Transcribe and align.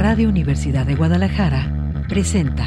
Radio 0.00 0.28
Universidad 0.30 0.86
de 0.86 0.94
Guadalajara 0.94 1.70
presenta 2.08 2.64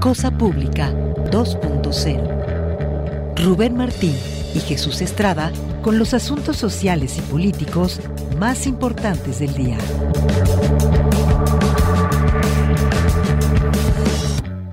Cosa 0.00 0.30
Pública 0.30 0.90
2.0. 1.30 3.34
Rubén 3.36 3.76
Martín 3.76 4.16
y 4.54 4.60
Jesús 4.60 5.02
Estrada 5.02 5.52
con 5.82 5.98
los 5.98 6.14
asuntos 6.14 6.56
sociales 6.56 7.18
y 7.18 7.20
políticos 7.30 8.00
más 8.38 8.66
importantes 8.66 9.40
del 9.40 9.52
día. 9.52 9.76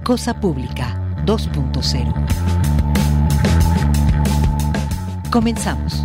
Cosa 0.06 0.40
Pública 0.40 0.98
2.0. 1.26 2.14
Comenzamos. 5.30 6.02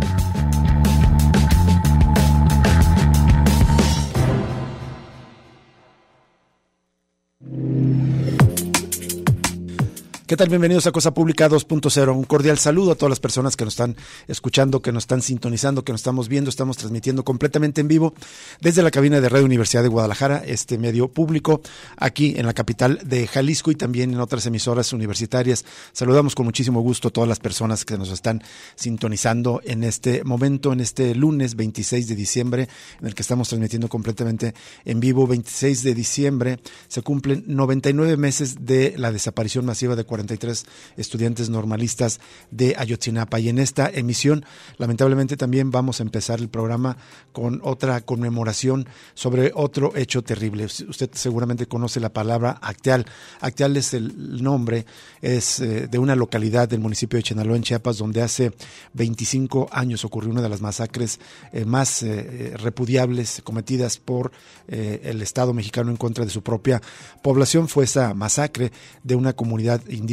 ¿Qué 10.27 10.35
tal? 10.35 10.49
Bienvenidos 10.49 10.87
a 10.87 10.91
Cosa 10.91 11.13
Pública 11.13 11.47
2.0. 11.47 12.15
Un 12.15 12.23
cordial 12.23 12.57
saludo 12.57 12.93
a 12.93 12.95
todas 12.95 13.11
las 13.11 13.19
personas 13.19 13.55
que 13.55 13.63
nos 13.63 13.75
están 13.75 13.95
escuchando, 14.27 14.81
que 14.81 14.91
nos 14.91 15.03
están 15.03 15.21
sintonizando, 15.21 15.83
que 15.83 15.91
nos 15.91 16.01
estamos 16.01 16.29
viendo. 16.29 16.49
Estamos 16.49 16.77
transmitiendo 16.77 17.23
completamente 17.23 17.81
en 17.81 17.87
vivo 17.87 18.15
desde 18.59 18.81
la 18.81 18.89
cabina 18.89 19.21
de 19.21 19.29
Radio 19.29 19.45
Universidad 19.45 19.83
de 19.83 19.89
Guadalajara, 19.89 20.41
este 20.43 20.79
medio 20.79 21.09
público, 21.09 21.61
aquí 21.95 22.33
en 22.37 22.47
la 22.47 22.55
capital 22.55 23.01
de 23.05 23.27
Jalisco 23.27 23.69
y 23.69 23.75
también 23.75 24.13
en 24.13 24.19
otras 24.19 24.47
emisoras 24.47 24.93
universitarias. 24.93 25.63
Saludamos 25.93 26.33
con 26.33 26.47
muchísimo 26.47 26.81
gusto 26.81 27.09
a 27.09 27.11
todas 27.11 27.29
las 27.29 27.37
personas 27.37 27.85
que 27.85 27.95
nos 27.95 28.09
están 28.09 28.41
sintonizando 28.73 29.61
en 29.63 29.83
este 29.83 30.23
momento, 30.23 30.73
en 30.73 30.79
este 30.79 31.13
lunes 31.13 31.55
26 31.55 32.07
de 32.07 32.15
diciembre, 32.15 32.67
en 32.99 33.05
el 33.05 33.13
que 33.13 33.21
estamos 33.21 33.49
transmitiendo 33.49 33.89
completamente 33.89 34.55
en 34.85 34.99
vivo. 34.99 35.27
26 35.27 35.83
de 35.83 35.93
diciembre 35.93 36.59
se 36.87 37.03
cumplen 37.03 37.43
99 37.45 38.17
meses 38.17 38.65
de 38.65 38.95
la 38.97 39.11
desaparición 39.11 39.67
masiva 39.67 39.95
de 39.95 40.15
43 40.25 40.65
estudiantes 40.97 41.49
normalistas 41.49 42.19
de 42.51 42.75
Ayotzinapa. 42.77 43.39
Y 43.39 43.49
en 43.49 43.59
esta 43.59 43.89
emisión, 43.89 44.45
lamentablemente, 44.77 45.37
también 45.37 45.71
vamos 45.71 45.99
a 45.99 46.03
empezar 46.03 46.39
el 46.39 46.49
programa 46.49 46.97
con 47.31 47.61
otra 47.63 48.01
conmemoración 48.01 48.87
sobre 49.13 49.51
otro 49.53 49.95
hecho 49.95 50.23
terrible. 50.23 50.65
Usted 50.65 51.09
seguramente 51.13 51.67
conoce 51.67 51.99
la 51.99 52.09
palabra 52.09 52.57
Acteal. 52.61 53.05
Acteal 53.39 53.77
es 53.77 53.93
el 53.93 54.41
nombre, 54.41 54.85
es 55.21 55.59
eh, 55.59 55.87
de 55.87 55.99
una 55.99 56.15
localidad 56.15 56.67
del 56.67 56.79
municipio 56.79 57.17
de 57.17 57.23
Chenaló, 57.23 57.55
en 57.55 57.63
Chiapas, 57.63 57.97
donde 57.97 58.21
hace 58.21 58.51
25 58.93 59.69
años 59.71 60.03
ocurrió 60.05 60.31
una 60.31 60.41
de 60.41 60.49
las 60.49 60.61
masacres 60.61 61.19
eh, 61.51 61.65
más 61.65 62.01
eh, 62.03 62.53
repudiables 62.57 63.41
cometidas 63.43 63.97
por 63.97 64.31
el 64.67 65.21
Estado 65.21 65.53
mexicano 65.53 65.91
en 65.91 65.97
contra 65.97 66.25
de 66.25 66.31
su 66.31 66.41
propia 66.41 66.81
población. 67.21 67.67
Fue 67.67 67.83
esa 67.83 68.15
masacre 68.15 68.71
de 69.03 69.15
una 69.15 69.33
comunidad 69.33 69.81
indígena 69.89 70.04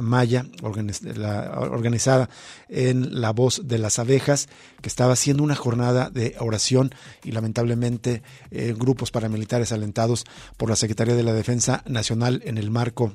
maya 0.00 0.46
organizada 0.62 2.28
en 2.68 3.20
La 3.20 3.32
Voz 3.32 3.62
de 3.64 3.78
las 3.78 3.98
Abejas, 3.98 4.48
que 4.80 4.88
estaba 4.88 5.12
haciendo 5.14 5.42
una 5.42 5.54
jornada 5.54 6.10
de 6.10 6.36
oración 6.38 6.94
y 7.24 7.32
lamentablemente 7.32 8.22
eh, 8.50 8.74
grupos 8.76 9.10
paramilitares 9.10 9.72
alentados 9.72 10.24
por 10.56 10.70
la 10.70 10.76
Secretaría 10.76 11.14
de 11.14 11.22
la 11.22 11.32
Defensa 11.32 11.82
Nacional 11.86 12.42
en 12.44 12.58
el 12.58 12.70
marco 12.70 13.12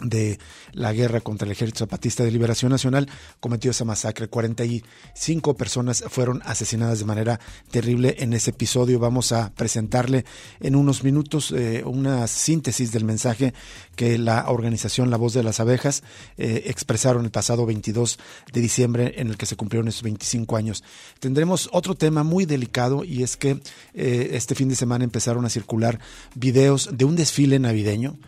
de 0.00 0.38
la 0.72 0.92
guerra 0.92 1.20
contra 1.20 1.46
el 1.46 1.52
Ejército 1.52 1.80
Zapatista 1.80 2.24
de 2.24 2.30
Liberación 2.30 2.70
Nacional 2.70 3.08
cometió 3.40 3.70
esa 3.70 3.84
masacre. 3.84 4.28
45 4.28 5.56
personas 5.56 6.04
fueron 6.08 6.42
asesinadas 6.44 6.98
de 6.98 7.04
manera 7.04 7.40
terrible 7.70 8.16
en 8.18 8.32
ese 8.32 8.50
episodio. 8.50 8.98
Vamos 8.98 9.32
a 9.32 9.52
presentarle 9.54 10.24
en 10.60 10.76
unos 10.76 11.04
minutos 11.04 11.52
eh, 11.52 11.82
una 11.84 12.26
síntesis 12.26 12.92
del 12.92 13.04
mensaje 13.04 13.54
que 13.94 14.18
la 14.18 14.50
organización 14.50 15.10
La 15.10 15.16
Voz 15.16 15.32
de 15.32 15.42
las 15.42 15.60
Abejas 15.60 16.02
eh, 16.36 16.64
expresaron 16.66 17.24
el 17.24 17.30
pasado 17.30 17.66
22 17.66 18.18
de 18.52 18.60
diciembre 18.60 19.14
en 19.16 19.28
el 19.28 19.36
que 19.36 19.46
se 19.46 19.56
cumplieron 19.56 19.88
esos 19.88 20.02
25 20.02 20.56
años. 20.56 20.84
Tendremos 21.20 21.68
otro 21.72 21.94
tema 21.94 22.22
muy 22.22 22.44
delicado 22.44 23.04
y 23.04 23.22
es 23.22 23.36
que 23.36 23.60
eh, 23.94 24.30
este 24.32 24.54
fin 24.54 24.68
de 24.68 24.76
semana 24.76 25.04
empezaron 25.04 25.44
a 25.44 25.50
circular 25.50 25.98
videos 26.34 26.90
de 26.92 27.04
un 27.04 27.16
desfile 27.16 27.58
navideño 27.58 28.18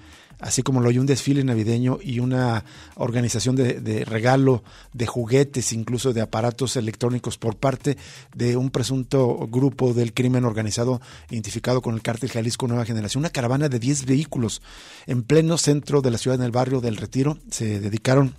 así 0.41 0.63
como 0.63 0.81
lo 0.81 0.89
hay 0.89 0.99
un 0.99 1.07
desfile 1.07 1.43
navideño 1.45 1.99
y 2.03 2.21
una 2.21 2.65
organización 2.97 3.57
de, 3.57 4.05
regalo 4.05 4.63
de 4.93 5.07
juguetes, 5.07 5.73
incluso 5.73 6.13
de 6.13 6.21
aparatos 6.21 6.77
electrónicos 6.77 7.39
por 7.39 7.57
parte 7.57 7.97
de 8.35 8.57
un 8.57 8.71
presunto 8.71 9.49
grupo 9.51 9.95
del 9.95 10.13
crimen 10.13 10.45
organizado 10.45 11.01
identificado 11.31 11.83
con 11.83 11.95
el 11.95 12.03
cártel 12.03 12.31
Jalisco 12.31 12.69
Nueva 12.69 12.85
Generación. 12.85 13.23
Una 13.23 13.31
caravana 13.31 13.69
de 13.69 13.79
10 13.79 14.07
vehículos 14.07 14.63
en 15.07 15.23
pleno 15.23 15.59
centro 15.59 16.03
de 16.03 16.11
la 16.11 16.19
ciudad, 16.19 16.39
en 16.39 16.45
el 16.45 16.51
barrio 16.51 16.81
del 16.81 16.97
Retiro, 16.97 17.39
se 17.51 17.81
dedicaron 17.81 18.35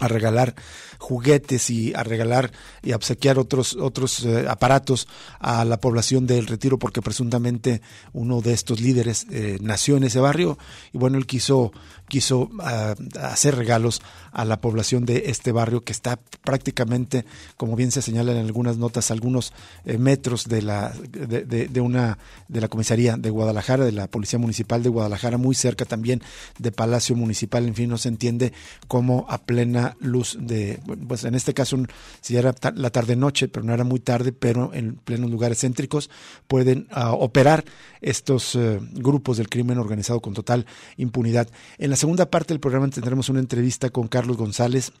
a 0.00 0.08
regalar 0.08 0.54
juguetes 0.98 1.70
y 1.70 1.94
a 1.94 2.02
regalar 2.02 2.52
y 2.82 2.92
a 2.92 2.96
obsequiar 2.96 3.38
otros 3.38 3.74
otros 3.74 4.24
eh, 4.24 4.46
aparatos 4.48 5.08
a 5.40 5.64
la 5.64 5.80
población 5.80 6.26
del 6.26 6.46
Retiro 6.46 6.78
porque 6.78 7.02
presuntamente 7.02 7.80
uno 8.12 8.40
de 8.40 8.52
estos 8.52 8.80
líderes 8.80 9.26
eh, 9.30 9.58
nació 9.60 9.96
en 9.96 10.04
ese 10.04 10.20
barrio 10.20 10.58
y 10.92 10.98
bueno 10.98 11.18
él 11.18 11.26
quiso 11.26 11.72
quiso 12.08 12.50
ah, 12.60 12.94
hacer 13.20 13.56
regalos 13.56 14.00
a 14.32 14.44
la 14.44 14.60
población 14.60 15.06
de 15.06 15.24
este 15.26 15.52
barrio 15.52 15.82
que 15.82 15.92
está 15.92 16.18
prácticamente 16.44 17.24
como 17.56 17.74
bien 17.74 17.90
se 17.90 18.02
señala 18.02 18.32
en 18.32 18.38
algunas 18.38 18.76
notas 18.76 19.10
algunos 19.10 19.52
eh, 19.84 19.98
metros 19.98 20.48
de 20.48 20.62
la 20.62 20.92
de, 21.10 21.80
una 21.80 22.18
de 22.48 22.60
la 22.60 22.68
comisaría 22.68 23.16
de 23.16 23.30
Guadalajara 23.30 23.84
de 23.84 23.92
la 23.92 24.08
policía 24.08 24.38
municipal 24.38 24.82
de 24.82 24.88
Guadalajara 24.88 25.38
muy 25.38 25.54
cerca 25.54 25.84
también 25.84 26.22
de 26.58 26.72
Palacio 26.72 27.16
Municipal. 27.16 27.66
En 27.66 27.74
fin 27.74 27.90
no 27.90 27.98
se 27.98 28.08
entiende 28.08 28.52
cómo 28.88 29.26
a 29.28 29.38
plena 29.38 29.96
luz 30.00 30.36
de 30.40 30.80
pues 31.08 31.24
en 31.24 31.34
este 31.34 31.54
caso 31.54 31.78
si 32.20 32.36
era 32.36 32.54
la 32.74 32.90
tarde 32.90 33.16
noche 33.16 33.48
pero 33.48 33.64
no 33.64 33.74
era 33.74 33.84
muy 33.84 34.00
tarde 34.00 34.32
pero 34.32 34.72
en 34.74 34.96
plenos 34.96 35.30
lugares 35.30 35.60
céntricos 35.60 36.10
pueden 36.46 36.86
ah, 36.90 37.12
operar 37.12 37.64
estos 38.00 38.54
eh, 38.54 38.80
grupos 38.92 39.38
del 39.38 39.48
crimen 39.48 39.78
organizado 39.78 40.20
con 40.20 40.34
total 40.34 40.66
impunidad 40.96 41.48
en 41.78 41.90
la 41.90 41.95
segunda 41.96 42.30
parte 42.30 42.54
del 42.54 42.60
programa 42.60 42.88
tendremos 42.88 43.28
una 43.28 43.40
entrevista 43.40 43.90
con 43.90 44.08
Carlos 44.08 44.36
González 44.36 44.92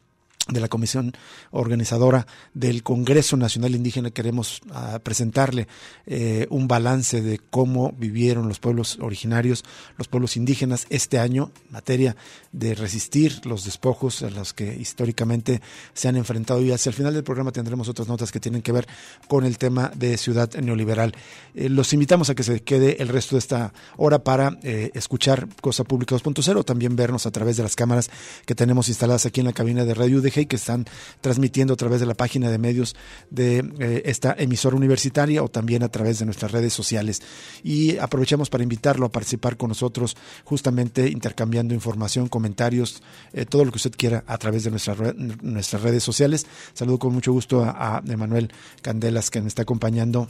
de 0.48 0.60
la 0.60 0.68
comisión 0.68 1.12
organizadora 1.50 2.26
del 2.54 2.82
Congreso 2.82 3.36
Nacional 3.36 3.74
Indígena 3.74 4.10
queremos 4.10 4.60
ah, 4.70 5.00
presentarle 5.02 5.66
eh, 6.06 6.46
un 6.50 6.68
balance 6.68 7.20
de 7.20 7.40
cómo 7.50 7.92
vivieron 7.98 8.46
los 8.46 8.60
pueblos 8.60 8.98
originarios, 9.00 9.64
los 9.96 10.06
pueblos 10.06 10.36
indígenas 10.36 10.86
este 10.88 11.18
año 11.18 11.50
en 11.66 11.72
materia 11.72 12.16
de 12.52 12.74
resistir 12.74 13.44
los 13.44 13.64
despojos 13.64 14.22
a 14.22 14.30
los 14.30 14.54
que 14.54 14.74
históricamente 14.74 15.60
se 15.94 16.08
han 16.08 16.16
enfrentado 16.16 16.62
y 16.62 16.70
hacia 16.70 16.90
el 16.90 16.96
final 16.96 17.12
del 17.12 17.24
programa 17.24 17.50
tendremos 17.50 17.88
otras 17.88 18.06
notas 18.06 18.30
que 18.30 18.40
tienen 18.40 18.62
que 18.62 18.72
ver 18.72 18.86
con 19.28 19.44
el 19.44 19.58
tema 19.58 19.90
de 19.96 20.16
ciudad 20.16 20.52
neoliberal. 20.54 21.12
Eh, 21.54 21.68
los 21.68 21.92
invitamos 21.92 22.30
a 22.30 22.34
que 22.34 22.44
se 22.44 22.60
quede 22.62 23.02
el 23.02 23.08
resto 23.08 23.34
de 23.34 23.40
esta 23.40 23.72
hora 23.96 24.22
para 24.22 24.58
eh, 24.62 24.90
escuchar 24.94 25.48
Cosa 25.60 25.82
Pública 25.82 26.14
2.0, 26.14 26.64
también 26.64 26.94
vernos 26.94 27.26
a 27.26 27.30
través 27.32 27.56
de 27.56 27.64
las 27.64 27.74
cámaras 27.74 28.10
que 28.44 28.54
tenemos 28.54 28.88
instaladas 28.88 29.26
aquí 29.26 29.40
en 29.40 29.46
la 29.46 29.52
cabina 29.52 29.84
de 29.84 29.94
Radio 29.94 30.20
UDG 30.36 30.48
que 30.48 30.56
están 30.56 30.86
transmitiendo 31.20 31.74
a 31.74 31.76
través 31.76 32.00
de 32.00 32.06
la 32.06 32.14
página 32.14 32.50
de 32.50 32.58
medios 32.58 32.94
de 33.30 33.58
eh, 33.78 34.02
esta 34.06 34.34
emisora 34.38 34.76
universitaria 34.76 35.42
o 35.42 35.48
también 35.48 35.82
a 35.82 35.88
través 35.88 36.18
de 36.18 36.24
nuestras 36.24 36.52
redes 36.52 36.72
sociales. 36.72 37.22
Y 37.62 37.98
aprovechamos 37.98 38.50
para 38.50 38.62
invitarlo 38.62 39.06
a 39.06 39.12
participar 39.12 39.56
con 39.56 39.68
nosotros 39.68 40.16
justamente 40.44 41.08
intercambiando 41.08 41.74
información, 41.74 42.28
comentarios, 42.28 43.02
eh, 43.32 43.46
todo 43.46 43.64
lo 43.64 43.70
que 43.70 43.76
usted 43.76 43.92
quiera 43.96 44.24
a 44.26 44.38
través 44.38 44.64
de 44.64 44.70
nuestras 44.70 44.96
nuestras 45.16 45.82
redes 45.82 46.02
sociales. 46.02 46.46
Saludo 46.74 46.98
con 46.98 47.12
mucho 47.12 47.32
gusto 47.32 47.64
a, 47.64 47.98
a 47.98 48.02
Emanuel 48.06 48.52
Candelas 48.82 49.30
que 49.30 49.40
me 49.40 49.48
está 49.48 49.62
acompañando 49.62 50.28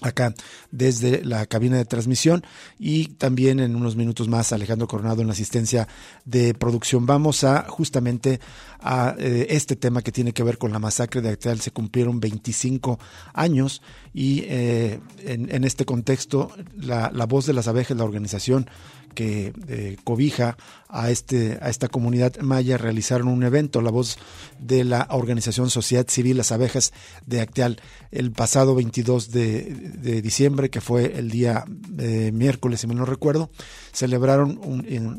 acá 0.00 0.32
desde 0.70 1.24
la 1.24 1.46
cabina 1.46 1.76
de 1.76 1.84
transmisión 1.84 2.44
y 2.78 3.08
también 3.08 3.58
en 3.58 3.74
unos 3.74 3.96
minutos 3.96 4.28
más 4.28 4.52
Alejandro 4.52 4.86
Coronado 4.86 5.20
en 5.20 5.26
la 5.26 5.32
asistencia 5.32 5.88
de 6.24 6.54
producción. 6.54 7.06
Vamos 7.06 7.42
a 7.44 7.66
justamente 7.68 8.40
a 8.80 9.16
eh, 9.18 9.46
este 9.50 9.74
tema 9.74 10.02
que 10.02 10.12
tiene 10.12 10.32
que 10.32 10.44
ver 10.44 10.58
con 10.58 10.72
la 10.72 10.78
masacre 10.78 11.20
de 11.20 11.30
Acteal. 11.30 11.60
Se 11.60 11.72
cumplieron 11.72 12.20
25 12.20 12.98
años 13.34 13.82
y 14.14 14.44
eh, 14.46 15.00
en, 15.24 15.52
en, 15.52 15.64
este 15.64 15.84
contexto 15.84 16.52
la, 16.76 17.10
la 17.12 17.26
voz 17.26 17.46
de 17.46 17.52
las 17.52 17.66
abejas, 17.66 17.96
la 17.96 18.04
organización 18.04 18.68
que 19.14 19.52
eh, 19.68 19.96
cobija 20.04 20.56
a, 20.88 21.10
este, 21.10 21.58
a 21.60 21.68
esta 21.68 21.88
comunidad 21.88 22.36
maya 22.40 22.78
realizaron 22.78 23.28
un 23.28 23.42
evento, 23.42 23.82
la 23.82 23.90
voz 23.90 24.18
de 24.58 24.84
la 24.84 25.06
organización 25.10 25.70
Sociedad 25.70 26.06
Civil 26.08 26.36
Las 26.36 26.52
Abejas 26.52 26.92
de 27.26 27.40
Acteal, 27.40 27.80
el 28.10 28.32
pasado 28.32 28.74
22 28.74 29.30
de, 29.30 30.22
diciembre, 30.22 30.70
que 30.70 30.80
fue 30.80 31.18
el 31.18 31.30
día 31.30 31.64
eh, 31.98 32.30
miércoles, 32.32 32.80
si 32.80 32.86
mal 32.86 32.96
no 32.96 33.04
recuerdo, 33.04 33.50
celebraron 33.92 34.58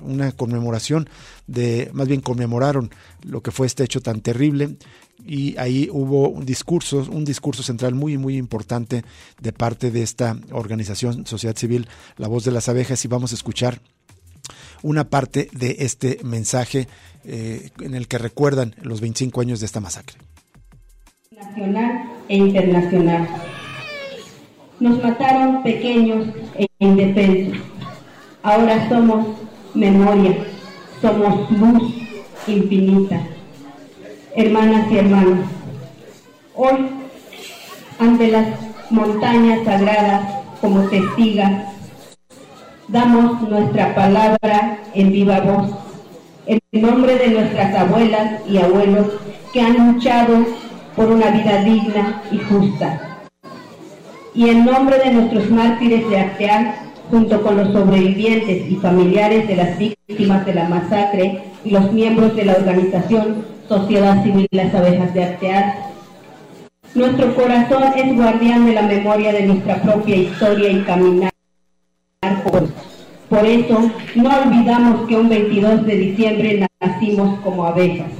una 0.03 0.31
conmemoración 0.31 1.09
de, 1.50 1.90
más 1.94 2.07
bien 2.07 2.22
conmemoraron 2.22 2.92
lo 3.24 3.42
que 3.42 3.51
fue 3.51 3.68
este 3.68 3.84
hecho 3.84 4.01
tan 4.01 4.22
terrible 4.22 4.78
y 5.25 5.57
ahí 5.57 5.90
hubo 5.92 6.30
un 6.30 6.46
discurso, 6.46 7.06
un 7.12 7.25
discurso 7.25 7.63
central 7.63 7.96
muy, 7.96 8.18
muy 8.18 8.38
importante 8.38 9.04
de 9.42 9.51
parte 9.51 9.92
de 9.92 10.04
esta 10.04 10.38
organización, 10.51 11.25
sociedad 11.25 11.56
civil, 11.56 11.88
La 12.18 12.28
Voz 12.28 12.46
de 12.46 12.51
las 12.51 12.69
Abejas, 12.69 13.04
y 13.04 13.07
vamos 13.07 13.31
a 13.31 13.36
escuchar 13.36 13.81
una 14.81 15.10
parte 15.10 15.50
de 15.51 15.78
este 15.80 16.19
mensaje 16.24 16.88
eh, 17.25 17.69
en 17.81 17.95
el 17.95 18.07
que 18.07 18.18
recuerdan 18.18 18.75
los 18.81 19.02
25 19.02 19.42
años 19.42 19.60
de 19.60 19.66
esta 19.66 19.80
masacre. 19.81 20.18
Nacional 21.31 22.04
e 22.30 22.38
internacional. 22.38 23.28
Nos 24.80 25.04
mataron 25.04 25.62
pequeños 25.63 26.28
e 26.56 26.68
indefensos. 26.80 27.62
Ahora 28.42 28.88
somos 28.88 29.38
memoria, 29.74 30.38
somos 31.01 31.50
luz 31.51 31.94
infinita 32.48 33.22
hermanas 34.36 34.92
y 34.92 34.98
hermanos. 34.98 35.40
Hoy, 36.56 36.88
ante 38.00 38.28
las 38.28 38.48
montañas 38.90 39.66
sagradas 39.66 40.24
como 40.62 40.81
testigas, 40.84 41.63
damos 42.88 43.42
nuestra 43.50 43.94
palabra 43.96 44.80
en 44.94 45.12
viva 45.12 45.40
voz, 45.42 45.72
en 46.46 46.60
nombre 46.72 47.18
de 47.18 47.28
nuestras 47.30 47.75
abuelas 47.75 48.42
y 48.48 48.57
abuelos 48.57 49.07
que 49.54 49.62
han 49.62 49.94
luchado 49.94 50.45
por 50.95 51.12
una 51.12 51.30
vida 51.31 51.63
digna 51.63 52.22
y 52.31 52.38
justa. 52.38 53.19
Y 54.34 54.50
en 54.50 54.66
nombre 54.66 55.00
de 55.00 55.12
nuestros 55.12 55.50
mártires 55.50 56.10
de 56.10 56.19
Arteal, 56.19 56.88
junto 57.09 57.41
con 57.41 57.57
los 57.57 57.73
sobrevivientes 57.73 58.69
y 58.69 58.75
familiares 58.75 59.47
de 59.47 59.56
las 59.56 59.77
víctimas 59.77 60.45
de 60.45 60.53
la 60.53 60.69
masacre 60.69 61.44
y 61.63 61.71
los 61.71 61.91
miembros 61.91 62.35
de 62.35 62.45
la 62.45 62.53
organización 62.53 63.45
Sociedad 63.67 64.23
Civil 64.23 64.47
Las 64.51 64.73
Abejas 64.73 65.13
de 65.13 65.23
Arteal. 65.23 65.73
Nuestro 66.95 67.35
corazón 67.35 67.83
es 67.95 68.15
guardián 68.15 68.65
de 68.65 68.73
la 68.73 68.81
memoria 68.81 69.31
de 69.31 69.45
nuestra 69.45 69.81
propia 69.81 70.15
historia 70.15 70.71
y 70.71 70.81
caminar 70.81 71.31
por, 72.44 72.67
por 73.29 73.45
eso 73.45 73.91
no 74.15 74.29
olvidamos 74.29 75.07
que 75.07 75.15
un 75.15 75.29
22 75.29 75.85
de 75.85 75.95
diciembre 75.95 76.67
nacimos 76.81 77.39
como 77.39 77.65
abejas. 77.65 78.11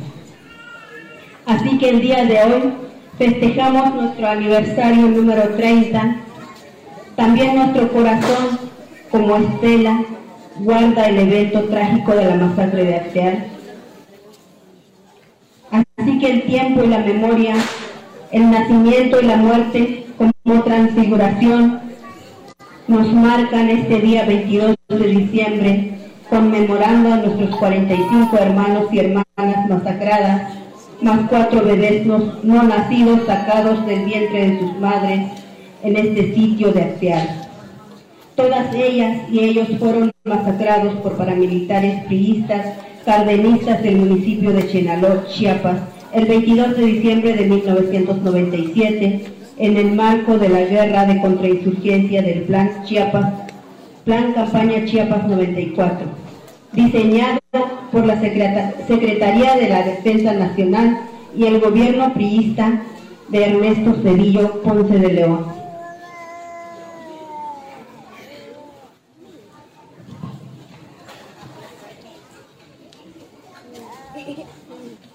Así 1.46 1.78
que 1.80 1.90
el 1.90 2.02
día 2.02 2.26
de 2.26 2.42
hoy 2.44 2.74
festejamos 3.18 3.96
nuestro 3.96 4.28
aniversario 4.28 5.08
número 5.08 5.50
30. 5.56 6.16
También 7.16 7.56
nuestro 7.56 7.92
corazón, 7.92 8.60
como 9.12 9.38
estela, 9.38 10.04
guarda 10.60 11.10
el 11.10 11.20
evento 11.20 11.64
trágico 11.64 12.12
de 12.14 12.26
la 12.26 12.36
masacre 12.36 12.84
de 12.84 12.96
Arteal 12.96 13.60
Así 16.00 16.18
que 16.18 16.32
el 16.32 16.44
tiempo 16.44 16.84
y 16.84 16.88
la 16.88 17.00
memoria, 17.00 17.56
el 18.32 18.50
nacimiento 18.50 19.20
y 19.20 19.26
la 19.26 19.36
muerte 19.36 20.06
como 20.18 20.64
transfiguración 20.64 21.82
nos 22.88 23.14
marcan 23.14 23.70
este 23.70 24.00
día 24.00 24.26
22 24.26 24.76
de 24.88 25.08
diciembre, 25.08 25.92
conmemorando 26.30 27.14
a 27.14 27.18
nuestros 27.18 27.56
45 27.58 28.38
hermanos 28.38 28.88
y 28.92 29.00
hermanas 29.00 29.70
masacradas, 29.70 30.54
más 31.02 31.20
cuatro 31.30 31.64
bebés 31.64 32.06
no, 32.06 32.64
nacidos 32.64 33.26
sacados 33.28 33.86
del 33.86 34.06
vientre 34.06 34.52
de 34.52 34.60
sus 34.60 34.80
madres 34.80 35.32
en 35.84 35.98
este 35.98 36.34
sitio 36.34 36.72
de 36.72 36.82
Arteal. 36.82 37.39
Todas 38.40 38.74
ellas 38.74 39.24
y 39.30 39.40
ellos 39.42 39.68
fueron 39.80 40.12
masacrados 40.24 40.94
por 41.02 41.18
paramilitares 41.18 42.06
priistas 42.06 42.68
cardenistas 43.04 43.84
del 43.84 43.98
municipio 43.98 44.52
de 44.52 44.66
Chenaló, 44.66 45.26
Chiapas, 45.28 45.82
el 46.14 46.26
22 46.26 46.78
de 46.78 46.86
diciembre 46.86 47.34
de 47.34 47.46
1997, 47.48 49.26
en 49.58 49.76
el 49.76 49.92
marco 49.92 50.38
de 50.38 50.48
la 50.48 50.62
guerra 50.62 51.04
de 51.04 51.20
contrainsurgencia 51.20 52.22
del 52.22 52.44
Plan 52.44 52.86
Chiapas, 52.86 53.26
Plan 54.06 54.32
Campaña 54.32 54.86
Chiapas 54.86 55.28
94, 55.28 56.08
diseñado 56.72 57.40
por 57.92 58.06
la 58.06 58.22
Secretaría 58.22 59.56
de 59.58 59.68
la 59.68 59.84
Defensa 59.84 60.32
Nacional 60.32 60.98
y 61.36 61.44
el 61.44 61.60
gobierno 61.60 62.14
priista 62.14 62.84
de 63.28 63.44
Ernesto 63.44 63.98
Cedillo 64.02 64.62
Ponce 64.62 64.98
de 64.98 65.14
León. 65.14 65.59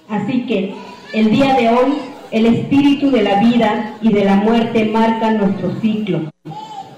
Así 0.09 0.47
que 0.47 0.75
el 1.13 1.31
día 1.31 1.55
de 1.55 1.69
hoy 1.69 1.95
el 2.35 2.47
espíritu 2.47 3.13
de 3.13 3.23
la 3.23 3.39
vida 3.41 3.95
y 4.03 4.13
de 4.13 4.25
la 4.25 4.35
muerte 4.35 4.87
marca 4.87 5.31
nuestro 5.31 5.71
ciclo. 5.81 6.21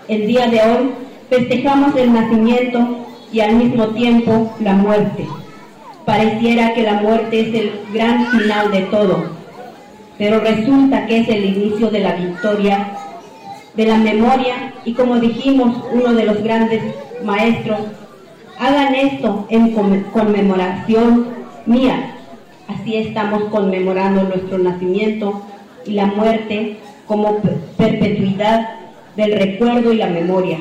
El 0.09 0.27
día 0.27 0.47
de 0.47 0.61
hoy 0.63 0.91
festejamos 1.29 1.95
el 1.95 2.11
nacimiento 2.13 3.07
y 3.31 3.41
al 3.41 3.57
mismo 3.57 3.89
tiempo 3.89 4.51
la 4.61 4.73
muerte. 4.73 5.27
Pareciera 6.07 6.73
que 6.73 6.85
la 6.85 6.95
muerte 6.95 7.41
es 7.41 7.55
el 7.55 7.73
gran 7.93 8.27
final 8.29 8.71
de 8.71 8.81
todo, 8.83 9.27
pero 10.17 10.41
resulta 10.41 11.05
que 11.07 11.19
es 11.19 11.29
el 11.29 11.45
inicio 11.45 11.91
de 11.91 12.01
la 12.01 12.15
victoria, 12.15 12.97
de 13.75 13.85
la 13.85 13.99
memoria 13.99 14.73
y 14.87 14.95
como 14.95 15.19
dijimos 15.19 15.77
uno 15.93 16.15
de 16.15 16.25
los 16.25 16.43
grandes 16.43 16.83
maestros, 17.23 17.81
hagan 18.59 18.95
esto 18.95 19.47
en 19.51 19.75
conmemoración 20.13 21.27
mía, 21.67 22.16
Así 22.69 22.97
estamos 22.97 23.45
conmemorando 23.51 24.25
nuestro 24.25 24.59
nacimiento 24.59 25.43
y 25.85 25.93
la 25.93 26.07
muerte 26.07 26.79
como 27.07 27.41
perpetuidad 27.77 28.81
del 29.17 29.33
recuerdo 29.39 29.93
y 29.93 29.97
la 29.97 30.09
memoria. 30.09 30.61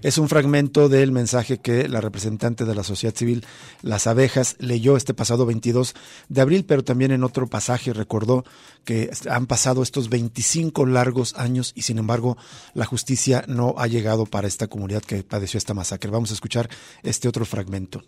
Es 0.00 0.16
un 0.16 0.28
fragmento 0.28 0.88
del 0.88 1.10
mensaje 1.10 1.58
que 1.58 1.88
la 1.88 2.00
representante 2.00 2.64
de 2.64 2.74
la 2.74 2.84
sociedad 2.84 3.14
civil, 3.14 3.44
Las 3.82 4.06
Abejas, 4.06 4.56
leyó 4.60 4.96
este 4.96 5.12
pasado 5.12 5.44
22 5.44 5.94
de 6.28 6.40
abril, 6.40 6.64
pero 6.64 6.84
también 6.84 7.10
en 7.10 7.24
otro 7.24 7.48
pasaje 7.48 7.92
recordó 7.92 8.44
que 8.84 9.10
han 9.28 9.46
pasado 9.46 9.82
estos 9.82 10.08
25 10.08 10.86
largos 10.86 11.34
años 11.34 11.72
y 11.74 11.82
sin 11.82 11.98
embargo 11.98 12.36
la 12.74 12.84
justicia 12.84 13.44
no 13.48 13.74
ha 13.76 13.88
llegado 13.88 14.24
para 14.24 14.46
esta 14.46 14.68
comunidad 14.68 15.02
que 15.02 15.24
padeció 15.24 15.58
esta 15.58 15.74
masacre. 15.74 16.10
Vamos 16.10 16.30
a 16.30 16.34
escuchar 16.34 16.68
este 17.02 17.28
otro 17.28 17.44
fragmento 17.44 18.02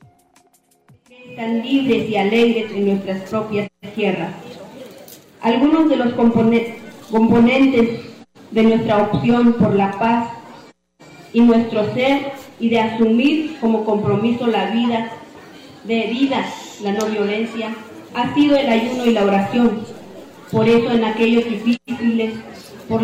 tan 1.37 1.63
libres 1.63 2.09
y 2.09 2.17
alegres 2.17 2.71
en 2.73 2.87
nuestras 2.87 3.29
propias 3.29 3.69
tierras. 3.95 4.33
Algunos 5.41 5.89
de 5.89 5.97
los 5.97 6.13
componentes 6.15 8.01
de 8.51 8.63
nuestra 8.63 8.99
opción 9.05 9.55
por 9.55 9.75
la 9.75 9.93
paz 9.99 10.29
y 11.33 11.41
nuestro 11.41 11.93
ser 11.95 12.33
y 12.59 12.69
de 12.69 12.81
asumir 12.81 13.57
como 13.61 13.85
compromiso 13.85 14.47
la 14.47 14.71
vida, 14.71 15.13
de 15.85 16.07
vida, 16.09 16.45
la 16.83 16.93
no 16.93 17.07
violencia, 17.07 17.75
ha 18.15 18.35
sido 18.35 18.57
el 18.57 18.69
ayuno 18.69 19.07
y 19.07 19.13
la 19.13 19.25
oración. 19.25 19.81
Por 20.51 20.69
eso 20.69 20.91
en 20.91 21.05
aquellos 21.05 21.45
difíciles, 21.45 22.35
por 22.89 23.03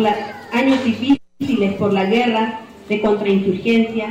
años 0.51 0.83
difíciles 0.83 1.73
por 1.75 1.93
la 1.93 2.05
guerra 2.05 2.59
de 2.89 3.01
contrainsurgencia, 3.01 4.09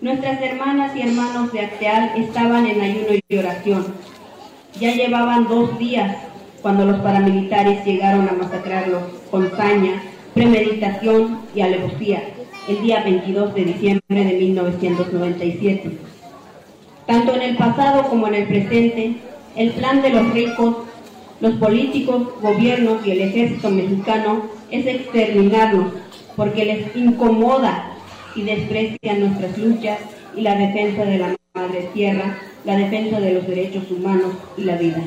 Nuestras 0.00 0.40
hermanas 0.40 0.96
y 0.96 1.02
hermanos 1.02 1.52
de 1.52 1.60
Acteal 1.60 2.12
estaban 2.16 2.66
en 2.66 2.80
ayuno 2.80 3.20
y 3.28 3.36
oración. 3.36 3.84
Ya 4.80 4.94
llevaban 4.94 5.46
dos 5.46 5.78
días 5.78 6.16
cuando 6.62 6.86
los 6.86 7.00
paramilitares 7.00 7.84
llegaron 7.84 8.26
a 8.26 8.32
masacrarlos 8.32 9.02
con 9.30 9.50
saña, 9.58 10.02
premeditación 10.32 11.40
y 11.54 11.60
alevosía, 11.60 12.22
el 12.66 12.80
día 12.80 13.02
22 13.04 13.54
de 13.54 13.64
diciembre 13.66 14.24
de 14.24 14.38
1997. 14.38 15.90
Tanto 17.06 17.34
en 17.34 17.42
el 17.42 17.56
pasado 17.58 18.04
como 18.08 18.26
en 18.28 18.36
el 18.36 18.46
presente, 18.46 19.16
el 19.54 19.70
plan 19.72 20.00
de 20.00 20.10
los 20.10 20.32
ricos, 20.32 20.76
los 21.42 21.56
políticos, 21.56 22.26
gobiernos 22.40 23.06
y 23.06 23.10
el 23.10 23.20
ejército 23.20 23.68
mexicano 23.68 24.44
es 24.70 24.86
exterminarnos 24.86 25.92
porque 26.36 26.64
les 26.64 26.96
incomoda 26.96 27.89
y 28.34 28.42
desprecian 28.42 29.20
nuestras 29.20 29.56
luchas 29.58 29.98
y 30.36 30.42
la 30.42 30.54
defensa 30.56 31.04
de 31.04 31.18
la 31.18 31.36
madre 31.54 31.88
tierra, 31.92 32.38
la 32.64 32.76
defensa 32.76 33.20
de 33.20 33.34
los 33.34 33.46
derechos 33.46 33.90
humanos 33.90 34.34
y 34.56 34.62
la 34.62 34.76
vida. 34.76 35.02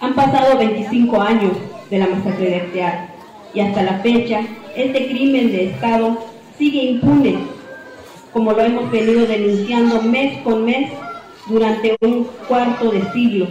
Han 0.00 0.14
pasado 0.14 0.58
25 0.58 1.20
años 1.20 1.52
de 1.90 1.98
la 1.98 2.06
masacre 2.06 2.50
de 2.50 2.56
Artear 2.56 3.08
y 3.54 3.60
hasta 3.60 3.82
la 3.82 3.98
fecha 4.00 4.40
este 4.76 5.08
crimen 5.08 5.52
de 5.52 5.70
Estado 5.70 6.18
sigue 6.58 6.82
impune, 6.82 7.38
como 8.32 8.52
lo 8.52 8.60
hemos 8.60 8.90
venido 8.90 9.26
denunciando 9.26 10.02
mes 10.02 10.42
con 10.42 10.64
mes 10.64 10.90
durante 11.48 11.96
un 12.02 12.24
cuarto 12.46 12.90
de 12.90 13.10
siglo. 13.12 13.48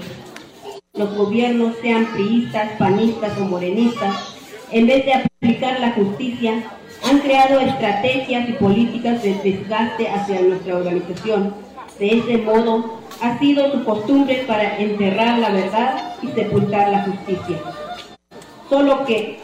Los 0.94 1.16
gobiernos, 1.16 1.76
sean 1.82 2.06
priistas, 2.14 2.72
panistas 2.78 3.38
o 3.40 3.46
morenistas, 3.46 4.36
en 4.72 4.88
vez 4.88 5.06
de 5.06 5.14
aplicar 5.14 5.80
la 5.80 5.92
justicia, 5.92 6.64
han 7.04 7.20
creado 7.20 7.60
estrategias 7.60 8.50
y 8.50 8.54
políticas 8.54 9.22
de 9.22 9.36
desgaste 9.36 10.10
hacia 10.10 10.42
nuestra 10.42 10.78
organización. 10.78 11.54
De 12.00 12.18
ese 12.18 12.38
modo, 12.40 13.00
ha 13.22 13.40
sido 13.40 13.72
su 13.72 13.84
costumbre 13.84 14.44
para 14.48 14.78
enterrar 14.78 15.40
la 15.40 15.50
verdad 15.50 16.16
y 16.22 16.28
sepultar 16.28 16.90
la 16.90 17.04
justicia. 17.04 17.58
Solo 18.70 19.06
que 19.06 19.40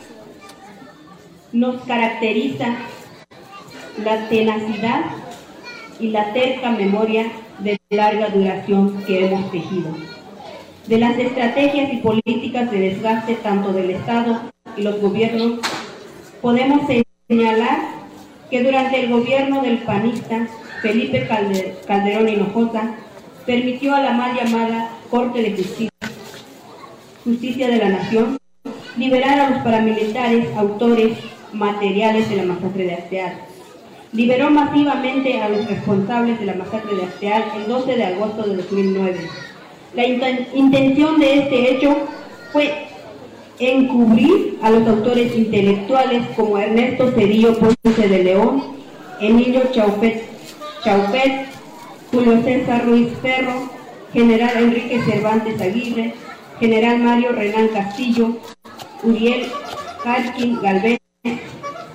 nos 1.52 1.82
caracteriza 1.84 2.76
la 4.04 4.28
tenacidad 4.30 5.02
y 6.00 6.10
la 6.10 6.34
terca 6.34 6.72
memoria 6.72 7.32
de 7.60 7.78
larga 7.90 8.30
duración 8.30 9.04
que 9.06 9.26
hemos 9.26 9.52
tejido. 9.52 9.96
De 10.88 10.98
las 10.98 11.18
estrategias 11.18 11.94
y 11.94 11.98
políticas 11.98 12.72
de 12.72 12.80
desgaste 12.80 13.36
tanto 13.36 13.72
del 13.72 13.92
Estado 13.92 14.42
y 14.76 14.82
los 14.82 15.00
gobiernos, 15.00 15.60
podemos 16.42 16.88
señalar 17.32 17.80
que 18.50 18.62
durante 18.62 19.00
el 19.00 19.10
gobierno 19.10 19.62
del 19.62 19.78
panista 19.78 20.48
Felipe 20.82 21.26
Calderón 21.88 22.28
Hinojosa 22.28 22.92
permitió 23.46 23.96
a 23.96 24.02
la 24.02 24.12
mal 24.12 24.36
llamada 24.36 24.90
Corte 25.10 25.42
de 25.42 25.52
Justicia, 25.52 25.90
Justicia 27.24 27.70
de 27.70 27.78
la 27.78 27.88
Nación 27.88 28.38
liberar 28.98 29.40
a 29.40 29.50
los 29.50 29.60
paramilitares 29.60 30.46
autores 30.58 31.18
materiales 31.54 32.30
de 32.30 32.36
la 32.36 32.44
masacre 32.44 32.84
de 32.84 32.96
Arteal. 32.96 33.34
Liberó 34.12 34.52
masivamente 34.52 35.42
a 35.42 35.48
los 35.48 35.66
responsables 35.68 36.38
de 36.38 36.48
la 36.48 36.56
masacre 36.56 36.98
de 36.98 37.04
Arteal 37.04 37.46
el 37.56 37.68
12 37.70 37.96
de 37.96 38.04
agosto 38.04 38.44
de 38.44 38.58
2009. 38.58 39.20
La 39.96 40.06
intención 40.06 41.18
de 41.18 41.34
este 41.38 41.72
hecho 41.72 41.96
fue 42.52 42.91
encubrir 43.62 44.58
a 44.62 44.72
los 44.72 44.88
autores 44.88 45.36
intelectuales 45.36 46.28
como 46.36 46.58
Ernesto 46.58 47.12
Cedillo 47.12 47.58
Ponce 47.58 48.08
de 48.08 48.24
León, 48.24 48.64
Emilio 49.20 49.62
Chaupet, 49.72 50.24
Chaupet 50.84 51.46
Julio 52.12 52.42
César 52.44 52.86
Ruiz 52.86 53.10
Ferro, 53.22 53.70
General 54.12 54.52
Enrique 54.58 55.00
Cervantes 55.06 55.62
Aguirre, 55.62 56.14
General 56.60 57.00
Mario 57.00 57.32
Renán 57.32 57.70
Castillo, 57.70 58.38
Uriel 59.04 59.48
Harkin 60.04 60.60
Galvez, 60.62 61.00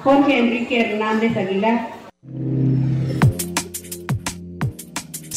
Jorge 0.02 0.38
Enrique 0.38 0.80
Hernández 0.80 1.36
Aguilar, 1.36 1.88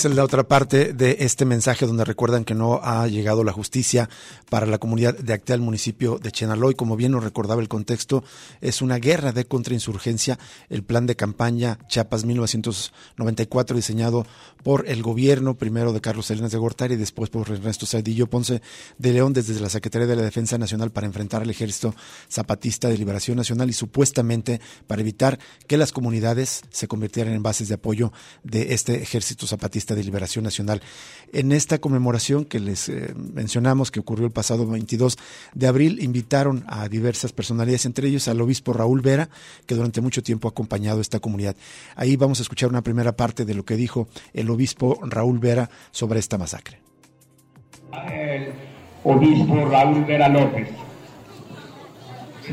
es 0.07 0.15
la 0.15 0.23
otra 0.23 0.47
parte 0.47 0.93
de 0.93 1.17
este 1.19 1.43
mensaje 1.43 1.85
donde 1.85 2.05
recuerdan 2.05 2.45
que 2.45 2.55
no 2.55 2.79
ha 2.81 3.07
llegado 3.07 3.43
la 3.43 3.51
justicia 3.51 4.09
para 4.49 4.65
la 4.65 4.77
comunidad 4.77 5.17
de 5.17 5.33
Actea, 5.33 5.57
municipio 5.57 6.19
de 6.19 6.31
Chenaloy. 6.31 6.75
Como 6.75 6.95
bien 6.95 7.11
nos 7.11 7.23
recordaba 7.23 7.61
el 7.61 7.67
contexto, 7.67 8.23
es 8.61 8.81
una 8.81 8.97
guerra 8.97 9.33
de 9.33 9.45
contrainsurgencia. 9.45 10.39
El 10.69 10.83
plan 10.83 11.05
de 11.05 11.15
campaña 11.15 11.79
Chiapas 11.89 12.23
1994, 12.23 13.75
diseñado 13.75 14.25
por 14.63 14.87
el 14.87 15.01
gobierno, 15.01 15.57
primero 15.57 15.91
de 15.91 16.01
Carlos 16.01 16.27
Salinas 16.27 16.51
de 16.51 16.57
Gortari 16.57 16.93
y 16.93 16.97
después 16.97 17.29
por 17.29 17.49
Ernesto 17.49 17.85
Cedillo 17.85 18.27
Ponce 18.27 18.61
de 18.97 19.13
León, 19.13 19.33
desde 19.33 19.59
la 19.59 19.69
Secretaría 19.69 20.07
de 20.07 20.15
la 20.15 20.21
Defensa 20.21 20.57
Nacional 20.57 20.91
para 20.91 21.07
enfrentar 21.07 21.41
al 21.41 21.49
Ejército 21.49 21.93
Zapatista 22.31 22.87
de 22.87 22.97
Liberación 22.97 23.37
Nacional 23.37 23.69
y 23.69 23.73
supuestamente 23.73 24.61
para 24.87 25.01
evitar 25.01 25.39
que 25.67 25.77
las 25.77 25.91
comunidades 25.91 26.61
se 26.69 26.87
convirtieran 26.87 27.33
en 27.33 27.43
bases 27.43 27.67
de 27.67 27.75
apoyo 27.75 28.11
de 28.43 28.73
este 28.73 29.01
Ejército 29.01 29.47
Zapatista 29.47 29.88
de 29.95 30.03
Liberación 30.03 30.43
Nacional. 30.43 30.81
En 31.31 31.51
esta 31.51 31.79
conmemoración 31.79 32.45
que 32.45 32.59
les 32.59 32.89
eh, 32.89 33.13
mencionamos, 33.15 33.91
que 33.91 33.99
ocurrió 33.99 34.25
el 34.25 34.31
pasado 34.31 34.65
22 34.65 35.17
de 35.53 35.67
abril, 35.67 35.99
invitaron 36.01 36.63
a 36.67 36.87
diversas 36.89 37.31
personalidades, 37.31 37.85
entre 37.85 38.07
ellos 38.07 38.27
al 38.27 38.41
obispo 38.41 38.73
Raúl 38.73 39.01
Vera, 39.01 39.29
que 39.65 39.75
durante 39.75 40.01
mucho 40.01 40.23
tiempo 40.23 40.47
ha 40.47 40.51
acompañado 40.51 40.99
a 40.99 41.01
esta 41.01 41.19
comunidad. 41.19 41.55
Ahí 41.95 42.15
vamos 42.15 42.39
a 42.39 42.43
escuchar 42.43 42.69
una 42.69 42.81
primera 42.81 43.15
parte 43.15 43.45
de 43.45 43.53
lo 43.53 43.65
que 43.65 43.75
dijo 43.75 44.07
el 44.33 44.49
obispo 44.49 44.99
Raúl 45.03 45.39
Vera 45.39 45.69
sobre 45.91 46.19
esta 46.19 46.37
masacre. 46.37 46.79
El 48.11 48.53
obispo 49.03 49.65
Raúl 49.69 50.05
Vera 50.05 50.29
López. 50.29 50.69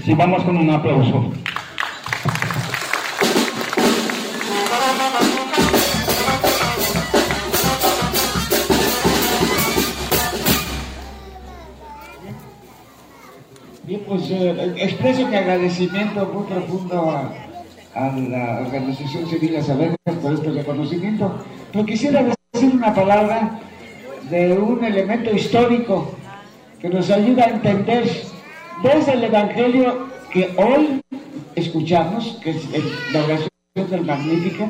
Si 0.04 0.14
vamos 0.14 0.44
con 0.44 0.56
un 0.56 0.70
aplauso. 0.70 1.32
Bien, 13.86 14.02
pues 14.04 14.28
expreso 14.78 15.28
mi 15.28 15.36
agradecimiento 15.36 16.28
muy 16.34 16.42
profundo 16.42 17.08
a, 17.08 17.32
la 17.94 18.62
Organización 18.66 19.28
Civil 19.28 19.56
Azabejas 19.56 19.96
por 20.20 20.32
este 20.32 20.50
reconocimiento, 20.50 21.38
pero 21.72 21.86
quisiera 21.86 22.24
decir 22.52 22.74
una 22.74 22.92
palabra 22.92 23.60
de 24.28 24.52
un 24.54 24.84
elemento 24.84 25.30
histórico 25.30 26.10
que 26.80 26.88
nos 26.88 27.08
ayuda 27.10 27.44
a 27.44 27.50
entender 27.50 28.10
desde 28.82 29.12
el 29.12 29.22
Evangelio 29.22 30.08
que 30.32 30.52
hoy 30.56 31.00
escuchamos, 31.54 32.40
que 32.42 32.50
es 32.50 32.68
la 33.12 33.22
oración 33.22 33.50
del 33.88 34.04
Magnífico. 34.04 34.68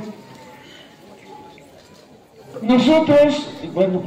Nosotros, 2.61 3.49
bueno, 3.73 4.03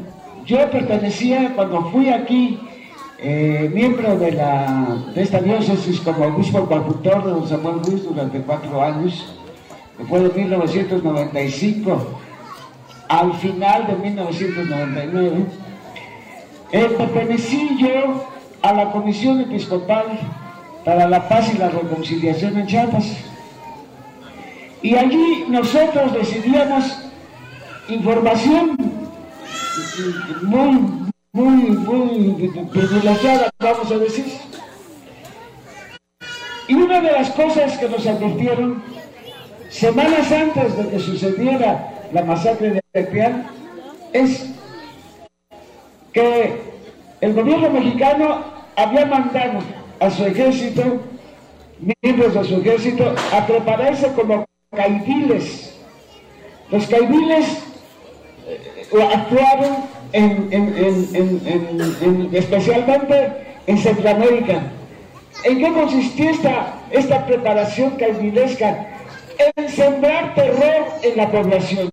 yo 0.45 0.69
pertenecía 0.69 1.51
cuando 1.55 1.89
fui 1.89 2.09
aquí 2.09 2.59
eh, 3.21 3.69
miembro 3.73 4.17
de, 4.17 4.31
la, 4.31 4.97
de 5.13 5.21
esta 5.21 5.39
diócesis 5.39 5.99
como 5.99 6.25
obispo 6.25 6.65
conductor 6.65 7.23
de 7.23 7.31
don 7.31 7.47
Samuel 7.47 7.83
Ruiz 7.83 8.03
durante 8.03 8.39
cuatro 8.41 8.81
años, 8.81 9.35
después 9.97 10.23
de 10.23 10.29
1995 10.41 12.19
al 13.09 13.33
final 13.33 13.87
de 13.87 13.95
1999, 13.95 15.45
eh, 16.71 16.95
pertenecí 16.95 17.77
yo 17.79 18.29
a 18.61 18.73
la 18.73 18.91
Comisión 18.91 19.41
Episcopal 19.41 20.05
para 20.85 21.09
la 21.09 21.27
Paz 21.27 21.51
y 21.53 21.57
la 21.57 21.69
Reconciliación 21.69 22.57
en 22.57 22.67
Chiapas. 22.67 23.17
Y 24.81 24.95
allí 24.95 25.45
nosotros 25.49 26.13
decidíamos 26.13 26.99
información 27.89 28.77
muy, 30.43 31.08
muy, 31.31 31.71
muy 31.71 32.67
privilegiada, 32.71 33.49
vamos 33.59 33.91
a 33.91 33.97
decir. 33.97 34.25
Y 36.67 36.73
una 36.73 37.01
de 37.01 37.11
las 37.11 37.29
cosas 37.31 37.77
que 37.77 37.89
nos 37.89 38.05
advirtieron, 38.05 38.83
semanas 39.69 40.31
antes 40.31 40.77
de 40.77 40.89
que 40.89 40.99
sucediera 40.99 42.07
la 42.11 42.23
masacre 42.23 42.71
de 42.71 42.81
Tepián, 42.91 43.47
es 44.13 44.49
que 46.13 46.61
el 47.21 47.33
gobierno 47.33 47.69
mexicano 47.69 48.43
había 48.75 49.05
mandado 49.05 49.59
a 49.99 50.09
su 50.09 50.25
ejército, 50.25 51.01
miembros 52.01 52.33
de 52.33 52.43
su 52.43 52.61
ejército, 52.61 53.13
a 53.33 53.45
prepararse 53.45 54.11
como 54.13 54.45
caidiles. 54.75 55.75
Los 56.71 56.87
caidiles 56.87 57.63
eh, 58.47 59.09
actuaron 59.13 59.98
en, 60.13 62.29
especialmente 62.33 63.31
en 63.67 63.77
Centroamérica. 63.77 64.61
¿En 65.43 65.59
qué 65.59 65.73
consistía 65.73 66.31
esta, 66.31 66.73
esta 66.91 67.25
preparación 67.25 67.91
caidilesca? 67.91 68.87
En 69.55 69.69
sembrar 69.69 70.35
terror 70.35 70.85
en 71.01 71.17
la 71.17 71.31
población. 71.31 71.89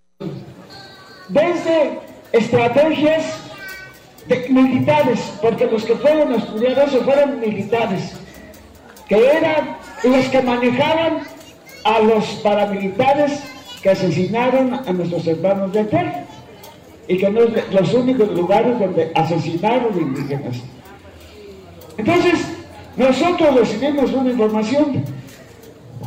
Desde 1.28 2.00
estrategias 2.32 3.24
militares, 4.48 5.32
porque 5.40 5.66
los 5.66 5.84
que 5.84 5.94
fueron 5.94 6.32
a 6.32 6.36
estudiar 6.36 6.78
eso 6.78 7.00
fueron 7.02 7.38
militares, 7.38 8.16
que 9.08 9.16
eran 9.16 9.76
los 10.02 10.26
que 10.26 10.42
manejaban 10.42 11.22
a 11.84 12.00
los 12.00 12.24
paramilitares 12.42 13.40
que 13.80 13.90
asesinaron 13.90 14.74
a 14.74 14.92
nuestros 14.92 15.24
hermanos 15.28 15.72
de 15.72 15.84
Puebla 15.84 16.24
y 17.08 17.18
que 17.18 17.30
no 17.30 17.42
es 17.42 17.72
los 17.72 17.94
únicos 17.94 18.30
lugares 18.32 18.78
donde 18.78 19.12
asesinaron 19.14 19.98
indígenas. 20.00 20.56
Entonces, 21.96 22.46
nosotros 22.96 23.54
recibimos 23.54 24.12
una 24.12 24.30
información 24.30 25.04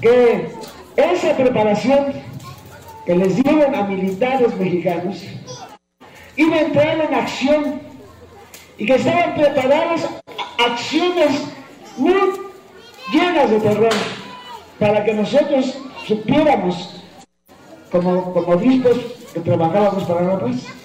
que 0.02 0.52
esa 0.96 1.36
preparación 1.36 2.14
que 3.06 3.16
les 3.16 3.36
dieron 3.36 3.74
a 3.74 3.84
militares 3.84 4.56
mexicanos 4.58 5.24
iba 6.36 6.56
a 6.56 6.62
entrar 6.62 7.00
en 7.00 7.14
acción 7.14 7.82
y 8.78 8.86
que 8.86 8.96
estaban 8.96 9.36
preparadas 9.36 10.08
acciones 10.58 11.44
muy 11.98 12.14
llenas 13.12 13.50
de 13.50 13.60
terror 13.60 13.94
para 14.78 15.04
que 15.04 15.14
nosotros 15.14 15.78
supiéramos 16.06 17.04
como, 17.92 18.34
como 18.34 18.54
obispos 18.54 18.98
que 19.34 19.40
trabajábamos 19.40 20.04
para 20.04 20.22
la 20.22 20.40
paz 20.40 20.80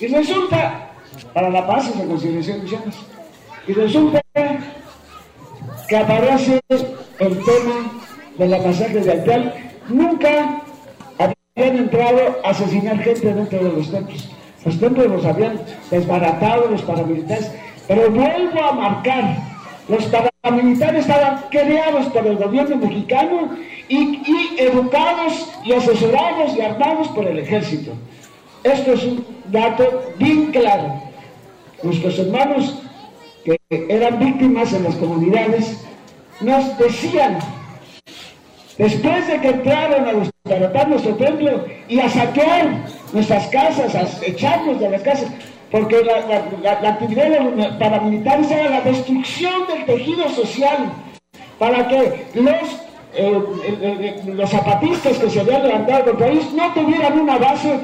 y 0.00 0.06
resulta, 0.06 0.90
para 1.32 1.50
la 1.50 1.66
paz 1.66 1.90
y 1.94 2.00
reconciliación 2.00 2.64
de 2.64 2.78
y 3.68 3.72
resulta 3.74 4.20
que 5.88 5.96
aparece 5.96 6.60
el 6.70 7.44
tema 7.44 7.92
de 8.38 8.48
la 8.48 8.58
masacre 8.58 9.00
de 9.00 9.12
Altal. 9.12 9.54
Nunca 9.88 10.62
habían 11.18 11.76
entrado 11.76 12.38
a 12.44 12.50
asesinar 12.50 12.98
gente 12.98 13.32
dentro 13.32 13.58
de 13.62 13.72
los 13.72 13.90
templos. 13.90 14.28
Los 14.64 14.80
templos 14.80 15.06
los 15.06 15.24
habían 15.24 15.60
desbaratado 15.90 16.68
los 16.68 16.82
paramilitares. 16.82 17.52
Pero 17.86 18.10
vuelvo 18.10 18.62
a 18.62 18.72
marcar, 18.72 19.36
los 19.88 20.04
paramilitares 20.06 21.00
estaban 21.02 21.44
creados 21.50 22.06
por 22.06 22.26
el 22.26 22.36
gobierno 22.36 22.76
mexicano 22.76 23.50
y, 23.88 24.56
educados 24.58 25.48
y 25.64 25.72
asesorados 25.72 26.56
y 26.56 26.60
armados 26.62 27.08
por 27.08 27.26
el 27.26 27.38
ejército. 27.38 27.92
Esto 28.62 28.92
es 28.92 29.04
un 29.04 29.31
dato 29.52 30.14
bien 30.18 30.50
claro. 30.50 31.00
Nuestros 31.82 32.18
hermanos 32.18 32.78
que 33.44 33.58
eran 33.70 34.18
víctimas 34.18 34.72
en 34.72 34.84
las 34.84 34.96
comunidades 34.96 35.84
nos 36.40 36.76
decían, 36.78 37.38
después 38.78 39.26
de 39.28 39.40
que 39.40 39.48
entraron 39.48 40.08
a 40.08 40.12
desbaratar 40.44 40.88
nuestro 40.88 41.14
templo 41.16 41.64
y 41.88 42.00
a 42.00 42.08
saquear 42.08 42.84
nuestras 43.12 43.46
casas, 43.48 43.94
a 43.94 44.26
echarnos 44.26 44.80
de 44.80 44.90
las 44.90 45.02
casas, 45.02 45.30
porque 45.70 46.02
la, 46.02 46.88
actividad 46.88 47.28
de 47.28 47.40
los 47.40 47.66
paramilitares 47.76 48.50
era 48.50 48.70
la 48.70 48.80
destrucción 48.80 49.66
del 49.68 49.84
tejido 49.86 50.28
social, 50.30 50.92
para 51.58 51.88
que 51.88 52.26
los, 52.34 52.80
eh, 53.14 54.22
los 54.26 54.50
zapatistas 54.50 55.18
que 55.18 55.30
se 55.30 55.40
habían 55.40 55.62
levantado 55.62 56.04
del 56.04 56.16
país 56.16 56.52
no 56.52 56.72
tuvieran 56.74 57.20
una 57.20 57.38
base 57.38 57.80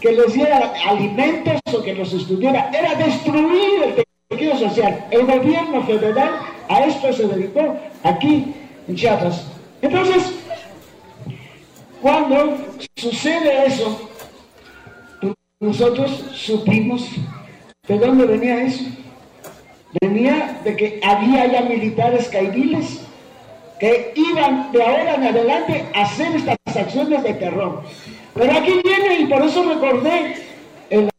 que 0.00 0.12
les 0.12 0.32
diera 0.32 0.72
alimentos 0.86 1.60
o 1.72 1.82
que 1.82 1.94
los 1.94 2.12
estudiara, 2.12 2.70
era 2.70 2.94
destruir 2.94 3.82
el 3.82 4.04
tejido 4.28 4.58
social. 4.58 5.06
El 5.10 5.26
gobierno 5.26 5.82
federal 5.84 6.30
a 6.68 6.84
esto 6.84 7.12
se 7.12 7.26
dedicó 7.26 7.76
aquí 8.02 8.54
en 8.88 8.96
Chiapas. 8.96 9.46
Entonces, 9.82 10.34
cuando 12.00 12.58
sucede 12.96 13.66
eso, 13.66 14.08
nosotros 15.60 16.24
supimos 16.34 17.08
de 17.88 17.98
dónde 17.98 18.26
venía 18.26 18.62
eso. 18.62 18.84
Venía 20.00 20.60
de 20.64 20.76
que 20.76 21.00
había 21.02 21.46
ya 21.46 21.62
militares 21.62 22.28
caidiles 22.28 23.00
que 23.78 24.12
iban 24.14 24.72
de 24.72 24.82
ahora 24.82 25.14
en 25.14 25.24
adelante 25.24 25.86
a 25.94 26.02
hacer 26.02 26.36
estas 26.36 26.56
acciones 26.74 27.22
de 27.22 27.34
terror. 27.34 27.82
Pero 28.36 28.52
aquí 28.52 28.72
viene 28.84 29.20
y 29.20 29.26
por 29.26 29.42
eso 29.42 29.64
recordé 29.64 30.34
el 30.90 31.10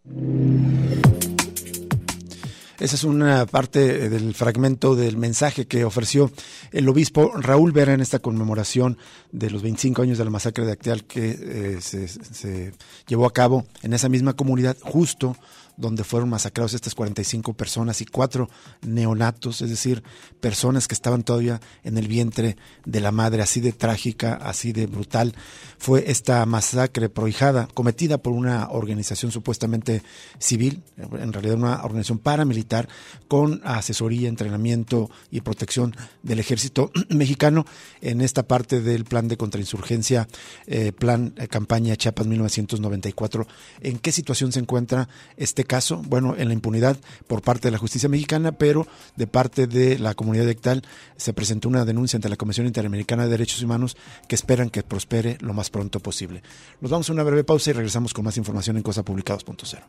esa 2.79 2.95
es 2.95 3.03
una 3.03 3.47
parte 3.47 4.07
del 4.07 4.35
fragmento 4.35 4.95
del 4.95 5.17
mensaje 5.17 5.65
que 5.65 5.83
ofreció 5.83 6.31
el 6.71 6.87
obispo 6.87 7.31
Raúl 7.35 7.71
Vera 7.71 7.93
en 7.93 8.01
esta 8.01 8.19
conmemoración 8.19 8.99
de 9.31 9.49
los 9.49 9.63
25 9.63 10.03
años 10.03 10.19
de 10.19 10.23
la 10.23 10.29
masacre 10.29 10.63
de 10.63 10.73
Acteal 10.73 11.03
que 11.05 11.29
eh, 11.31 11.77
se, 11.81 12.07
se, 12.07 12.73
llevó 13.07 13.25
a 13.25 13.33
cabo 13.33 13.65
en 13.81 13.93
esa 13.93 14.09
misma 14.09 14.33
comunidad 14.33 14.77
justo 14.79 15.35
donde 15.77 16.03
fueron 16.03 16.29
masacrados 16.29 16.73
estas 16.73 16.95
45 16.95 17.53
personas 17.53 18.01
y 18.01 18.05
cuatro 18.05 18.49
neonatos, 18.81 19.61
es 19.61 19.69
decir, 19.69 20.03
personas 20.39 20.87
que 20.87 20.95
estaban 20.95 21.23
todavía 21.23 21.61
en 21.83 21.97
el 21.97 22.07
vientre 22.07 22.57
de 22.85 22.99
la 22.99 23.11
madre, 23.11 23.41
así 23.41 23.61
de 23.61 23.71
trágica, 23.71 24.35
así 24.35 24.73
de 24.73 24.87
brutal. 24.87 25.35
Fue 25.77 26.09
esta 26.11 26.45
masacre 26.45 27.09
prohijada, 27.09 27.67
cometida 27.73 28.17
por 28.17 28.33
una 28.33 28.69
organización 28.69 29.31
supuestamente 29.31 30.01
civil, 30.39 30.81
en 30.97 31.31
realidad 31.31 31.55
una 31.55 31.83
organización 31.83 32.17
paramilitar, 32.19 32.89
con 33.27 33.61
asesoría, 33.63 34.29
entrenamiento 34.29 35.09
y 35.29 35.41
protección 35.41 35.95
del 36.23 36.39
ejército 36.39 36.91
mexicano 37.09 37.65
en 38.01 38.21
esta 38.21 38.47
parte 38.47 38.81
del 38.81 39.05
plan 39.05 39.27
de 39.27 39.37
contrainsurgencia, 39.37 40.27
eh, 40.65 40.91
plan 40.91 41.33
eh, 41.37 41.47
campaña 41.47 41.95
Chiapas 41.95 42.25
1994. 42.25 43.47
¿En 43.81 43.99
qué 43.99 44.11
situación 44.11 44.51
se 44.51 44.59
encuentra 44.59 45.07
este 45.35 45.66
caso, 45.67 46.01
bueno, 46.07 46.35
en 46.37 46.47
la 46.47 46.53
impunidad 46.53 46.97
por 47.27 47.41
parte 47.41 47.67
de 47.67 47.71
la 47.71 47.77
justicia 47.77 48.09
mexicana, 48.09 48.53
pero 48.53 48.87
de 49.15 49.27
parte 49.27 49.67
de 49.67 49.99
la 49.99 50.15
comunidad 50.15 50.49
ectal 50.49 50.83
se 51.17 51.33
presentó 51.33 51.69
una 51.69 51.85
denuncia 51.85 52.17
ante 52.17 52.29
la 52.29 52.37
Comisión 52.37 52.65
Interamericana 52.65 53.25
de 53.25 53.29
Derechos 53.29 53.61
Humanos 53.61 53.97
que 54.27 54.35
esperan 54.35 54.69
que 54.69 54.83
prospere 54.83 55.37
lo 55.41 55.53
más 55.53 55.69
pronto 55.69 55.99
posible. 55.99 56.41
Nos 56.81 56.91
vamos 56.91 57.09
a 57.09 57.13
una 57.13 57.23
breve 57.23 57.43
pausa 57.43 57.69
y 57.69 57.73
regresamos 57.73 58.13
con 58.13 58.25
más 58.25 58.37
información 58.37 58.77
en 58.77 58.83
cosapublicados.0. 58.83 59.79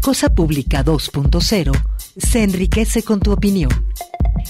Cosa 0.00 0.34
Pública 0.34 0.84
2.0 0.84 1.72
se 2.16 2.42
enriquece 2.42 3.02
con 3.02 3.20
tu 3.20 3.30
opinión. 3.30 3.70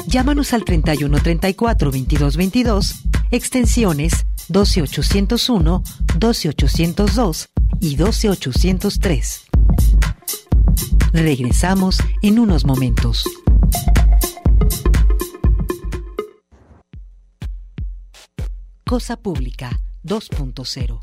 Llámanos 0.06 0.52
al 0.52 0.64
3134 0.64 1.90
2222, 1.90 2.94
extensiones 3.30 4.24
12801, 4.48 5.82
12802 6.18 7.48
y 7.80 7.96
12803. 7.96 9.44
Regresamos 11.12 11.98
en 12.22 12.38
unos 12.38 12.64
momentos. 12.64 13.24
Cosa 18.84 19.16
Pública 19.16 19.78
2.0. 20.04 21.00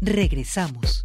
Regresamos. 0.00 1.04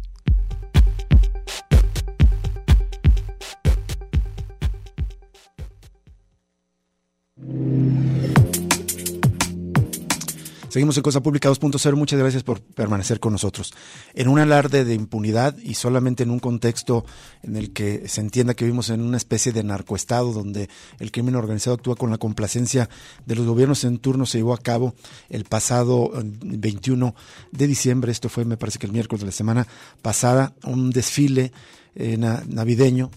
Seguimos 10.68 10.98
en 10.98 11.02
Cosa 11.02 11.22
Pública 11.22 11.48
2.0. 11.48 11.96
Muchas 11.96 12.18
gracias 12.18 12.42
por 12.42 12.60
permanecer 12.60 13.20
con 13.20 13.32
nosotros. 13.32 13.72
En 14.12 14.28
un 14.28 14.38
alarde 14.38 14.84
de 14.84 14.94
impunidad 14.94 15.56
y 15.56 15.74
solamente 15.74 16.24
en 16.24 16.30
un 16.30 16.40
contexto 16.40 17.06
en 17.42 17.56
el 17.56 17.72
que 17.72 18.06
se 18.06 18.20
entienda 18.20 18.52
que 18.52 18.66
vivimos 18.66 18.90
en 18.90 19.00
una 19.00 19.16
especie 19.16 19.52
de 19.52 19.64
narcoestado 19.64 20.34
donde 20.34 20.68
el 20.98 21.10
crimen 21.10 21.36
organizado 21.36 21.76
actúa 21.76 21.96
con 21.96 22.10
la 22.10 22.18
complacencia 22.18 22.90
de 23.24 23.34
los 23.34 23.46
gobiernos 23.46 23.82
en 23.84 23.98
turno, 23.98 24.26
se 24.26 24.38
llevó 24.38 24.52
a 24.52 24.58
cabo 24.58 24.94
el 25.30 25.44
pasado 25.44 26.12
21 26.42 27.06
eh, 27.06 27.12
de 27.50 27.66
diciembre. 27.66 28.12
Esto 28.12 28.28
fue, 28.28 28.44
me 28.44 28.58
parece 28.58 28.78
que 28.78 28.86
el 28.86 28.92
miércoles 28.92 29.20
de 29.22 29.26
la 29.26 29.32
semana 29.32 29.66
pasada, 30.02 30.52
un 30.64 30.90
desfile 30.90 31.50
eh, 31.94 32.18
navideño 32.18 33.10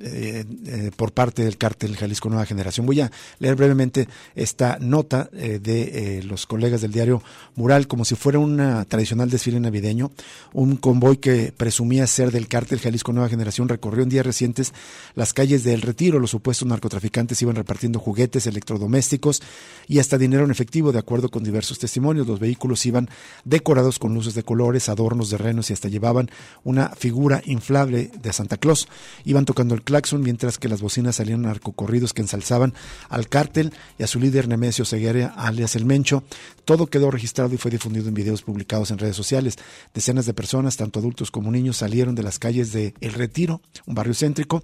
eh, 0.00 0.44
eh, 0.66 0.90
por 0.94 1.12
parte 1.12 1.44
del 1.44 1.56
cártel 1.56 1.96
Jalisco 1.96 2.28
Nueva 2.28 2.46
Generación. 2.46 2.86
Voy 2.86 3.00
a 3.00 3.10
leer 3.40 3.56
brevemente 3.56 4.08
esta 4.36 4.78
nota 4.80 5.28
eh, 5.32 5.58
de 5.60 6.22
los 6.22 6.46
colegas 6.46 6.80
del 6.80 6.92
diario 6.92 7.22
Mural, 7.56 7.88
como 7.88 8.04
si 8.04 8.14
fuera 8.14 8.38
un 8.38 8.58
tradicional 8.88 9.28
desfile 9.28 9.58
navideño. 9.58 10.12
Un 10.52 10.76
convoy 10.76 11.16
que 11.16 11.52
presumía 11.56 12.06
ser 12.06 12.30
del 12.30 12.46
cártel 12.46 12.78
Jalisco 12.78 13.12
Nueva 13.12 13.28
Generación 13.28 13.68
recorrió 13.68 14.04
en 14.04 14.08
días 14.08 14.24
recientes 14.24 14.72
las 15.16 15.32
calles 15.32 15.64
del 15.64 15.82
Retiro. 15.82 16.20
Los 16.20 16.30
supuestos 16.30 16.68
narcotraficantes 16.68 17.42
iban 17.42 17.56
repartiendo 17.56 17.98
juguetes, 17.98 18.46
electrodomésticos 18.46 19.42
y 19.88 19.98
hasta 19.98 20.18
dinero 20.18 20.44
en 20.44 20.50
efectivo, 20.50 20.92
de 20.92 21.00
acuerdo 21.00 21.28
con 21.28 21.42
diversos 21.42 21.78
testimonios. 21.78 22.26
Los 22.26 22.38
vehículos 22.38 22.86
iban 22.86 23.08
decorados 23.44 23.98
con 23.98 24.14
luces 24.14 24.34
de 24.34 24.44
colores, 24.44 24.88
adornos 24.88 25.30
de 25.30 25.38
renos 25.38 25.70
y 25.70 25.72
hasta 25.72 25.88
llevaban 25.88 26.30
una 26.62 26.90
figura 26.90 27.42
inflable 27.46 28.12
de 28.22 28.32
Santa 28.32 28.58
Claus. 28.58 28.88
Iban 29.24 29.44
tocando 29.44 29.74
el 29.74 29.82
claxon, 29.88 30.20
mientras 30.20 30.58
que 30.58 30.68
las 30.68 30.82
bocinas 30.82 31.16
salían 31.16 31.40
narcocorridos 31.40 32.12
que 32.12 32.20
ensalzaban 32.20 32.74
al 33.08 33.26
cártel 33.26 33.72
y 33.98 34.02
a 34.02 34.06
su 34.06 34.20
líder 34.20 34.46
Nemesio 34.46 34.84
Seguera, 34.84 35.28
alias 35.34 35.76
El 35.76 35.86
Mencho. 35.86 36.24
Todo 36.66 36.88
quedó 36.88 37.10
registrado 37.10 37.54
y 37.54 37.56
fue 37.56 37.70
difundido 37.70 38.06
en 38.06 38.12
videos 38.12 38.42
publicados 38.42 38.90
en 38.90 38.98
redes 38.98 39.16
sociales. 39.16 39.56
Decenas 39.94 40.26
de 40.26 40.34
personas, 40.34 40.76
tanto 40.76 40.98
adultos 40.98 41.30
como 41.30 41.50
niños, 41.50 41.78
salieron 41.78 42.14
de 42.14 42.22
las 42.22 42.38
calles 42.38 42.70
de 42.74 42.92
El 43.00 43.14
Retiro, 43.14 43.62
un 43.86 43.94
barrio 43.94 44.12
céntrico, 44.12 44.62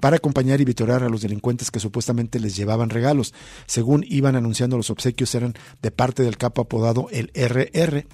para 0.00 0.16
acompañar 0.16 0.60
y 0.60 0.64
vitorar 0.64 1.04
a 1.04 1.08
los 1.08 1.22
delincuentes 1.22 1.70
que 1.70 1.78
supuestamente 1.78 2.40
les 2.40 2.56
llevaban 2.56 2.90
regalos. 2.90 3.32
Según 3.66 4.04
iban 4.08 4.34
anunciando 4.34 4.76
los 4.76 4.90
obsequios, 4.90 5.32
eran 5.36 5.54
de 5.82 5.92
parte 5.92 6.24
del 6.24 6.36
capo 6.36 6.62
apodado 6.62 7.06
el 7.12 7.30
RR, 7.32 8.08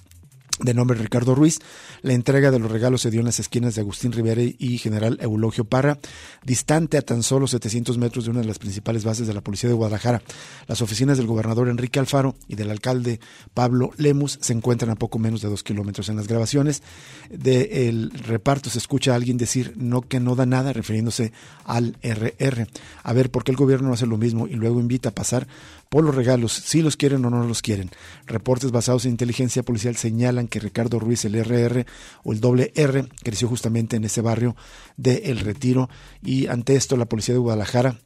de 0.60 0.74
nombre 0.74 0.98
Ricardo 0.98 1.34
Ruiz. 1.34 1.58
La 2.02 2.12
entrega 2.12 2.50
de 2.50 2.58
los 2.58 2.70
regalos 2.70 3.02
se 3.02 3.10
dio 3.10 3.20
en 3.20 3.26
las 3.26 3.40
esquinas 3.40 3.74
de 3.74 3.80
Agustín 3.80 4.12
Rivera 4.12 4.42
y 4.42 4.78
General 4.78 5.18
Eulogio 5.20 5.64
Parra, 5.64 5.98
distante 6.44 6.98
a 6.98 7.02
tan 7.02 7.22
solo 7.22 7.46
700 7.46 7.98
metros 7.98 8.24
de 8.24 8.30
una 8.30 8.40
de 8.40 8.46
las 8.46 8.58
principales 8.58 9.04
bases 9.04 9.26
de 9.26 9.34
la 9.34 9.40
Policía 9.40 9.68
de 9.68 9.74
Guadalajara. 9.74 10.22
Las 10.66 10.82
oficinas 10.82 11.18
del 11.18 11.26
gobernador 11.26 11.68
Enrique 11.68 11.98
Alfaro 11.98 12.34
y 12.48 12.56
del 12.56 12.70
alcalde 12.70 13.20
Pablo 13.54 13.90
Lemus 13.96 14.38
se 14.40 14.52
encuentran 14.52 14.90
a 14.90 14.96
poco 14.96 15.18
menos 15.18 15.40
de 15.42 15.48
dos 15.48 15.62
kilómetros. 15.62 16.08
En 16.08 16.16
las 16.16 16.28
grabaciones 16.28 16.82
del 17.30 18.10
reparto 18.10 18.70
se 18.70 18.78
escucha 18.78 19.12
a 19.12 19.16
alguien 19.16 19.36
decir 19.36 19.74
no 19.76 20.02
que 20.02 20.20
no 20.20 20.36
da 20.36 20.46
nada, 20.46 20.72
refiriéndose 20.72 21.32
al 21.64 21.96
RR. 22.02 22.66
A 23.02 23.12
ver, 23.12 23.30
¿por 23.30 23.44
qué 23.44 23.50
el 23.50 23.56
gobierno 23.56 23.88
no 23.88 23.94
hace 23.94 24.06
lo 24.06 24.16
mismo 24.16 24.46
y 24.46 24.54
luego 24.54 24.80
invita 24.80 25.10
a 25.10 25.14
pasar 25.14 25.46
por 25.88 26.04
los 26.04 26.14
regalos, 26.14 26.52
si 26.52 26.82
los 26.82 26.96
quieren 26.96 27.24
o 27.24 27.30
no 27.30 27.44
los 27.44 27.62
quieren? 27.62 27.90
Reportes 28.26 28.70
basados 28.70 29.04
en 29.04 29.12
inteligencia 29.12 29.62
policial 29.62 29.96
señalan 29.96 30.48
que 30.50 30.60
Ricardo 30.60 30.98
Ruiz, 30.98 31.24
el 31.24 31.42
RR 31.42 31.86
o 32.22 32.32
el 32.32 32.40
doble 32.40 32.72
R, 32.74 33.06
creció 33.22 33.48
justamente 33.48 33.96
en 33.96 34.04
ese 34.04 34.20
barrio 34.20 34.56
de 34.98 35.22
El 35.26 35.38
Retiro. 35.38 35.88
Y 36.22 36.48
ante 36.48 36.76
esto 36.76 36.96
la 36.98 37.06
policía 37.06 37.34
de 37.34 37.40
Guadalajara 37.40 38.00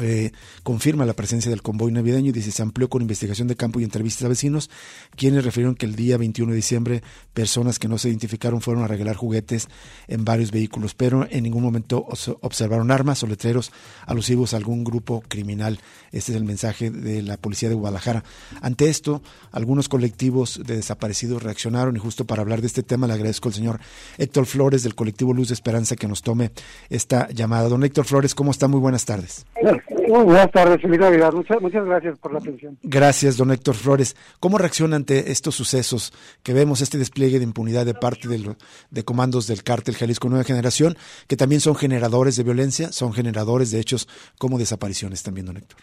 eh, 0.00 0.32
confirma 0.62 1.04
la 1.04 1.14
presencia 1.14 1.50
del 1.50 1.62
convoy 1.62 1.92
navideño 1.92 2.30
y 2.30 2.32
dice 2.32 2.50
se 2.50 2.62
amplió 2.62 2.88
con 2.88 3.02
investigación 3.02 3.48
de 3.48 3.56
campo 3.56 3.80
y 3.80 3.84
entrevistas 3.84 4.24
a 4.24 4.28
vecinos, 4.28 4.70
quienes 5.16 5.44
refirieron 5.44 5.74
que 5.74 5.86
el 5.86 5.96
día 5.96 6.16
21 6.16 6.52
de 6.52 6.56
diciembre 6.56 7.02
personas 7.32 7.78
que 7.78 7.88
no 7.88 7.98
se 7.98 8.08
identificaron 8.08 8.60
fueron 8.60 8.84
a 8.84 8.88
regalar 8.88 9.16
juguetes 9.16 9.68
en 10.06 10.24
varios 10.24 10.50
vehículos, 10.50 10.94
pero 10.94 11.26
en 11.30 11.44
ningún 11.44 11.62
momento 11.62 12.06
observaron 12.40 12.90
armas 12.90 13.22
o 13.22 13.26
letreros 13.26 13.72
alusivos 14.06 14.54
a 14.54 14.56
algún 14.56 14.84
grupo 14.84 15.22
criminal. 15.28 15.78
Este 16.12 16.32
es 16.32 16.36
el 16.36 16.44
mensaje 16.44 16.90
de 16.90 17.22
la 17.22 17.36
policía 17.36 17.68
de 17.68 17.74
Guadalajara. 17.74 18.24
Ante 18.60 18.88
esto, 18.88 19.22
algunos 19.52 19.88
colectivos 19.88 20.60
de 20.64 20.76
desaparecidos 20.76 21.42
reaccionaron 21.42 21.96
y 21.96 21.98
justo 21.98 22.26
para 22.26 22.42
hablar 22.42 22.60
de 22.60 22.66
este 22.66 22.82
tema 22.82 23.06
le 23.06 23.14
agradezco 23.14 23.48
al 23.48 23.54
señor 23.54 23.80
Héctor 24.18 24.46
Flores 24.46 24.82
del 24.82 24.94
colectivo 24.94 25.32
Luz 25.32 25.48
de 25.48 25.54
Esperanza 25.54 25.96
que 25.96 26.08
nos 26.08 26.22
tome 26.22 26.50
esta 26.90 27.28
llamada. 27.30 27.68
Don 27.68 27.84
Héctor 27.84 28.04
Flores, 28.04 28.34
¿cómo 28.34 28.50
está? 28.50 28.68
Muy 28.68 28.80
buenas 28.80 29.04
tardes. 29.04 29.44
Buenas 29.90 30.50
tardes, 30.50 30.80
feliz 30.80 30.98
Navidad. 30.98 31.32
Muchas, 31.32 31.60
muchas 31.60 31.84
gracias 31.84 32.18
por 32.18 32.32
la 32.32 32.38
atención. 32.38 32.78
Gracias, 32.82 33.36
don 33.36 33.50
Héctor 33.50 33.74
Flores. 33.74 34.16
¿Cómo 34.40 34.58
reacciona 34.58 34.96
ante 34.96 35.30
estos 35.30 35.54
sucesos 35.54 36.12
que 36.42 36.52
vemos, 36.52 36.80
este 36.80 36.98
despliegue 36.98 37.38
de 37.38 37.44
impunidad 37.44 37.86
de 37.86 37.94
parte 37.94 38.28
de, 38.28 38.54
de 38.90 39.04
comandos 39.04 39.46
del 39.46 39.62
cártel 39.62 39.94
Jalisco 39.94 40.28
Nueva 40.28 40.44
Generación, 40.44 40.96
que 41.26 41.36
también 41.36 41.60
son 41.60 41.74
generadores 41.74 42.36
de 42.36 42.44
violencia, 42.44 42.92
son 42.92 43.12
generadores 43.12 43.70
de 43.70 43.80
hechos 43.80 44.08
como 44.38 44.58
desapariciones 44.58 45.22
también, 45.22 45.46
don 45.46 45.56
Héctor? 45.56 45.78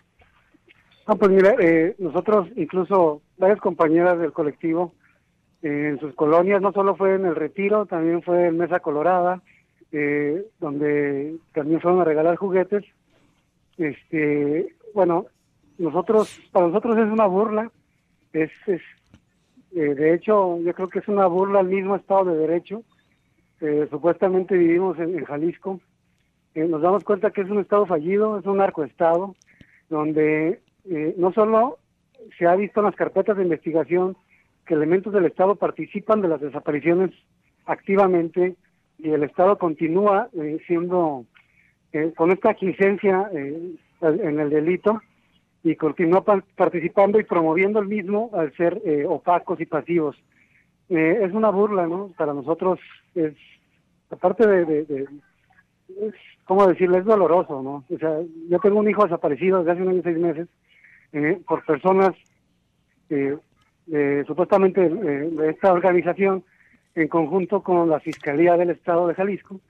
Ah, 1.08 1.15
pues 1.15 1.32
mira, 1.32 1.56
eh, 1.60 1.96
nosotros, 2.00 2.48
incluso 2.56 3.22
varias 3.38 3.60
compañeras 3.60 4.18
del 4.18 4.34
colectivo, 4.34 4.94
eh, 5.62 5.89
en 5.89 6.00
sus 6.00 6.15
colonias, 6.15 6.62
no 6.62 6.72
solo 6.72 6.96
fue 6.96 7.15
en 7.15 7.26
el 7.26 7.36
Retiro, 7.36 7.86
también 7.86 8.24
fue 8.24 8.48
en 8.48 8.58
Mesa 8.58 8.80
Colorada, 8.80 9.41
eh, 9.91 10.46
donde 10.60 11.38
también 11.54 11.80
fueron 11.80 12.02
a 12.02 12.06
regalar 12.06 12.36
juguetes. 12.38 12.84
Este, 13.78 14.76
bueno, 14.94 15.26
nosotros, 15.78 16.40
para 16.52 16.68
nosotros 16.68 16.98
es 16.98 17.12
una 17.12 17.26
burla, 17.26 17.72
es, 18.34 18.52
es 18.68 18.82
eh, 19.76 19.94
de 19.94 20.14
hecho, 20.14 20.60
yo 20.60 20.74
creo 20.74 20.90
que 20.90 21.00
es 21.00 21.08
una 21.08 21.28
burla 21.28 21.60
al 21.60 21.68
mismo 21.68 21.96
Estado 21.96 22.26
de 22.26 22.38
Derecho. 22.38 22.84
Eh, 23.62 23.88
supuestamente 23.90 24.58
vivimos 24.58 24.98
en, 25.00 25.24
Jalisco. 25.26 25.80
nos 26.56 26.82
damos 26.82 27.04
cuenta 27.04 27.32
que 27.32 27.42
es 27.42 27.50
un 27.50 27.60
Estado 27.60 27.86
fallido, 27.86 28.40
es 28.40 28.46
un 28.46 28.58
narcoestado, 28.58 29.36
donde 29.90 30.62
no 31.18 31.34
solo 31.34 31.80
se 32.38 32.46
ha 32.46 32.56
visto 32.56 32.80
en 32.80 32.86
las 32.86 32.96
carpetas 32.96 33.38
de 33.38 33.44
investigación 33.44 34.16
que 34.66 34.74
elementos 34.74 35.14
del 35.14 35.26
Estado 35.26 35.56
participan 35.56 36.22
de 36.22 36.28
las 36.28 36.42
desapariciones 36.42 37.12
activamente 37.66 38.56
y 38.98 39.10
el 39.10 39.24
Estado 39.24 39.58
continúa 39.58 40.30
eh, 40.34 40.60
siendo 40.68 41.26
eh, 41.96 42.12
con 42.14 42.30
esta 42.30 42.54
licencia 42.60 43.30
eh, 43.34 43.74
en 44.02 44.40
el 44.42 44.50
delito 44.50 45.02
y 45.64 45.78
continúa 45.78 46.26
participando 46.58 47.22
y 47.22 47.24
promoviendo 47.24 47.80
el 47.80 47.88
mismo 47.88 48.32
al 48.34 48.54
ser 48.58 48.82
opacos 49.08 49.62
y 49.62 49.66
pasivos. 49.66 50.18
es 50.90 51.32
una 51.32 51.52
burla, 51.52 51.88
¿no? 51.88 52.12
Para 52.18 52.34
nosotros 52.34 52.82
es, 53.16 53.34
aparte 54.10 54.46
de, 54.46 55.08
es, 56.02 56.14
¿cómo 56.44 56.68
decirlo? 56.68 56.98
Es 56.98 57.06
doloroso, 57.06 57.64
¿no? 57.64 57.86
O 57.90 57.98
sea, 57.98 58.20
yo 58.50 58.60
tengo 58.60 58.80
un 58.80 58.90
hijo 58.90 59.06
desaparecido 59.06 59.60
desde 59.60 59.72
hace 59.72 59.82
un 59.82 59.88
año 59.88 60.00
y 60.00 60.04
seis 60.04 60.18
meses 60.18 60.48
por 61.48 61.66
personas 61.66 62.12
supuestamente 64.28 64.90
de 64.90 65.50
esta 65.50 65.72
organización 65.72 66.44
en 66.94 67.08
conjunto 67.08 67.64
con 67.64 67.90
la 67.90 68.02
Fiscalía 68.02 68.58
del 68.58 68.72
Estado 68.72 69.08
de 69.08 69.16
Jalisco, 69.16 69.62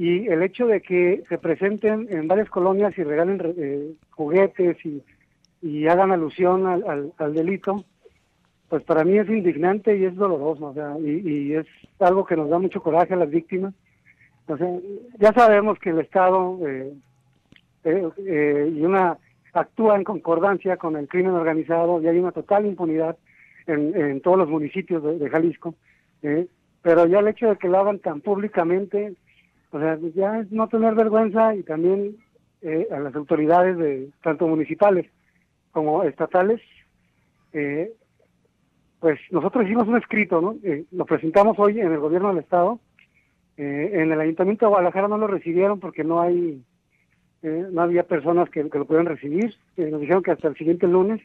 y 0.00 0.28
el 0.28 0.42
hecho 0.42 0.66
de 0.66 0.80
que 0.80 1.22
se 1.28 1.36
presenten 1.36 2.06
en 2.10 2.26
varias 2.26 2.48
colonias 2.48 2.96
y 2.96 3.02
regalen 3.02 3.38
eh, 3.58 3.92
juguetes 4.10 4.78
y, 4.84 5.02
hagan 5.86 6.10
alusión 6.10 6.66
al, 6.66 7.34
delito, 7.34 7.84
pues 8.70 8.82
para 8.84 9.04
mí 9.04 9.18
es 9.18 9.28
indignante 9.28 9.94
y 9.94 10.06
es 10.06 10.14
doloroso, 10.16 10.68
o 10.68 10.74
sea, 10.74 10.96
y, 10.98 11.28
y, 11.28 11.54
es 11.54 11.66
algo 11.98 12.24
que 12.24 12.34
nos 12.34 12.48
da 12.48 12.58
mucho 12.58 12.82
coraje 12.82 13.12
a 13.12 13.18
las 13.18 13.28
víctimas. 13.28 13.74
O 14.46 14.56
sea, 14.56 14.68
ya 15.18 15.34
sabemos 15.34 15.78
que 15.78 15.90
el 15.90 16.00
Estado 16.00 16.58
eh, 16.66 16.94
eh, 17.84 18.08
eh, 18.26 18.72
y 18.74 18.80
una 18.82 19.18
actúa 19.52 19.96
en 19.96 20.04
concordancia 20.04 20.78
con 20.78 20.96
el 20.96 21.08
crimen 21.08 21.32
organizado 21.32 22.00
y 22.00 22.08
hay 22.08 22.18
una 22.18 22.32
total 22.32 22.64
impunidad 22.64 23.18
en, 23.66 23.94
en 23.94 24.22
todos 24.22 24.38
los 24.38 24.48
municipios 24.48 25.02
de, 25.02 25.18
de 25.18 25.28
Jalisco. 25.28 25.74
Eh, 26.22 26.46
pero 26.80 27.06
ya 27.06 27.18
el 27.18 27.28
hecho 27.28 27.50
de 27.50 27.56
que 27.56 27.68
lo 27.68 27.78
hagan 27.78 27.98
tan 27.98 28.22
públicamente, 28.22 29.14
o 29.72 29.78
sea, 29.78 29.98
ya 30.14 30.40
es 30.40 30.50
no 30.50 30.68
tener 30.68 30.94
vergüenza 30.94 31.54
y 31.54 31.62
también 31.62 32.16
eh, 32.62 32.88
a 32.90 32.98
las 32.98 33.14
autoridades 33.14 33.78
de 33.78 34.10
tanto 34.22 34.46
municipales 34.46 35.06
como 35.70 36.02
estatales, 36.02 36.60
eh, 37.52 37.92
pues 38.98 39.18
nosotros 39.30 39.64
hicimos 39.64 39.86
un 39.86 39.96
escrito, 39.96 40.40
¿no? 40.40 40.56
Eh, 40.64 40.84
lo 40.90 41.06
presentamos 41.06 41.58
hoy 41.58 41.80
en 41.80 41.92
el 41.92 41.98
gobierno 41.98 42.28
del 42.28 42.38
estado, 42.38 42.80
en 43.56 44.10
el 44.10 44.18
ayuntamiento 44.18 44.64
de 44.64 44.70
Guadalajara 44.70 45.06
no 45.06 45.18
lo 45.18 45.26
recibieron 45.26 45.80
porque 45.80 46.02
no 46.02 46.22
hay, 46.22 46.64
no 47.42 47.82
había 47.82 48.04
personas 48.04 48.48
que, 48.48 48.70
que 48.70 48.78
lo 48.78 48.86
pudieran 48.86 49.04
recibir, 49.04 49.54
nos 49.76 50.00
dijeron 50.00 50.22
que 50.22 50.30
hasta 50.30 50.48
el 50.48 50.56
siguiente 50.56 50.86
lunes, 50.86 51.20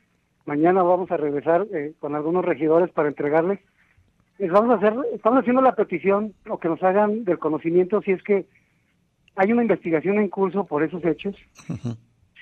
mañana 0.45 0.83
vamos 0.83 1.09
a 1.11 1.17
regresar 1.17 1.65
con 1.99 2.13
algunos 2.13 2.43
regidores 2.43 2.89
para 2.89 3.07
entregarles 3.07 3.61
Estamos, 4.37 4.75
hacer, 4.75 4.93
estamos 5.13 5.39
haciendo 5.39 5.61
la 5.61 5.75
petición 5.75 6.33
o 6.49 6.59
que 6.59 6.67
nos 6.67 6.83
hagan 6.83 7.23
del 7.23 7.39
conocimiento 7.39 8.01
si 8.01 8.11
es 8.11 8.21
que 8.23 8.45
hay 9.35 9.51
una 9.51 9.61
investigación 9.61 10.17
en 10.17 10.29
curso 10.29 10.65
por 10.65 10.83
esos 10.83 11.03
hechos. 11.05 11.35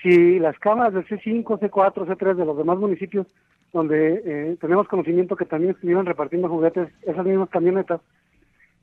Si 0.02 0.38
las 0.38 0.58
cámaras 0.58 0.92
del 0.92 1.06
C5, 1.06 1.44
C4, 1.44 2.06
C3 2.06 2.34
de 2.34 2.44
los 2.44 2.58
demás 2.58 2.78
municipios 2.78 3.26
donde 3.72 4.22
eh, 4.24 4.56
tenemos 4.60 4.86
conocimiento 4.86 5.34
que 5.34 5.46
también 5.46 5.72
estuvieron 5.72 6.06
repartiendo 6.06 6.48
juguetes, 6.48 6.88
esas 7.02 7.26
mismas 7.26 7.48
camionetas, 7.50 8.00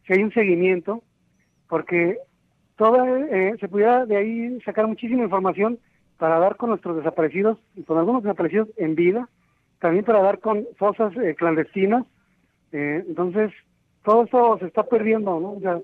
si 0.06 0.14
hay 0.14 0.24
un 0.24 0.34
seguimiento, 0.34 1.02
porque 1.70 2.18
toda, 2.76 3.08
eh, 3.08 3.56
se 3.60 3.70
pudiera 3.70 4.06
de 4.06 4.18
ahí 4.18 4.60
sacar 4.66 4.88
muchísima 4.88 5.24
información 5.24 5.80
para 6.18 6.40
dar 6.40 6.58
con 6.58 6.70
nuestros 6.70 6.98
desaparecidos 6.98 7.58
y 7.76 7.84
con 7.84 7.98
algunos 7.98 8.24
desaparecidos 8.24 8.68
en 8.76 8.96
vida, 8.96 9.30
también 9.80 10.04
para 10.04 10.22
dar 10.22 10.40
con 10.40 10.68
fosas 10.78 11.16
eh, 11.18 11.36
clandestinas 11.36 12.06
eh, 12.72 13.04
entonces, 13.08 13.52
todo 14.04 14.24
eso 14.24 14.58
se 14.60 14.68
está 14.68 14.84
perdiendo, 14.84 15.40
¿no? 15.40 15.52
O 15.54 15.60
sea, 15.60 15.80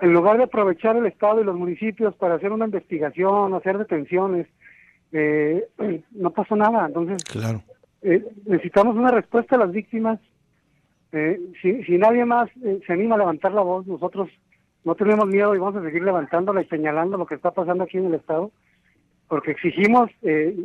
en 0.00 0.12
lugar 0.12 0.38
de 0.38 0.44
aprovechar 0.44 0.96
el 0.96 1.06
Estado 1.06 1.40
y 1.40 1.44
los 1.44 1.56
municipios 1.56 2.14
para 2.16 2.34
hacer 2.34 2.52
una 2.52 2.64
investigación, 2.66 3.54
hacer 3.54 3.78
detenciones, 3.78 4.46
eh, 5.12 5.66
no 6.12 6.30
pasó 6.30 6.56
nada. 6.56 6.86
Entonces, 6.86 7.22
claro. 7.24 7.62
eh, 8.02 8.24
necesitamos 8.46 8.96
una 8.96 9.10
respuesta 9.10 9.56
a 9.56 9.60
las 9.60 9.72
víctimas. 9.72 10.18
Eh, 11.12 11.40
si, 11.60 11.82
si 11.84 11.98
nadie 11.98 12.24
más 12.24 12.48
eh, 12.62 12.80
se 12.86 12.92
anima 12.92 13.16
a 13.16 13.18
levantar 13.18 13.52
la 13.52 13.62
voz, 13.62 13.86
nosotros 13.86 14.30
no 14.84 14.94
tenemos 14.94 15.26
miedo 15.26 15.54
y 15.54 15.58
vamos 15.58 15.76
a 15.76 15.84
seguir 15.84 16.02
levantándola 16.02 16.62
y 16.62 16.66
señalando 16.66 17.18
lo 17.18 17.26
que 17.26 17.34
está 17.34 17.50
pasando 17.50 17.84
aquí 17.84 17.98
en 17.98 18.06
el 18.06 18.14
Estado, 18.14 18.50
porque 19.28 19.50
exigimos 19.50 20.10
eh, 20.22 20.56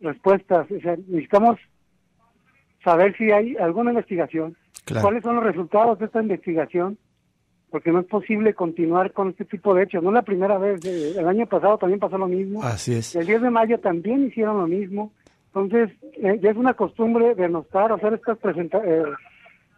respuestas. 0.00 0.70
O 0.70 0.80
sea, 0.80 0.96
necesitamos 0.96 1.58
saber 2.84 3.16
si 3.16 3.30
hay 3.30 3.56
alguna 3.56 3.90
investigación, 3.90 4.56
cuáles 5.00 5.22
son 5.22 5.36
los 5.36 5.44
resultados 5.44 5.98
de 5.98 6.04
esta 6.04 6.20
investigación, 6.20 6.98
porque 7.70 7.90
no 7.90 8.00
es 8.00 8.06
posible 8.06 8.54
continuar 8.54 9.12
con 9.12 9.30
este 9.30 9.46
tipo 9.46 9.74
de 9.74 9.84
hechos. 9.84 10.02
No 10.02 10.10
es 10.10 10.14
la 10.14 10.22
primera 10.22 10.58
vez, 10.58 10.84
eh, 10.84 11.14
el 11.18 11.26
año 11.26 11.46
pasado 11.46 11.78
también 11.78 11.98
pasó 11.98 12.18
lo 12.18 12.28
mismo. 12.28 12.62
Así 12.62 12.94
es. 12.94 13.16
El 13.16 13.26
10 13.26 13.42
de 13.42 13.50
mayo 13.50 13.80
también 13.80 14.26
hicieron 14.26 14.58
lo 14.58 14.66
mismo. 14.68 15.12
Entonces, 15.46 15.90
eh, 16.22 16.38
ya 16.40 16.50
es 16.50 16.56
una 16.56 16.74
costumbre 16.74 17.34
de 17.34 17.48
notar, 17.48 17.90
hacer 17.90 18.14
estas 18.14 18.38
eh, 18.44 19.02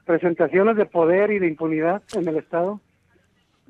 presentaciones 0.04 0.76
de 0.76 0.86
poder 0.86 1.30
y 1.30 1.38
de 1.38 1.48
impunidad 1.48 2.02
en 2.14 2.28
el 2.28 2.36
Estado, 2.36 2.80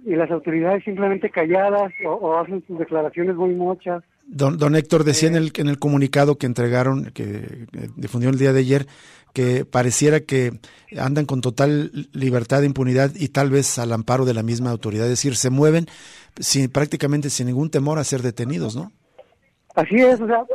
y 0.04 0.14
las 0.14 0.30
autoridades 0.30 0.84
simplemente 0.84 1.30
calladas 1.30 1.92
o 2.04 2.36
hacen 2.38 2.64
sus 2.66 2.78
declaraciones 2.78 3.34
muy 3.34 3.54
mochas 3.54 4.02
Don, 4.26 4.58
don 4.58 4.74
Héctor 4.74 5.04
decía 5.04 5.28
en 5.28 5.36
el, 5.36 5.52
en 5.56 5.68
el 5.68 5.78
comunicado 5.78 6.36
que 6.36 6.46
entregaron, 6.46 7.12
que 7.14 7.66
difundió 7.94 8.28
el 8.28 8.38
día 8.38 8.52
de 8.52 8.60
ayer, 8.60 8.86
que 9.36 9.66
pareciera 9.66 10.20
que 10.20 10.52
andan 10.98 11.26
con 11.26 11.42
total 11.42 11.90
libertad 12.14 12.60
de 12.60 12.66
impunidad 12.68 13.10
y 13.14 13.28
tal 13.28 13.50
vez 13.50 13.78
al 13.78 13.92
amparo 13.92 14.24
de 14.24 14.32
la 14.32 14.42
misma 14.42 14.70
autoridad, 14.70 15.04
es 15.04 15.10
decir, 15.10 15.36
se 15.36 15.50
mueven 15.50 15.84
sin, 16.40 16.72
prácticamente 16.72 17.28
sin 17.28 17.48
ningún 17.48 17.70
temor 17.70 17.98
a 17.98 18.04
ser 18.04 18.22
detenidos, 18.22 18.74
¿no? 18.74 18.92
Así 19.74 19.96
es, 19.96 20.18
o 20.22 20.26
sea, 20.26 20.46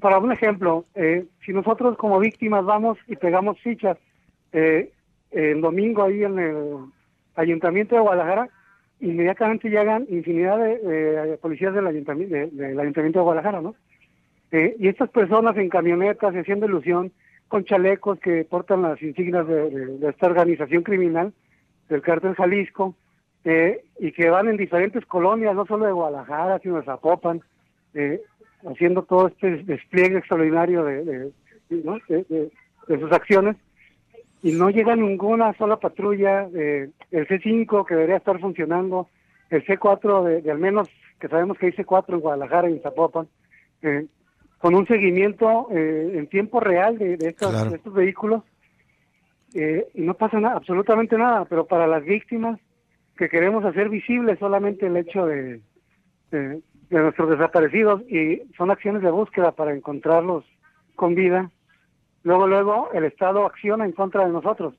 para 0.00 0.18
un 0.18 0.32
ejemplo, 0.32 0.84
eh, 0.96 1.24
si 1.44 1.52
nosotros 1.52 1.96
como 1.98 2.18
víctimas 2.18 2.64
vamos 2.64 2.98
y 3.06 3.14
pegamos 3.14 3.60
fichas 3.60 3.96
eh, 4.52 4.90
el 5.30 5.60
domingo 5.60 6.02
ahí 6.02 6.24
en 6.24 6.36
el 6.40 6.78
Ayuntamiento 7.36 7.94
de 7.94 8.00
Guadalajara, 8.00 8.48
inmediatamente 8.98 9.68
llegan 9.68 10.04
infinidad 10.08 10.58
de 10.58 11.38
policías 11.40 11.72
del 11.72 11.86
ayuntamiento, 11.86 12.34
del 12.34 12.80
ayuntamiento 12.80 13.20
de 13.20 13.22
Guadalajara, 13.22 13.60
¿no? 13.60 13.76
Eh, 14.50 14.74
y 14.80 14.88
estas 14.88 15.10
personas 15.10 15.56
en 15.58 15.68
camionetas, 15.68 16.34
haciendo 16.34 16.66
ilusión, 16.66 17.12
con 17.48 17.64
chalecos 17.64 18.18
que 18.20 18.44
portan 18.44 18.82
las 18.82 19.00
insignias 19.02 19.46
de, 19.46 19.98
esta 20.08 20.26
organización 20.26 20.82
criminal, 20.82 21.32
del 21.88 22.02
cártel 22.02 22.34
Jalisco, 22.34 22.94
eh, 23.44 23.84
y 24.00 24.12
que 24.12 24.28
van 24.28 24.48
en 24.48 24.56
diferentes 24.56 25.06
colonias, 25.06 25.54
no 25.54 25.66
solo 25.66 25.86
de 25.86 25.92
Guadalajara, 25.92 26.58
sino 26.58 26.76
de 26.76 26.84
Zapopan, 26.84 27.40
eh, 27.94 28.20
haciendo 28.68 29.02
todo 29.02 29.28
este 29.28 29.62
despliegue 29.62 30.18
extraordinario 30.18 30.84
de, 30.84 31.30
de, 31.68 33.00
sus 33.00 33.12
acciones. 33.12 33.56
Y 34.42 34.52
no 34.52 34.70
llega 34.70 34.96
ninguna 34.96 35.52
sola 35.54 35.76
patrulla, 35.76 36.48
el 36.52 36.92
C5 37.10 37.86
que 37.86 37.94
debería 37.94 38.16
estar 38.16 38.38
funcionando, 38.40 39.08
el 39.50 39.64
C4 39.64 40.42
de, 40.42 40.50
al 40.50 40.58
menos 40.58 40.88
que 41.20 41.28
sabemos 41.28 41.58
que 41.58 41.66
hay 41.66 41.72
C4 41.72 42.14
en 42.14 42.20
Guadalajara 42.20 42.68
y 42.68 42.74
en 42.74 42.82
Zapopan, 42.82 43.28
eh, 43.82 44.06
con 44.58 44.74
un 44.74 44.86
seguimiento 44.86 45.68
eh, 45.70 46.12
en 46.14 46.26
tiempo 46.28 46.60
real 46.60 46.98
de, 46.98 47.18
estos, 47.20 47.92
vehículos 47.92 48.42
eh, 49.54 49.86
y 49.94 50.02
no 50.02 50.14
pasa 50.14 50.40
nada, 50.40 50.56
absolutamente 50.56 51.16
nada, 51.16 51.44
pero 51.44 51.66
para 51.66 51.86
las 51.86 52.04
víctimas 52.04 52.58
que 53.16 53.28
queremos 53.28 53.64
hacer 53.64 53.88
visible 53.88 54.36
solamente 54.36 54.86
el 54.86 54.96
hecho 54.96 55.26
de, 55.26 55.60
de, 56.30 56.62
nuestros 56.90 57.30
desaparecidos 57.30 58.02
y 58.10 58.42
son 58.56 58.70
acciones 58.70 59.02
de 59.02 59.10
búsqueda 59.10 59.52
para 59.52 59.74
encontrarlos 59.74 60.44
con 60.94 61.14
vida. 61.14 61.50
Luego, 62.22 62.46
luego 62.46 62.90
el 62.92 63.04
Estado 63.04 63.46
acciona 63.46 63.84
en 63.84 63.92
contra 63.92 64.26
de 64.26 64.32
nosotros, 64.32 64.74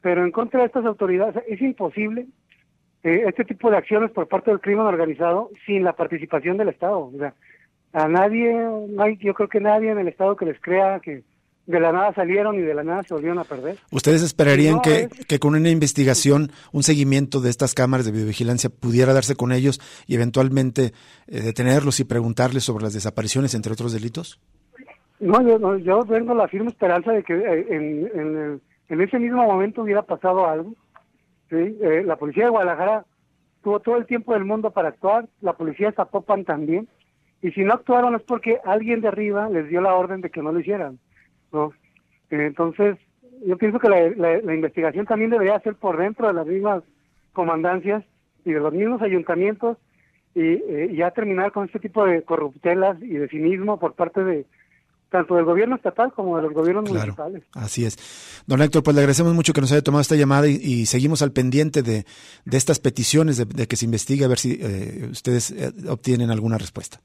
pero 0.00 0.24
en 0.24 0.30
contra 0.30 0.60
de 0.60 0.66
estas 0.66 0.84
autoridades 0.84 1.42
es 1.48 1.60
imposible 1.60 2.26
eh, 3.02 3.24
este 3.26 3.44
tipo 3.44 3.70
de 3.70 3.76
acciones 3.76 4.10
por 4.12 4.28
parte 4.28 4.50
del 4.50 4.60
crimen 4.60 4.86
organizado 4.86 5.50
sin 5.66 5.82
la 5.82 5.94
participación 5.94 6.56
del 6.56 6.68
Estado. 6.68 7.00
O 7.00 7.18
sea, 7.18 7.34
a 7.92 8.08
nadie, 8.08 8.54
no 8.54 9.02
hay, 9.02 9.16
yo 9.18 9.34
creo 9.34 9.48
que 9.48 9.60
nadie 9.60 9.90
en 9.90 9.98
el 9.98 10.08
Estado 10.08 10.36
que 10.36 10.46
les 10.46 10.60
crea 10.60 11.00
que 11.00 11.24
de 11.66 11.78
la 11.78 11.92
nada 11.92 12.12
salieron 12.14 12.56
y 12.56 12.62
de 12.62 12.74
la 12.74 12.82
nada 12.82 13.02
se 13.02 13.14
volvieron 13.14 13.38
a 13.38 13.44
perder. 13.44 13.78
¿Ustedes 13.90 14.22
esperarían 14.22 14.80
que, 14.80 15.08
que, 15.28 15.38
con 15.38 15.54
una 15.54 15.70
investigación, 15.70 16.50
un 16.72 16.82
seguimiento 16.82 17.40
de 17.40 17.50
estas 17.50 17.74
cámaras 17.74 18.04
de 18.04 18.12
videovigilancia 18.12 18.70
pudiera 18.70 19.12
darse 19.12 19.36
con 19.36 19.52
ellos 19.52 19.80
y 20.06 20.14
eventualmente 20.14 20.92
eh, 21.28 21.40
detenerlos 21.40 22.00
y 22.00 22.04
preguntarles 22.04 22.64
sobre 22.64 22.84
las 22.84 22.94
desapariciones, 22.94 23.54
entre 23.54 23.72
otros 23.72 23.92
delitos? 23.92 24.40
No, 25.20 25.40
yo, 25.40 25.76
yo 25.78 26.04
tengo 26.04 26.34
la 26.34 26.48
firme 26.48 26.70
esperanza 26.70 27.12
de 27.12 27.22
que 27.22 27.34
eh, 27.34 27.66
en, 27.70 28.10
en, 28.12 28.60
en, 28.88 29.00
ese 29.00 29.20
mismo 29.20 29.44
momento 29.44 29.82
hubiera 29.82 30.02
pasado 30.02 30.48
algo. 30.48 30.74
¿sí? 31.48 31.78
Eh, 31.80 32.02
la 32.04 32.16
policía 32.16 32.44
de 32.44 32.50
Guadalajara 32.50 33.04
tuvo 33.62 33.78
todo 33.78 33.98
el 33.98 34.06
tiempo 34.06 34.32
del 34.32 34.44
mundo 34.44 34.72
para 34.72 34.88
actuar, 34.88 35.28
la 35.40 35.52
policía 35.52 35.90
de 35.90 35.94
Zapopan 35.94 36.44
también, 36.44 36.88
y 37.42 37.50
si 37.50 37.64
no 37.64 37.74
actuaron 37.74 38.14
es 38.14 38.22
porque 38.22 38.58
alguien 38.64 39.00
de 39.00 39.08
arriba 39.08 39.48
les 39.50 39.68
dio 39.68 39.80
la 39.80 39.94
orden 39.94 40.20
de 40.20 40.30
que 40.30 40.40
no 40.42 40.52
lo 40.52 40.60
hicieran. 40.60 41.00
¿no? 41.52 41.72
Entonces, 42.30 42.96
yo 43.44 43.58
pienso 43.58 43.80
que 43.80 43.88
la, 43.88 44.54
investigación 44.54 45.06
también 45.06 45.30
debería 45.30 45.58
ser 45.60 45.74
por 45.74 45.98
dentro 45.98 46.28
de 46.28 46.34
las 46.34 46.46
mismas 46.46 46.84
comandancias 47.32 48.04
y 48.44 48.52
de 48.52 48.60
los 48.60 48.72
mismos 48.72 49.02
ayuntamientos 49.02 49.76
y, 50.34 50.40
eh, 50.40 50.94
ya 50.96 51.10
terminar 51.10 51.52
con 51.52 51.66
este 51.66 51.80
tipo 51.80 52.06
de 52.06 52.22
corruptelas 52.22 53.02
y 53.02 53.14
de 53.14 53.28
cinismo 53.28 53.78
por 53.78 53.94
parte 53.94 54.22
de 54.24 54.46
tanto 55.10 55.34
del 55.34 55.44
gobierno 55.44 55.76
estatal 55.76 56.10
como 56.14 56.36
de 56.36 56.42
los 56.44 56.54
gobiernos 56.54 56.88
municipales. 56.88 57.42
Así 57.52 57.84
es. 57.84 58.42
Don 58.46 58.62
Héctor, 58.62 58.82
pues 58.82 58.94
le 58.94 59.02
agradecemos 59.02 59.34
mucho 59.34 59.52
que 59.52 59.60
nos 59.60 59.70
haya 59.70 59.82
tomado 59.82 60.00
esta 60.00 60.16
llamada 60.16 60.48
y, 60.48 60.86
seguimos 60.86 61.20
al 61.20 61.32
pendiente 61.32 61.82
de, 61.82 62.06
de 62.46 62.56
estas 62.56 62.78
peticiones 62.78 63.36
de, 63.36 63.66
que 63.66 63.76
se 63.76 63.84
investigue 63.84 64.24
a 64.24 64.28
ver 64.28 64.38
si 64.38 64.58
eh, 64.60 65.08
ustedes 65.10 65.50
eh, 65.50 65.70
obtienen 65.90 66.30
alguna 66.30 66.56
respuesta. 66.56 67.02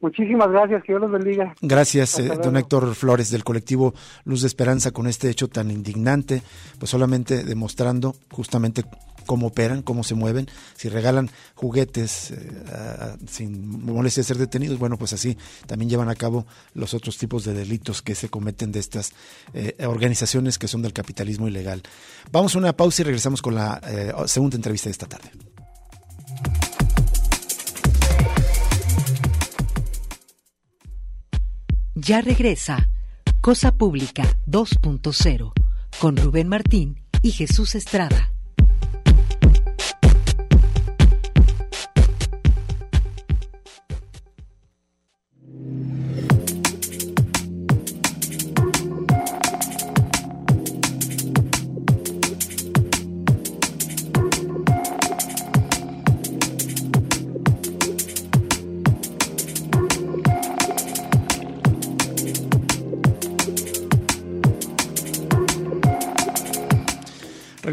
Muchísimas 0.00 0.50
gracias, 0.50 0.82
que 0.82 0.92
Dios 0.92 1.00
los 1.02 1.10
bendiga. 1.10 1.54
Gracias, 1.60 2.18
eh, 2.18 2.28
don 2.42 2.56
Héctor 2.56 2.94
Flores, 2.94 3.30
del 3.30 3.44
colectivo 3.44 3.94
Luz 4.24 4.40
de 4.42 4.46
Esperanza, 4.46 4.90
con 4.90 5.06
este 5.06 5.28
hecho 5.28 5.48
tan 5.48 5.70
indignante, 5.70 6.42
pues 6.78 6.90
solamente 6.90 7.44
demostrando 7.44 8.14
justamente 8.30 8.84
cómo 9.26 9.48
operan, 9.48 9.82
cómo 9.82 10.04
se 10.04 10.14
mueven, 10.14 10.48
si 10.76 10.88
regalan 10.88 11.30
juguetes 11.54 12.30
eh, 12.30 13.16
sin 13.26 13.84
molestia 13.84 14.22
de 14.22 14.26
ser 14.26 14.38
detenidos, 14.38 14.78
bueno, 14.78 14.96
pues 14.96 15.12
así 15.12 15.36
también 15.66 15.90
llevan 15.90 16.08
a 16.08 16.14
cabo 16.14 16.46
los 16.74 16.94
otros 16.94 17.18
tipos 17.18 17.44
de 17.44 17.52
delitos 17.52 18.02
que 18.02 18.14
se 18.14 18.28
cometen 18.28 18.72
de 18.72 18.78
estas 18.78 19.12
eh, 19.52 19.74
organizaciones 19.86 20.58
que 20.58 20.68
son 20.68 20.80
del 20.82 20.92
capitalismo 20.92 21.48
ilegal. 21.48 21.82
Vamos 22.30 22.54
a 22.54 22.58
una 22.58 22.72
pausa 22.72 23.02
y 23.02 23.04
regresamos 23.04 23.42
con 23.42 23.56
la 23.56 23.80
segunda 24.26 24.56
entrevista 24.56 24.88
de 24.88 24.92
esta 24.92 25.06
tarde. 25.06 25.30
Ya 31.98 32.20
regresa 32.20 32.90
Cosa 33.40 33.72
Pública 33.72 34.22
2.0 34.46 35.52
con 35.98 36.16
Rubén 36.18 36.46
Martín 36.46 37.00
y 37.22 37.30
Jesús 37.30 37.74
Estrada. 37.74 38.35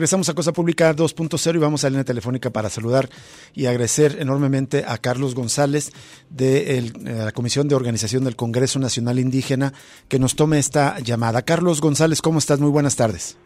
Regresamos 0.04 0.28
a 0.28 0.34
Cosa 0.34 0.52
Pública 0.52 0.94
2.0 0.94 1.56
y 1.56 1.60
vamos 1.60 1.86
a 1.86 1.88
la 1.88 1.92
línea 1.92 2.04
telefónica 2.04 2.50
para 2.50 2.70
saludar 2.70 3.08
y 3.54 3.68
agradecer 3.68 4.18
enormemente 4.20 4.84
a 4.86 4.98
Carlos 4.98 5.34
González 5.34 5.94
de 6.30 6.78
eh, 6.78 6.92
la 7.06 7.32
Comisión 7.32 7.70
de 7.70 7.76
Organización 7.76 8.26
del 8.26 8.36
Congreso 8.36 8.80
Nacional 8.80 9.18
Indígena 9.18 9.72
que 10.10 10.20
nos 10.20 10.36
tome 10.36 10.60
esta 10.60 11.00
llamada. 11.00 11.44
Carlos 11.44 11.80
González, 11.80 12.22
¿cómo 12.22 12.40
estás? 12.40 12.60
Muy 12.60 12.70
buenas 12.70 12.98
tardes. 12.98 13.38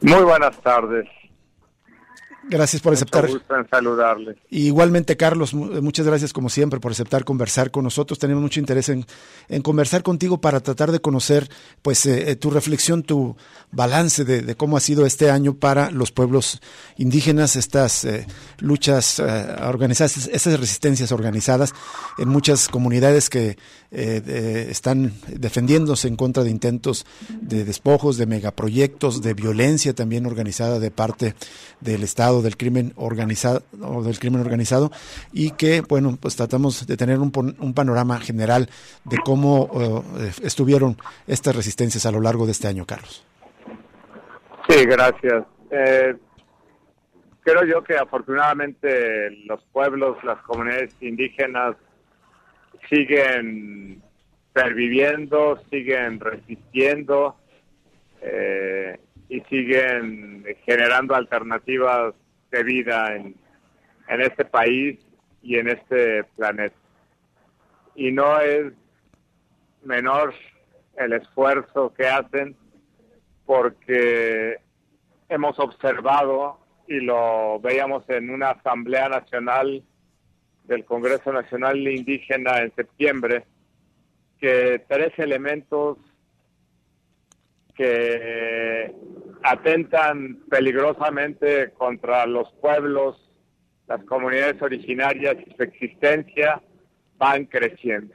Muy 0.00 0.22
buenas 0.22 0.56
tardes. 0.62 1.08
Gracias 2.48 2.80
por 2.80 2.92
aceptar. 2.92 3.26
gusto 3.26 3.56
en 3.56 3.68
saludarle. 3.68 4.36
Igualmente, 4.50 5.16
Carlos, 5.16 5.52
muchas 5.52 6.06
gracias 6.06 6.32
como 6.32 6.48
siempre 6.48 6.78
por 6.78 6.92
aceptar 6.92 7.24
conversar 7.24 7.70
con 7.70 7.84
nosotros. 7.84 8.18
Tenemos 8.18 8.42
mucho 8.42 8.60
interés 8.60 8.88
en, 8.88 9.04
conversar 9.62 10.02
contigo 10.02 10.40
para 10.40 10.60
tratar 10.60 10.92
de 10.92 11.00
conocer 11.00 11.48
pues 11.82 12.06
eh, 12.06 12.30
eh, 12.30 12.36
tu 12.36 12.50
reflexión, 12.50 13.02
tu 13.02 13.36
balance 13.72 14.24
de, 14.24 14.54
cómo 14.54 14.76
ha 14.76 14.80
sido 14.80 15.06
este 15.06 15.30
año 15.30 15.54
para 15.54 15.90
los 15.90 16.12
pueblos 16.12 16.60
indígenas, 16.96 17.56
estas 17.56 18.04
eh, 18.04 18.26
luchas 18.58 19.18
organizadas, 19.18 20.28
estas 20.28 20.58
resistencias 20.58 21.10
organizadas 21.12 21.72
en 22.18 22.28
muchas 22.28 22.68
comunidades 22.68 23.28
que 23.28 23.56
están 23.90 25.14
defendiéndose 25.26 26.08
en 26.08 26.16
contra 26.16 26.44
de 26.44 26.50
intentos 26.50 27.06
de 27.40 27.64
despojos, 27.64 28.18
de 28.18 28.26
megaproyectos, 28.26 29.22
de 29.22 29.34
violencia 29.34 29.94
también 29.94 30.26
organizada 30.26 30.78
de 30.78 30.90
parte 30.90 31.34
del 31.80 32.02
Estado 32.02 32.35
del 32.42 32.56
crimen 32.56 32.92
organizado 32.96 33.62
o 33.82 34.02
del 34.02 34.18
crimen 34.18 34.40
organizado 34.40 34.90
y 35.32 35.52
que 35.52 35.80
bueno 35.80 36.16
pues 36.20 36.36
tratamos 36.36 36.86
de 36.86 36.96
tener 36.96 37.18
un, 37.18 37.32
un 37.58 37.74
panorama 37.74 38.18
general 38.20 38.68
de 39.04 39.18
cómo 39.24 40.04
eh, 40.18 40.30
estuvieron 40.42 40.96
estas 41.26 41.54
resistencias 41.54 42.06
a 42.06 42.12
lo 42.12 42.20
largo 42.20 42.46
de 42.46 42.52
este 42.52 42.68
año 42.68 42.84
Carlos. 42.86 43.24
Sí 44.68 44.84
gracias. 44.84 45.44
Eh, 45.70 46.14
creo 47.40 47.64
yo 47.64 47.82
que 47.84 47.96
afortunadamente 47.96 49.30
los 49.46 49.62
pueblos 49.72 50.22
las 50.24 50.38
comunidades 50.42 50.94
indígenas 51.00 51.76
siguen 52.90 54.02
perviviendo 54.52 55.58
siguen 55.70 56.18
resistiendo 56.18 57.36
eh, 58.22 58.98
y 59.28 59.40
siguen 59.42 60.44
generando 60.64 61.14
alternativas 61.14 62.14
vida 62.62 63.14
en 63.16 63.34
este 64.08 64.44
país 64.44 64.98
y 65.42 65.58
en 65.58 65.68
este 65.68 66.24
planeta. 66.36 66.76
Y 67.94 68.10
no 68.12 68.40
es 68.40 68.72
menor 69.82 70.34
el 70.96 71.12
esfuerzo 71.12 71.92
que 71.94 72.06
hacen 72.06 72.56
porque 73.44 74.56
hemos 75.28 75.58
observado 75.58 76.58
y 76.88 77.00
lo 77.00 77.60
veíamos 77.60 78.08
en 78.10 78.30
una 78.30 78.50
asamblea 78.50 79.08
nacional 79.08 79.82
del 80.64 80.84
Congreso 80.84 81.32
Nacional 81.32 81.78
Indígena 81.86 82.58
en 82.58 82.74
septiembre, 82.74 83.44
que 84.40 84.84
tres 84.88 85.12
elementos 85.18 85.98
que 87.74 88.65
atentan 89.50 90.40
peligrosamente 90.50 91.70
contra 91.72 92.26
los 92.26 92.50
pueblos, 92.60 93.30
las 93.86 94.02
comunidades 94.04 94.60
originarias 94.60 95.36
y 95.46 95.54
su 95.54 95.62
existencia 95.62 96.60
van 97.16 97.44
creciendo 97.46 98.14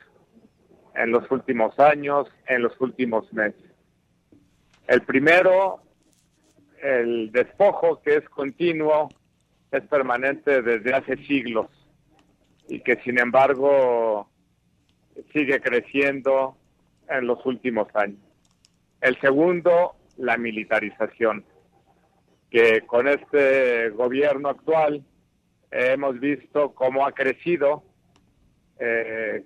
en 0.95 1.11
los 1.11 1.29
últimos 1.31 1.77
años, 1.79 2.27
en 2.47 2.63
los 2.63 2.79
últimos 2.81 3.31
meses. 3.33 3.71
El 4.87 5.01
primero, 5.03 5.81
el 6.81 7.31
despojo 7.31 8.01
que 8.01 8.17
es 8.17 8.29
continuo, 8.29 9.09
es 9.71 9.83
permanente 9.83 10.61
desde 10.61 10.93
hace 10.93 11.15
siglos 11.25 11.67
y 12.67 12.81
que 12.81 12.97
sin 13.03 13.19
embargo 13.19 14.29
sigue 15.31 15.61
creciendo 15.61 16.57
en 17.07 17.27
los 17.27 17.45
últimos 17.45 17.87
años. 17.95 18.19
El 18.99 19.19
segundo, 19.21 19.95
la 20.17 20.37
militarización, 20.37 21.45
que 22.49 22.81
con 22.81 23.07
este 23.07 23.89
gobierno 23.89 24.49
actual 24.49 25.03
hemos 25.71 26.19
visto 26.19 26.73
cómo 26.73 27.05
ha 27.05 27.11
crecido, 27.11 27.83
eh, 28.79 29.43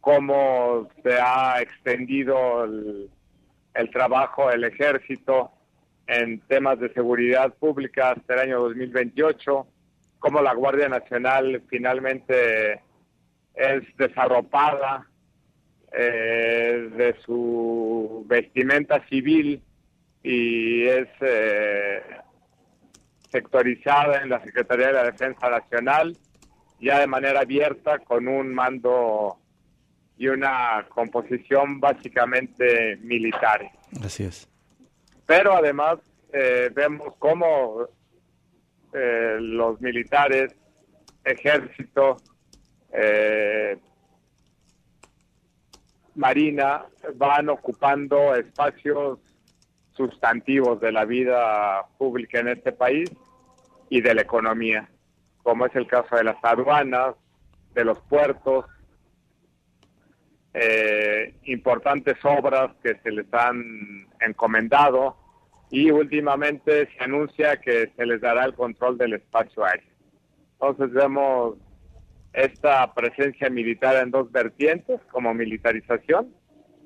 cómo 0.00 0.88
se 1.02 1.18
ha 1.20 1.60
extendido 1.60 2.64
el, 2.64 3.10
el 3.74 3.90
trabajo 3.90 4.48
del 4.50 4.64
ejército 4.64 5.52
en 6.06 6.40
temas 6.40 6.80
de 6.80 6.92
seguridad 6.94 7.54
pública 7.54 8.12
hasta 8.12 8.34
el 8.34 8.40
año 8.40 8.60
2028, 8.60 9.66
cómo 10.18 10.40
la 10.40 10.54
Guardia 10.54 10.88
Nacional 10.88 11.62
finalmente 11.68 12.80
es 13.54 13.82
desarropada 13.96 15.06
eh, 15.92 16.90
de 16.96 17.16
su 17.24 18.24
vestimenta 18.26 19.06
civil 19.08 19.62
y 20.30 20.86
es 20.86 21.08
eh, 21.22 22.02
sectorizada 23.30 24.20
en 24.20 24.28
la 24.28 24.42
Secretaría 24.44 24.88
de 24.88 24.92
la 24.92 25.04
Defensa 25.04 25.48
Nacional, 25.48 26.18
ya 26.78 27.00
de 27.00 27.06
manera 27.06 27.40
abierta 27.40 27.98
con 28.00 28.28
un 28.28 28.52
mando 28.52 29.38
y 30.18 30.28
una 30.28 30.84
composición 30.90 31.80
básicamente 31.80 32.98
militar. 32.98 33.70
Así 34.04 34.24
es. 34.24 34.46
Pero 35.24 35.54
además 35.54 35.98
eh, 36.30 36.70
vemos 36.74 37.14
cómo 37.18 37.88
eh, 38.92 39.38
los 39.40 39.80
militares, 39.80 40.54
ejército, 41.24 42.18
eh, 42.92 43.78
marina 46.16 46.84
van 47.14 47.48
ocupando 47.48 48.34
espacios 48.34 49.20
sustantivos 49.98 50.80
de 50.80 50.92
la 50.92 51.04
vida 51.04 51.84
pública 51.98 52.38
en 52.38 52.48
este 52.48 52.72
país 52.72 53.10
y 53.90 54.00
de 54.00 54.14
la 54.14 54.22
economía, 54.22 54.88
como 55.42 55.66
es 55.66 55.74
el 55.74 55.86
caso 55.86 56.16
de 56.16 56.24
las 56.24 56.36
aduanas, 56.42 57.16
de 57.74 57.84
los 57.84 58.00
puertos, 58.02 58.64
eh, 60.54 61.34
importantes 61.44 62.16
obras 62.24 62.70
que 62.82 62.94
se 63.02 63.10
les 63.10 63.26
han 63.34 64.06
encomendado 64.20 65.16
y 65.70 65.90
últimamente 65.90 66.88
se 66.96 67.04
anuncia 67.04 67.58
que 67.58 67.92
se 67.94 68.06
les 68.06 68.20
dará 68.20 68.44
el 68.44 68.54
control 68.54 68.96
del 68.96 69.14
espacio 69.14 69.64
aéreo. 69.64 69.92
Entonces 70.52 70.92
vemos 70.92 71.56
esta 72.32 72.94
presencia 72.94 73.50
militar 73.50 73.96
en 73.96 74.10
dos 74.10 74.30
vertientes, 74.30 75.00
como 75.10 75.34
militarización 75.34 76.37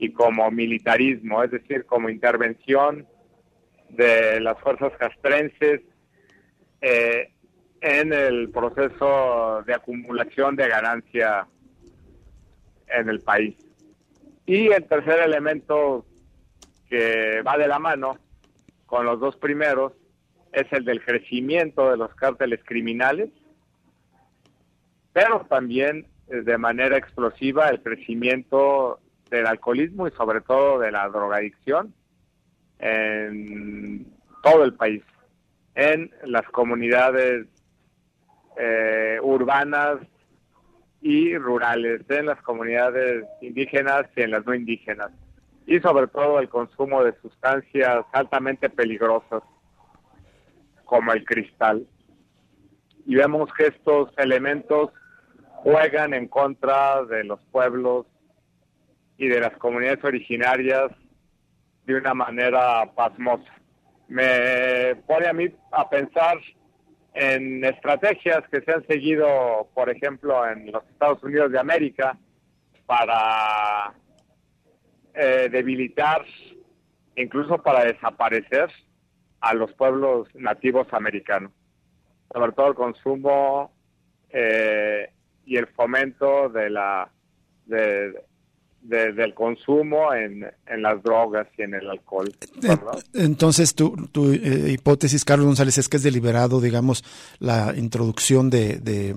y 0.02 0.12
como 0.12 0.50
militarismo, 0.50 1.44
es 1.44 1.52
decir, 1.52 1.86
como 1.86 2.10
intervención 2.10 3.06
de 3.88 4.40
las 4.40 4.58
fuerzas 4.58 4.92
castrenses 4.98 5.80
eh, 6.80 7.30
en 7.80 8.12
el 8.12 8.50
proceso 8.50 9.62
de 9.64 9.74
acumulación 9.74 10.56
de 10.56 10.66
ganancia 10.66 11.46
en 12.88 13.08
el 13.10 13.20
país. 13.20 13.54
Y 14.44 14.72
el 14.72 14.84
tercer 14.88 15.20
elemento 15.20 16.04
que 16.88 17.40
va 17.42 17.56
de 17.56 17.68
la 17.68 17.78
mano 17.78 18.18
con 18.86 19.06
los 19.06 19.20
dos 19.20 19.36
primeros 19.36 19.92
es 20.52 20.66
el 20.72 20.84
del 20.84 21.04
crecimiento 21.04 21.92
de 21.92 21.96
los 21.96 22.12
cárteles 22.16 22.58
criminales, 22.64 23.30
pero 25.12 25.46
también 25.48 26.08
eh, 26.26 26.40
de 26.42 26.58
manera 26.58 26.96
explosiva 26.96 27.68
el 27.68 27.80
crecimiento 27.80 28.98
del 29.32 29.46
alcoholismo 29.46 30.06
y 30.06 30.10
sobre 30.12 30.42
todo 30.42 30.78
de 30.78 30.92
la 30.92 31.08
drogadicción 31.08 31.94
en 32.78 34.06
todo 34.42 34.64
el 34.64 34.74
país, 34.74 35.02
en 35.74 36.10
las 36.24 36.44
comunidades 36.50 37.46
eh, 38.58 39.18
urbanas 39.22 39.98
y 41.00 41.36
rurales, 41.36 42.02
en 42.10 42.26
las 42.26 42.42
comunidades 42.42 43.24
indígenas 43.40 44.04
y 44.16 44.22
en 44.22 44.32
las 44.32 44.44
no 44.44 44.54
indígenas, 44.54 45.10
y 45.66 45.80
sobre 45.80 46.08
todo 46.08 46.38
el 46.38 46.48
consumo 46.48 47.02
de 47.02 47.14
sustancias 47.22 48.04
altamente 48.12 48.68
peligrosas 48.68 49.42
como 50.84 51.12
el 51.12 51.24
cristal. 51.24 51.86
Y 53.06 53.14
vemos 53.14 53.50
que 53.54 53.68
estos 53.68 54.12
elementos 54.18 54.90
juegan 55.62 56.12
en 56.12 56.28
contra 56.28 57.04
de 57.04 57.24
los 57.24 57.40
pueblos 57.50 58.06
y 59.22 59.28
de 59.28 59.38
las 59.38 59.56
comunidades 59.58 60.02
originarias 60.02 60.90
de 61.86 61.94
una 61.94 62.12
manera 62.12 62.92
pasmosa. 62.92 63.52
Me 64.08 64.96
pone 65.06 65.28
a 65.28 65.32
mí 65.32 65.46
a 65.70 65.88
pensar 65.88 66.38
en 67.14 67.64
estrategias 67.64 68.42
que 68.50 68.62
se 68.62 68.72
han 68.72 68.84
seguido, 68.88 69.68
por 69.74 69.90
ejemplo, 69.90 70.44
en 70.48 70.72
los 70.72 70.82
Estados 70.90 71.22
Unidos 71.22 71.52
de 71.52 71.60
América 71.60 72.18
para 72.84 73.94
eh, 75.14 75.48
debilitar, 75.52 76.24
incluso 77.14 77.58
para 77.62 77.84
desaparecer 77.84 78.72
a 79.40 79.54
los 79.54 79.72
pueblos 79.74 80.34
nativos 80.34 80.88
americanos, 80.90 81.52
sobre 82.34 82.50
todo 82.50 82.70
el 82.70 82.74
consumo 82.74 83.72
eh, 84.30 85.12
y 85.44 85.58
el 85.58 85.68
fomento 85.68 86.48
de 86.48 86.70
la 86.70 87.08
de, 87.66 88.14
del 88.82 89.32
consumo 89.34 90.12
en, 90.12 90.44
en, 90.66 90.82
las 90.82 91.02
drogas 91.02 91.46
y 91.56 91.62
en 91.62 91.74
el 91.74 91.88
alcohol. 91.88 92.28
Entonces, 93.14 93.74
tu, 93.74 94.08
tu 94.10 94.32
eh, 94.32 94.72
hipótesis, 94.72 95.24
Carlos 95.24 95.46
González, 95.46 95.78
es 95.78 95.88
que 95.88 95.98
es 95.98 96.02
deliberado, 96.02 96.60
digamos, 96.60 97.04
la 97.38 97.74
introducción 97.76 98.50
de, 98.50 98.78
de, 98.78 99.14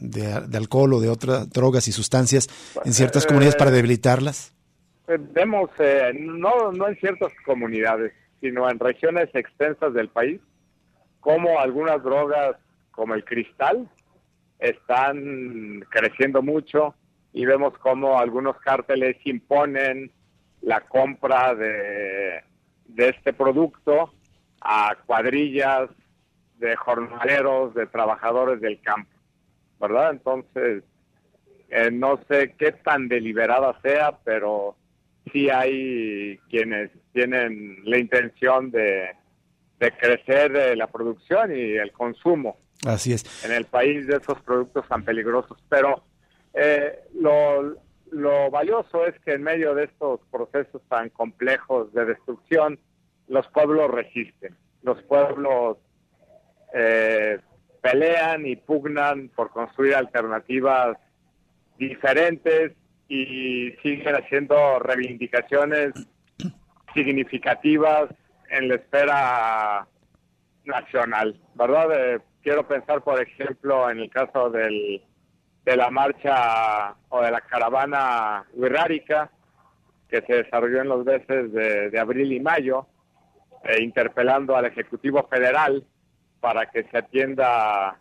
de, 0.00 0.56
alcohol 0.56 0.94
o 0.94 1.00
de 1.00 1.10
otras 1.10 1.50
drogas 1.50 1.86
y 1.86 1.92
sustancias 1.92 2.48
en 2.84 2.94
ciertas 2.94 3.26
comunidades 3.26 3.56
para 3.56 3.70
eh, 3.70 3.74
debilitarlas? 3.74 4.54
Eh, 5.08 5.18
vemos, 5.18 5.70
no, 6.18 6.72
no 6.72 6.88
en 6.88 6.96
ciertas 6.96 7.32
comunidades, 7.44 8.12
sino 8.40 8.68
en 8.70 8.78
regiones 8.78 9.28
extensas 9.34 9.92
del 9.92 10.08
país, 10.08 10.40
como 11.20 11.60
algunas 11.60 12.02
drogas 12.02 12.56
como 12.90 13.14
el 13.14 13.24
cristal 13.24 13.88
están 14.58 15.84
creciendo 15.90 16.42
mucho 16.42 16.94
y 17.34 17.44
vemos 17.44 17.76
cómo 17.78 18.18
algunos 18.18 18.56
cárteles 18.60 19.16
imponen 19.24 20.12
la 20.62 20.80
compra 20.82 21.54
de, 21.54 22.42
de 22.86 23.08
este 23.08 23.32
producto 23.32 24.14
a 24.60 24.96
cuadrillas 25.04 25.90
de 26.58 26.76
jornaleros, 26.76 27.74
de 27.74 27.86
trabajadores 27.86 28.60
del 28.60 28.80
campo, 28.80 29.10
¿verdad? 29.80 30.12
Entonces, 30.12 30.84
eh, 31.68 31.90
no 31.90 32.20
sé 32.28 32.54
qué 32.56 32.70
tan 32.70 33.08
deliberada 33.08 33.78
sea, 33.82 34.16
pero 34.24 34.76
sí 35.32 35.50
hay 35.50 36.38
quienes 36.48 36.92
tienen 37.12 37.80
la 37.82 37.98
intención 37.98 38.70
de, 38.70 39.08
de 39.80 39.90
crecer 39.90 40.54
eh, 40.54 40.76
la 40.76 40.86
producción 40.86 41.50
y 41.50 41.72
el 41.72 41.90
consumo. 41.90 42.58
Así 42.86 43.12
es. 43.12 43.44
En 43.44 43.50
el 43.50 43.64
país 43.64 44.06
de 44.06 44.18
esos 44.18 44.40
productos 44.42 44.86
tan 44.86 45.04
peligrosos, 45.04 45.58
pero 45.68 46.04
eh, 46.54 47.00
lo, 47.14 47.76
lo 48.10 48.50
valioso 48.50 49.06
es 49.06 49.18
que 49.20 49.32
en 49.32 49.42
medio 49.42 49.74
de 49.74 49.84
estos 49.84 50.20
procesos 50.30 50.80
tan 50.88 51.10
complejos 51.10 51.92
de 51.92 52.04
destrucción, 52.04 52.78
los 53.28 53.46
pueblos 53.48 53.90
resisten, 53.90 54.56
los 54.82 55.02
pueblos 55.02 55.78
eh, 56.72 57.38
pelean 57.80 58.46
y 58.46 58.56
pugnan 58.56 59.28
por 59.30 59.50
construir 59.50 59.94
alternativas 59.94 60.96
diferentes 61.76 62.72
y 63.08 63.72
siguen 63.82 64.14
haciendo 64.14 64.78
reivindicaciones 64.78 65.92
significativas 66.94 68.08
en 68.50 68.68
la 68.68 68.74
esfera 68.76 69.88
nacional, 70.64 71.38
¿verdad? 71.54 71.88
Eh, 71.92 72.20
quiero 72.42 72.66
pensar, 72.66 73.02
por 73.02 73.20
ejemplo, 73.20 73.90
en 73.90 73.98
el 73.98 74.10
caso 74.10 74.50
del 74.50 75.02
de 75.64 75.76
la 75.76 75.90
marcha 75.90 76.94
o 77.08 77.22
de 77.22 77.30
la 77.30 77.40
caravana 77.40 78.44
wixárika 78.54 79.30
que 80.08 80.20
se 80.22 80.44
desarrolló 80.44 80.82
en 80.82 80.88
los 80.88 81.04
meses 81.04 81.52
de, 81.52 81.98
abril 81.98 82.32
y 82.32 82.40
mayo, 82.40 82.86
eh, 83.64 83.82
interpelando 83.82 84.54
al 84.54 84.66
Ejecutivo 84.66 85.26
Federal 85.28 85.84
para 86.40 86.66
que 86.66 86.84
se 86.84 86.98
atienda 86.98 87.98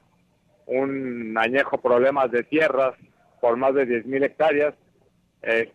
un 0.66 1.36
añejo 1.38 1.80
problemas 1.80 2.30
de 2.32 2.43
tierras 2.43 2.93
por 3.39 3.57
más 3.57 3.74
de 3.74 3.88
10.000 3.88 4.26
hectáreas. 4.26 4.76
Eh, 5.41 5.72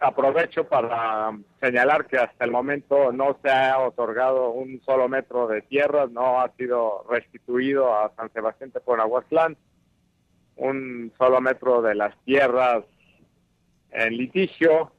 aprovecho 0.00 0.64
para 0.64 1.30
señalar 1.60 2.06
que 2.06 2.16
hasta 2.16 2.44
el 2.44 2.50
momento 2.50 3.12
no 3.12 3.38
se 3.42 3.50
ha 3.50 3.78
otorgado 3.78 4.50
un 4.50 4.80
solo 4.82 5.08
metro 5.08 5.46
de 5.46 5.60
tierras, 5.62 6.10
no 6.10 6.40
ha 6.40 6.50
sido 6.56 7.04
restituido 7.08 7.94
a 7.94 8.10
San 8.16 8.32
Sebastián 8.32 8.70
de 8.72 8.80
Ponahuatlán 8.80 9.56
un 10.60 11.12
solo 11.16 11.40
metro 11.40 11.80
de 11.80 11.94
las 11.94 12.14
tierras 12.24 12.84
en 13.90 14.16
litigio, 14.16 14.92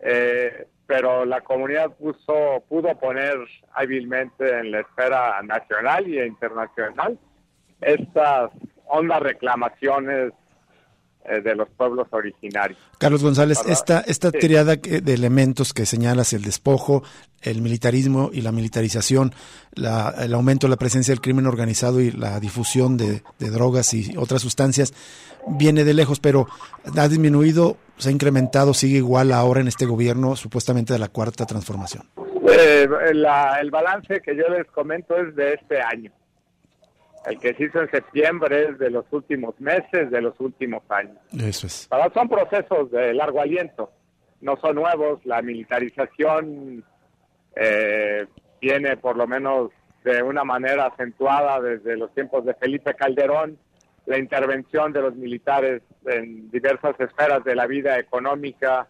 eh, 0.00 0.66
pero 0.86 1.24
la 1.24 1.42
comunidad 1.42 1.94
puso, 1.96 2.64
pudo 2.68 2.98
poner 2.98 3.36
hábilmente 3.74 4.58
en 4.58 4.70
la 4.70 4.80
esfera 4.80 5.42
nacional 5.42 6.08
y 6.08 6.20
internacional 6.20 7.18
estas 7.80 8.50
hondas 8.86 9.20
reclamaciones 9.20 10.32
de 11.42 11.54
los 11.54 11.68
pueblos 11.70 12.06
originarios. 12.10 12.78
Carlos 12.98 13.22
González, 13.22 13.60
esta, 13.66 14.00
esta 14.00 14.30
triada 14.30 14.76
de 14.76 15.14
elementos 15.14 15.72
que 15.72 15.86
señalas, 15.86 16.32
el 16.32 16.42
despojo, 16.42 17.02
el 17.42 17.62
militarismo 17.62 18.30
y 18.32 18.40
la 18.42 18.52
militarización, 18.52 19.32
el 19.74 20.34
aumento 20.34 20.66
de 20.66 20.70
la 20.70 20.76
presencia 20.76 21.12
del 21.12 21.20
crimen 21.20 21.46
organizado 21.46 22.00
y 22.00 22.10
la 22.10 22.40
difusión 22.40 22.96
de, 22.96 23.22
drogas 23.38 23.94
y 23.94 24.16
otras 24.16 24.42
sustancias, 24.42 24.92
viene 25.46 25.84
de 25.84 25.94
lejos, 25.94 26.18
pero 26.18 26.48
ha 26.96 27.08
disminuido, 27.08 27.76
se 27.98 28.08
ha 28.08 28.12
incrementado, 28.12 28.74
sigue 28.74 28.98
igual 28.98 29.32
ahora 29.32 29.60
en 29.60 29.68
este 29.68 29.86
gobierno, 29.86 30.34
supuestamente 30.36 30.92
de 30.92 30.98
la 30.98 31.08
cuarta 31.08 31.46
transformación. 31.46 32.04
Eh, 32.48 32.88
el 33.08 33.70
balance 33.70 34.20
que 34.20 34.36
yo 34.36 34.48
les 34.48 34.66
comento 34.66 35.16
es 35.16 35.34
de 35.36 35.54
este 35.54 35.80
año. 35.80 36.12
El 37.26 37.40
que 37.40 37.54
se 37.54 37.64
hizo 37.64 37.82
en 37.82 37.90
septiembre 37.90 38.68
es 38.70 38.78
de 38.78 38.88
los 38.88 39.04
últimos 39.10 39.60
meses, 39.60 40.10
de 40.10 40.20
los 40.22 40.38
últimos 40.38 40.82
años. 40.88 41.16
Eso 41.32 41.66
es. 41.66 41.88
Pero 41.90 42.12
son 42.14 42.28
procesos 42.28 42.90
de 42.92 43.12
largo 43.14 43.40
aliento, 43.40 43.90
no 44.40 44.56
son 44.58 44.76
nuevos. 44.76 45.26
La 45.26 45.42
militarización 45.42 46.84
eh, 47.56 48.26
viene 48.60 48.96
por 48.96 49.16
lo 49.16 49.26
menos 49.26 49.72
de 50.04 50.22
una 50.22 50.44
manera 50.44 50.86
acentuada 50.86 51.60
desde 51.60 51.96
los 51.96 52.14
tiempos 52.14 52.44
de 52.44 52.54
Felipe 52.54 52.94
Calderón, 52.94 53.58
la 54.06 54.18
intervención 54.18 54.92
de 54.92 55.02
los 55.02 55.16
militares 55.16 55.82
en 56.06 56.48
diversas 56.52 56.94
esferas 57.00 57.42
de 57.42 57.56
la 57.56 57.66
vida 57.66 57.98
económica 57.98 58.86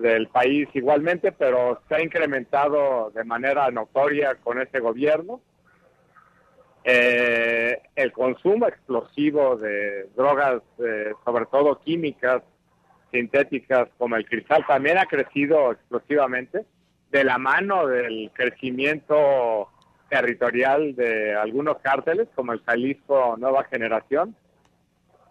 del 0.00 0.28
país 0.28 0.68
igualmente, 0.72 1.32
pero 1.32 1.82
se 1.86 1.96
ha 1.96 2.02
incrementado 2.02 3.10
de 3.10 3.24
manera 3.24 3.70
notoria 3.70 4.36
con 4.36 4.58
este 4.58 4.80
gobierno 4.80 5.42
eh, 6.88 7.82
el 7.96 8.12
consumo 8.12 8.68
explosivo 8.68 9.56
de 9.56 10.08
drogas, 10.14 10.62
eh, 10.78 11.14
sobre 11.24 11.46
todo 11.46 11.80
químicas, 11.80 12.44
sintéticas 13.10 13.88
como 13.98 14.14
el 14.14 14.24
cristal, 14.24 14.64
también 14.68 14.96
ha 14.96 15.06
crecido 15.06 15.72
explosivamente 15.72 16.64
de 17.10 17.24
la 17.24 17.38
mano 17.38 17.88
del 17.88 18.30
crecimiento 18.32 19.68
territorial 20.08 20.94
de 20.94 21.34
algunos 21.34 21.78
cárteles 21.78 22.28
como 22.36 22.52
el 22.52 22.62
Jalisco 22.62 23.34
Nueva 23.36 23.64
Generación 23.64 24.36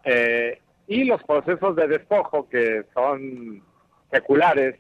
eh, 0.04 0.60
y 0.88 1.06
los 1.06 1.24
procesos 1.24 1.74
de 1.78 1.88
despojo 1.88 2.50
que 2.50 2.84
son 2.94 3.64
seculares 4.12 4.76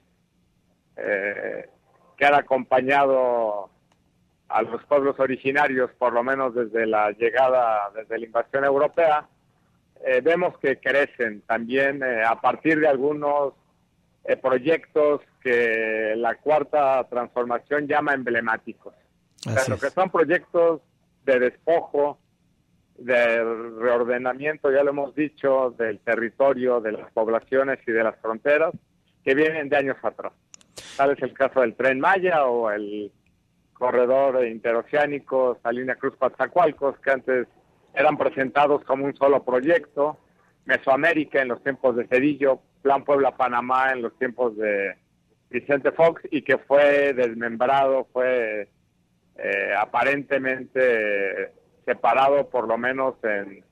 que 0.97 2.26
han 2.26 2.34
acompañado 2.34 3.69
a 4.50 4.62
los 4.62 4.84
pueblos 4.86 5.20
originarios, 5.20 5.91
por 5.98 6.14
lo 6.14 6.24
menos 6.24 6.54
desde 6.54 6.86
la 6.86 7.12
llegada, 7.12 7.89
desde 7.96 8.20
la 8.20 8.26
invasión 8.26 8.64
europea, 8.64 9.28
eh, 10.06 10.22
vemos 10.22 10.58
que 10.60 10.78
crecen 10.80 11.41
también 11.41 12.04
eh, 12.04 12.24
a 12.24 12.39
partir 12.39 12.80
de 12.80 12.88
algunos 12.88 13.54
eh, 14.24 14.38
proyectos 14.38 15.22
que 15.41 16.14
la 16.18 16.36
cuarta 16.36 17.04
transformación 17.10 17.88
llama 17.88 18.14
emblemáticos. 18.14 18.93
Pero 19.43 19.80
que 19.80 19.89
son 19.89 20.10
proyectos 20.10 20.82
de 21.24 21.39
despojo, 21.39 22.20
de 22.98 23.43
reordenamiento, 23.80 24.72
ya 24.72 24.84
lo 24.84 24.91
hemos 24.91 25.16
dicho, 25.16 25.76
del 25.78 26.00
territorio, 26.00 26.82
de 26.82 26.93
las 26.93 27.12
poblaciones 27.12 27.80
y 27.86 27.91
de 27.91 28.04
las 28.04 28.16
fronteras, 28.20 28.74
que 29.24 29.36
vienen 29.36 29.70
de 29.70 29.78
años 29.78 29.98
atrás. 30.02 30.34
Tal 30.98 31.12
es 31.12 31.22
el 31.22 31.34
caso 31.34 31.62
del 31.62 31.76
tren 31.76 32.00
Maya 32.00 32.46
o 32.46 32.72
el 32.72 33.12
corredor 33.78 34.45
interoceánico 34.47 35.59
Salina 35.61 35.95
Cruz 35.95 36.15
Coatzacoalcos, 36.17 36.97
que 36.99 37.11
antes 37.11 37.47
eran 37.93 38.17
presentados 38.17 38.84
como 38.84 39.05
un 39.05 39.15
solo 39.15 39.43
proyecto, 39.43 40.17
Mesoamérica 40.65 41.41
en 41.41 41.49
los 41.49 41.61
tiempos 41.61 41.95
de 41.95 42.07
Cedillo, 42.07 42.59
Plan 42.82 43.03
Puebla-Panamá 43.03 43.91
en 43.91 44.01
los 44.01 44.17
tiempos 44.17 44.55
de 44.57 44.95
Vicente 45.49 45.91
Fox 45.91 46.21
y 46.32 46.41
que 46.41 46.57
fue 46.57 47.13
desmembrado, 47.13 48.07
fue 48.11 48.69
eh, 49.38 49.73
aparentemente 49.78 51.51
separado 51.86 52.49
por 52.49 52.67
lo 52.67 52.78
menos 52.78 53.15
en 53.23 53.63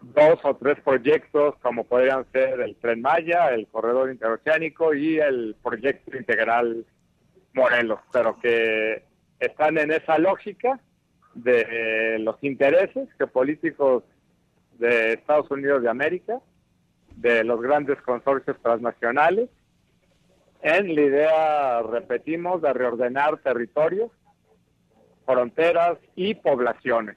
dos 0.00 0.38
o 0.42 0.54
tres 0.56 0.78
proyectos 0.80 1.54
como 1.62 1.84
podrían 1.84 2.24
ser 2.32 2.60
el 2.60 2.76
Tren 2.76 3.00
Maya, 3.00 3.48
el 3.50 3.66
Corredor 3.68 4.10
Interoceánico 4.10 4.94
y 4.94 5.18
el 5.18 5.56
Proyecto 5.62 6.16
Integral 6.16 6.84
Morelos, 7.54 8.00
pero 8.12 8.38
que 8.38 9.07
están 9.40 9.78
en 9.78 9.92
esa 9.92 10.18
lógica 10.18 10.80
de 11.34 12.18
los 12.20 12.42
intereses 12.42 13.08
que 13.18 13.26
políticos 13.26 14.04
de 14.78 15.14
Estados 15.14 15.50
Unidos 15.50 15.82
de 15.82 15.90
América, 15.90 16.40
de 17.16 17.44
los 17.44 17.60
grandes 17.60 18.00
consorcios 18.02 18.56
transnacionales, 18.62 19.48
en 20.62 20.94
la 20.94 21.00
idea, 21.00 21.82
repetimos, 21.82 22.62
de 22.62 22.72
reordenar 22.72 23.38
territorios, 23.38 24.10
fronteras 25.24 25.98
y 26.16 26.34
poblaciones. 26.34 27.16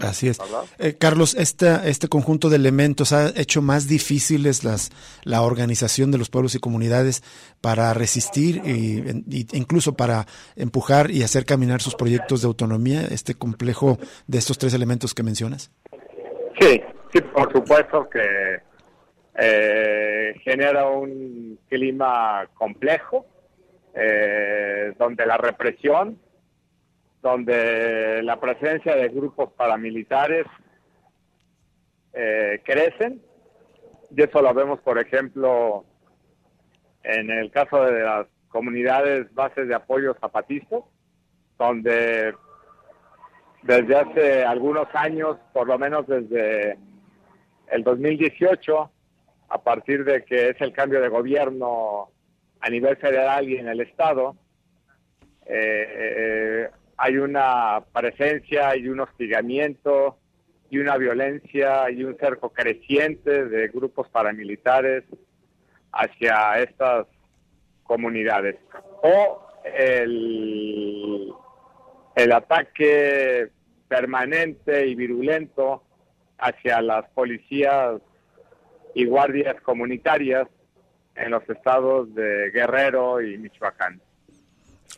Así 0.00 0.28
es. 0.28 0.38
Eh, 0.78 0.94
Carlos, 0.98 1.34
esta, 1.34 1.86
este 1.86 2.08
conjunto 2.08 2.48
de 2.48 2.56
elementos 2.56 3.12
ha 3.12 3.28
hecho 3.38 3.60
más 3.60 3.88
difíciles 3.88 4.64
las, 4.64 4.90
la 5.24 5.42
organización 5.42 6.10
de 6.10 6.18
los 6.18 6.30
pueblos 6.30 6.54
y 6.54 6.60
comunidades 6.60 7.22
para 7.60 7.92
resistir 7.92 8.62
e 8.64 9.22
incluso 9.52 9.94
para 9.94 10.26
empujar 10.56 11.10
y 11.10 11.22
hacer 11.22 11.44
caminar 11.44 11.82
sus 11.82 11.94
proyectos 11.94 12.40
de 12.40 12.46
autonomía, 12.46 13.02
este 13.10 13.34
complejo 13.34 13.98
de 14.26 14.38
estos 14.38 14.56
tres 14.56 14.72
elementos 14.72 15.12
que 15.12 15.22
mencionas. 15.22 15.70
Sí, 16.58 16.80
sí, 17.12 17.20
por 17.20 17.52
supuesto 17.52 18.08
que 18.08 18.60
eh, 19.34 20.34
genera 20.42 20.88
un 20.88 21.58
clima 21.68 22.46
complejo 22.54 23.26
eh, 23.94 24.92
donde 24.98 25.26
la 25.26 25.36
represión 25.36 26.18
donde 27.22 28.20
la 28.22 28.38
presencia 28.40 28.96
de 28.96 29.08
grupos 29.08 29.52
paramilitares 29.52 30.44
eh, 32.12 32.60
crecen. 32.64 33.22
Y 34.14 34.22
eso 34.22 34.42
lo 34.42 34.52
vemos, 34.52 34.80
por 34.80 34.98
ejemplo, 34.98 35.84
en 37.04 37.30
el 37.30 37.50
caso 37.50 37.84
de 37.84 38.02
las 38.02 38.26
comunidades 38.48 39.32
bases 39.32 39.68
de 39.68 39.74
apoyo 39.74 40.14
zapatistas, 40.20 40.82
donde 41.58 42.34
desde 43.62 43.96
hace 43.96 44.44
algunos 44.44 44.88
años, 44.92 45.38
por 45.52 45.68
lo 45.68 45.78
menos 45.78 46.06
desde 46.06 46.76
el 47.68 47.84
2018, 47.84 48.90
a 49.48 49.62
partir 49.62 50.04
de 50.04 50.24
que 50.24 50.50
es 50.50 50.60
el 50.60 50.72
cambio 50.72 51.00
de 51.00 51.08
gobierno 51.08 52.10
a 52.60 52.68
nivel 52.68 52.96
federal 52.96 53.48
y 53.48 53.56
en 53.56 53.68
el 53.68 53.80
Estado, 53.80 54.36
eh, 55.46 56.66
eh 56.66 56.70
hay 57.04 57.16
una 57.16 57.82
presencia 57.92 58.76
y 58.76 58.86
un 58.86 59.00
hostigamiento 59.00 60.18
y 60.70 60.78
una 60.78 60.96
violencia 60.96 61.90
y 61.90 62.04
un 62.04 62.16
cerco 62.16 62.50
creciente 62.50 63.46
de 63.46 63.66
grupos 63.66 64.08
paramilitares 64.08 65.02
hacia 65.90 66.60
estas 66.62 67.08
comunidades. 67.82 68.54
O 69.02 69.44
el, 69.64 71.32
el 72.14 72.32
ataque 72.32 73.50
permanente 73.88 74.86
y 74.86 74.94
virulento 74.94 75.82
hacia 76.38 76.80
las 76.82 77.08
policías 77.10 78.00
y 78.94 79.06
guardias 79.06 79.60
comunitarias 79.62 80.46
en 81.16 81.32
los 81.32 81.42
estados 81.50 82.14
de 82.14 82.52
Guerrero 82.52 83.20
y 83.20 83.38
Michoacán 83.38 84.00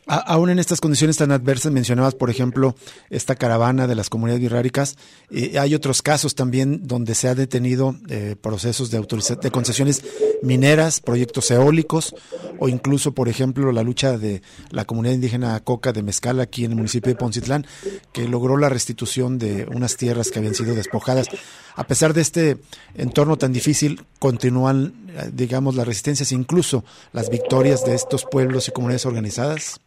aún 0.07 0.49
en 0.49 0.59
estas 0.59 0.81
condiciones 0.81 1.17
tan 1.17 1.31
adversas, 1.31 1.71
mencionabas, 1.71 2.15
por 2.15 2.29
ejemplo, 2.29 2.75
esta 3.09 3.35
caravana 3.35 3.87
de 3.87 3.95
las 3.95 4.09
comunidades 4.09 4.41
birráricas, 4.41 4.97
y 5.29 5.57
hay 5.57 5.73
otros 5.73 6.01
casos 6.01 6.35
también 6.35 6.87
donde 6.87 7.15
se 7.15 7.27
ha 7.27 7.35
detenido 7.35 7.95
eh, 8.09 8.35
procesos 8.39 8.91
de, 8.91 8.99
de 9.41 9.51
concesiones 9.51 10.03
mineras, 10.41 10.99
proyectos 10.99 11.49
eólicos, 11.51 12.15
o 12.59 12.69
incluso, 12.69 13.13
por 13.13 13.29
ejemplo, 13.29 13.71
la 13.71 13.83
lucha 13.83 14.17
de 14.17 14.41
la 14.69 14.85
comunidad 14.85 15.15
indígena 15.15 15.59
Coca 15.59 15.91
de 15.91 16.03
Mezcal 16.03 16.39
aquí 16.39 16.65
en 16.65 16.71
el 16.71 16.77
municipio 16.77 17.11
de 17.11 17.17
Poncitlán, 17.17 17.65
que 18.13 18.27
logró 18.27 18.57
la 18.57 18.69
restitución 18.69 19.37
de 19.37 19.65
unas 19.65 19.97
tierras 19.97 20.31
que 20.31 20.39
habían 20.39 20.55
sido 20.55 20.75
despojadas. 20.75 21.27
A 21.75 21.87
pesar 21.87 22.13
de 22.13 22.21
este 22.21 22.57
entorno 22.95 23.37
tan 23.37 23.51
difícil, 23.51 24.05
continúan, 24.19 24.93
eh, 25.09 25.29
digamos, 25.33 25.75
las 25.75 25.87
resistencias, 25.87 26.31
incluso 26.31 26.85
las 27.11 27.29
victorias 27.29 27.85
de 27.85 27.95
estos 27.95 28.25
pueblos 28.25 28.67
y 28.67 28.71
comunidades 28.71 29.05
organizadas. 29.05 29.81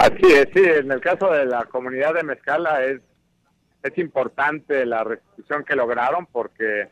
Así 0.00 0.32
es, 0.32 0.48
sí, 0.54 0.62
en 0.64 0.90
el 0.90 1.00
caso 1.02 1.30
de 1.30 1.44
la 1.44 1.66
comunidad 1.66 2.14
de 2.14 2.22
Mezcala 2.22 2.82
es, 2.86 3.02
es 3.82 3.98
importante 3.98 4.86
la 4.86 5.04
restitución 5.04 5.62
que 5.62 5.76
lograron 5.76 6.24
porque 6.24 6.88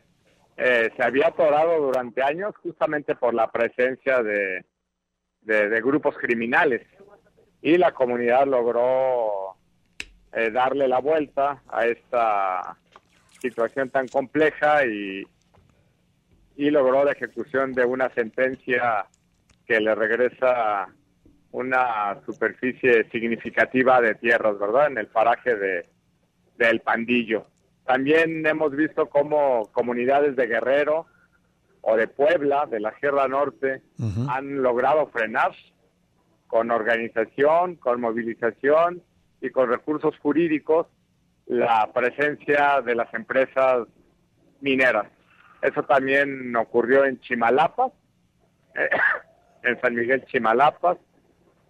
eh, 0.55 0.91
se 0.95 1.03
había 1.03 1.29
atorado 1.29 1.81
durante 1.81 2.21
años 2.21 2.53
justamente 2.61 3.15
por 3.15 3.33
la 3.33 3.49
presencia 3.51 4.21
de, 4.21 4.63
de, 5.41 5.81
grupos 5.81 6.19
criminales 6.19 6.85
y 7.63 7.79
la 7.79 7.93
comunidad 7.93 8.45
logró 8.45 9.55
eh, 10.31 10.51
darle 10.51 10.87
la 10.87 10.99
vuelta 10.99 11.63
a 11.67 11.87
esta 11.87 12.77
situación 13.41 13.89
tan 13.89 14.07
compleja 14.07 14.85
y, 14.85 15.23
y 16.57 16.69
logró 16.69 17.03
la 17.03 17.13
ejecución 17.13 17.73
de 17.73 17.85
una 17.85 18.13
sentencia 18.13 19.07
que 19.65 19.79
le 19.79 19.95
regresa 19.95 20.93
una 21.51 22.19
superficie 22.25 23.09
significativa 23.11 24.01
de 24.01 24.15
tierras, 24.15 24.59
¿verdad? 24.59 24.87
En 24.87 24.97
el 24.97 25.07
paraje 25.07 25.55
de 25.55 25.85
del 26.59 26.81
Pandillo. 26.81 27.47
También 27.85 28.45
hemos 28.45 28.75
visto 28.75 29.09
cómo 29.09 29.69
comunidades 29.71 30.35
de 30.35 30.45
Guerrero 30.45 31.07
o 31.81 31.95
de 31.95 32.07
Puebla, 32.07 32.67
de 32.67 32.79
la 32.79 32.93
Sierra 32.99 33.27
Norte, 33.27 33.81
han 34.27 34.61
logrado 34.61 35.07
frenar 35.07 35.55
con 36.47 36.69
organización, 36.69 37.75
con 37.75 38.01
movilización 38.01 39.01
y 39.41 39.49
con 39.49 39.69
recursos 39.69 40.17
jurídicos 40.19 40.87
la 41.45 41.89
presencia 41.93 42.81
de 42.81 42.95
las 42.95 43.11
empresas 43.13 43.87
mineras. 44.59 45.07
Eso 45.61 45.83
también 45.83 46.55
ocurrió 46.55 47.05
en 47.05 47.19
Chimalapas, 47.21 47.91
en 49.63 49.81
San 49.81 49.95
Miguel 49.95 50.25
Chimalapas, 50.25 50.97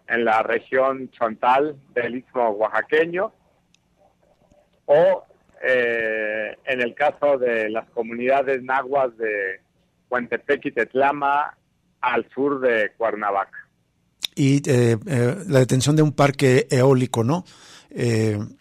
en 0.10 0.26
la 0.26 0.44
región 0.44 1.10
chontal 1.12 1.76
del 1.94 2.18
Istmo 2.18 2.50
Oaxaqueño, 2.50 3.32
o 4.86 5.24
eh, 5.62 6.56
en 6.66 6.82
el 6.82 6.96
caso 6.96 7.38
de 7.38 7.70
las 7.70 7.88
comunidades 7.90 8.64
nahuas 8.64 9.16
de 9.18 9.62
Huentepec 10.10 10.66
y 10.66 10.72
Tetlama 10.72 11.56
al 12.02 12.28
sur 12.34 12.60
de 12.60 12.92
Cuernavaca. 12.98 13.68
Y 14.36 14.58
eh, 14.70 14.98
eh, 15.06 15.36
la 15.48 15.60
detención 15.60 15.96
de 15.96 16.02
un 16.02 16.14
parque 16.14 16.68
eólico, 16.70 17.24
¿no? 17.24 17.44
en, 17.92 18.52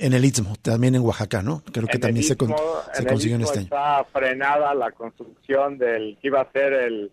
el 0.00 0.24
Istmo, 0.24 0.56
también 0.60 0.96
en 0.96 1.02
Oaxaca, 1.02 1.42
¿no? 1.42 1.62
Creo 1.72 1.86
que 1.86 1.98
también 1.98 2.24
se, 2.24 2.36
consiguió 2.36 3.36
en 3.36 3.42
este 3.42 3.60
año. 3.60 3.64
Está 3.66 4.04
frenada 4.12 4.74
la 4.74 4.90
construcción 4.90 5.78
del 5.78 6.18
que 6.20 6.28
iba 6.28 6.40
a 6.40 6.50
ser 6.50 6.72
el 6.72 7.12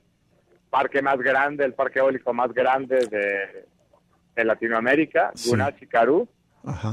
parque 0.69 1.01
más 1.01 1.17
grande, 1.17 1.65
el 1.65 1.73
parque 1.73 1.99
eólico 1.99 2.33
más 2.33 2.53
grande 2.53 3.07
de, 3.07 3.65
Latinoamérica, 4.41 5.31
sí. 5.35 5.51
Carú 5.89 6.25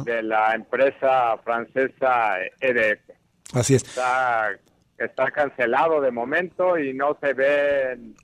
de 0.05 0.21
la 0.21 0.53
empresa 0.53 1.37
francesa 1.45 2.39
EDF. 2.61 3.09
Así 3.53 3.77
es. 3.77 3.85
Está, 3.85 4.51
está 4.99 5.31
cancelado 5.31 6.01
de 6.01 6.11
momento 6.11 6.77
y 6.77 6.93
no 6.93 7.17
se 7.21 7.35
ven 7.35 8.17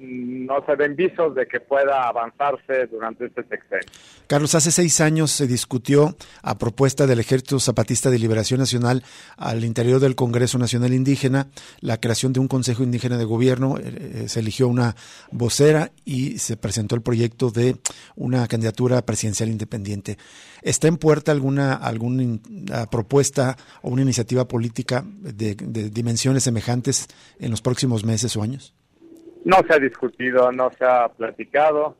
no 0.00 0.64
se 0.66 0.74
ven 0.76 0.96
visos 0.96 1.34
de 1.34 1.46
que 1.46 1.60
pueda 1.60 2.08
avanzarse 2.08 2.86
durante 2.90 3.26
este 3.26 3.42
sexenio. 3.42 3.86
Carlos, 4.26 4.54
hace 4.54 4.70
seis 4.70 5.00
años 5.00 5.30
se 5.30 5.46
discutió 5.46 6.16
a 6.42 6.58
propuesta 6.58 7.06
del 7.06 7.20
Ejército 7.20 7.60
Zapatista 7.60 8.10
de 8.10 8.18
Liberación 8.18 8.60
Nacional 8.60 9.04
al 9.36 9.64
interior 9.64 10.00
del 10.00 10.14
Congreso 10.14 10.58
Nacional 10.58 10.92
Indígena 10.92 11.48
la 11.80 12.00
creación 12.00 12.32
de 12.32 12.40
un 12.40 12.48
Consejo 12.48 12.82
Indígena 12.82 13.16
de 13.16 13.24
Gobierno. 13.24 13.78
Eh, 13.78 13.82
eh, 13.84 14.28
se 14.28 14.40
eligió 14.40 14.68
una 14.68 14.96
vocera 15.30 15.90
y 16.04 16.38
se 16.38 16.56
presentó 16.56 16.94
el 16.94 17.02
proyecto 17.02 17.50
de 17.50 17.76
una 18.16 18.46
candidatura 18.48 19.02
presidencial 19.02 19.48
independiente. 19.48 20.18
¿Está 20.62 20.88
en 20.88 20.96
puerta 20.96 21.30
alguna, 21.30 21.74
alguna 21.74 22.40
propuesta 22.90 23.56
o 23.82 23.90
una 23.90 24.02
iniciativa 24.02 24.48
política 24.48 25.04
de 25.04 25.54
dimensiones 25.90 26.44
semejantes 26.44 27.06
en 27.38 27.50
los 27.50 27.60
próximos 27.60 28.04
meses 28.04 28.34
o 28.36 28.42
años? 28.42 28.74
No 29.44 29.58
se 29.68 29.74
ha 29.74 29.78
discutido, 29.78 30.50
no 30.52 30.70
se 30.70 30.86
ha 30.86 31.06
platicado. 31.08 31.96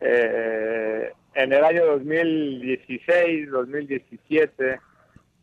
Eh, 0.00 1.12
en 1.34 1.52
el 1.52 1.64
año 1.64 1.84
2016, 1.84 3.50
2017, 3.50 4.80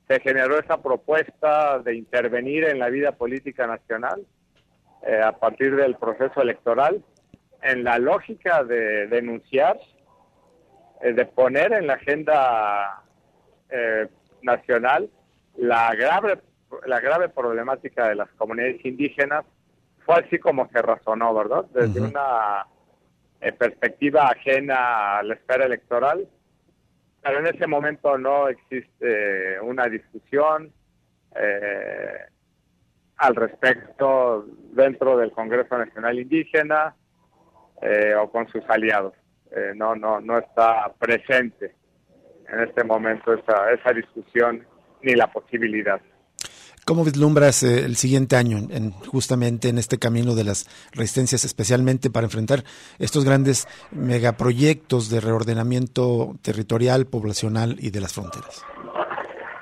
se 0.07 0.19
generó 0.21 0.57
esa 0.57 0.81
propuesta 0.81 1.79
de 1.79 1.95
intervenir 1.95 2.63
en 2.63 2.79
la 2.79 2.87
vida 2.87 3.11
política 3.11 3.67
nacional 3.67 4.25
eh, 5.05 5.19
a 5.21 5.33
partir 5.33 5.75
del 5.75 5.97
proceso 5.97 6.41
electoral, 6.41 7.03
en 7.61 7.83
la 7.83 7.99
lógica 7.99 8.63
de 8.63 9.07
denunciar, 9.07 9.77
eh, 11.01 11.11
de 11.11 11.25
poner 11.25 11.73
en 11.73 11.87
la 11.87 11.93
agenda 11.93 13.03
nacional 14.43 15.09
la 15.57 15.93
grave, 15.93 16.39
la 16.85 17.01
grave 17.01 17.27
problemática 17.27 18.07
de 18.07 18.15
las 18.15 18.29
comunidades 18.37 18.85
indígenas 18.85 19.43
fue 20.07 20.23
así 20.23 20.39
como 20.39 20.69
se 20.69 20.81
razonó, 20.81 21.33
¿verdad? 21.35 21.65
Desde 21.73 21.99
una 21.99 22.65
eh, 23.41 23.51
perspectiva 23.51 24.29
ajena 24.29 25.19
a 25.19 25.23
la 25.23 25.33
esfera 25.33 25.65
electoral, 25.65 26.25
pero 27.21 27.39
en 27.39 27.47
ese 27.47 27.67
momento 27.67 28.17
no 28.17 28.47
existe 28.47 29.59
una 29.59 29.87
discusión 29.87 30.71
eh, 31.35 32.19
al 33.17 33.35
respecto 33.35 34.45
dentro 34.71 35.17
del 35.17 35.31
Congreso 35.31 35.77
Nacional 35.77 36.17
Indígena 36.17 36.95
eh, 37.81 38.15
o 38.15 38.31
con 38.31 38.47
sus 38.47 38.63
aliados. 38.69 39.13
no, 39.75 39.95
no, 39.95 40.21
no 40.21 40.37
está 40.37 40.93
presente 40.97 41.75
en 42.47 42.61
este 42.61 42.83
momento 42.85 43.33
esa, 43.33 43.71
esa 43.71 43.91
discusión 43.91 44.65
ni 45.01 45.15
la 45.15 45.27
posibilidad. 45.27 45.99
¿Cómo 46.87 47.03
vislumbras 47.03 47.63
eh, 47.63 47.83
el 47.83 47.97
siguiente 47.97 48.37
año 48.37 48.59
en, 48.71 48.91
justamente 48.91 49.67
en 49.67 49.77
este 49.77 49.99
camino 49.99 50.35
de 50.35 50.45
las 50.45 50.69
resistencias, 50.93 51.43
especialmente 51.43 52.09
para 52.09 52.27
enfrentar 52.27 52.59
estos 52.97 53.25
grandes 53.25 53.67
megaproyectos 53.91 55.09
de 55.09 55.19
reordenamiento 55.19 56.37
territorial, 56.41 57.05
poblacional 57.05 57.75
y 57.77 57.89
de 57.91 57.99
las 57.99 58.13
fronteras? 58.13 58.63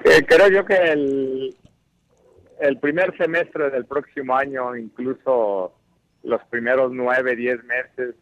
Eh, 0.03 0.23
creo 0.27 0.49
yo 0.49 0.65
que 0.65 0.75
el, 0.75 1.57
el 2.59 2.77
primer 2.77 3.17
semestre 3.17 3.71
del 3.71 3.85
próximo 3.85 4.35
año, 4.35 4.75
incluso 4.75 5.73
los 6.21 6.43
primeros 6.51 6.91
nueve, 6.91 7.35
diez 7.35 7.57
meses 7.63 8.13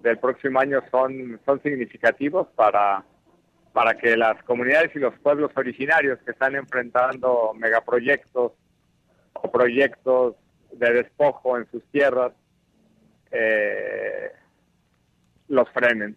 del 0.00 0.18
próximo 0.18 0.58
año 0.58 0.80
son, 0.90 1.38
son 1.44 1.62
significativos 1.62 2.48
para 2.56 3.04
para 3.76 3.94
que 3.98 4.16
las 4.16 4.42
comunidades 4.44 4.96
y 4.96 5.00
los 5.00 5.12
pueblos 5.18 5.50
originarios 5.54 6.18
que 6.24 6.30
están 6.30 6.54
enfrentando 6.54 7.52
megaproyectos 7.52 8.52
o 9.34 9.50
proyectos 9.52 10.34
de 10.72 10.94
despojo 10.94 11.58
en 11.58 11.70
sus 11.70 11.84
tierras 11.90 12.32
eh, 13.30 14.32
los 15.48 15.68
frenen. 15.72 16.16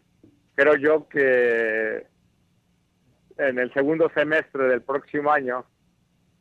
Creo 0.55 0.77
yo 0.77 1.09
que 1.09 2.07
en 3.37 3.59
el 3.59 3.73
segundo 3.73 4.09
semestre 4.15 4.69
del 4.69 4.81
próximo 4.81 5.29
año 5.29 5.65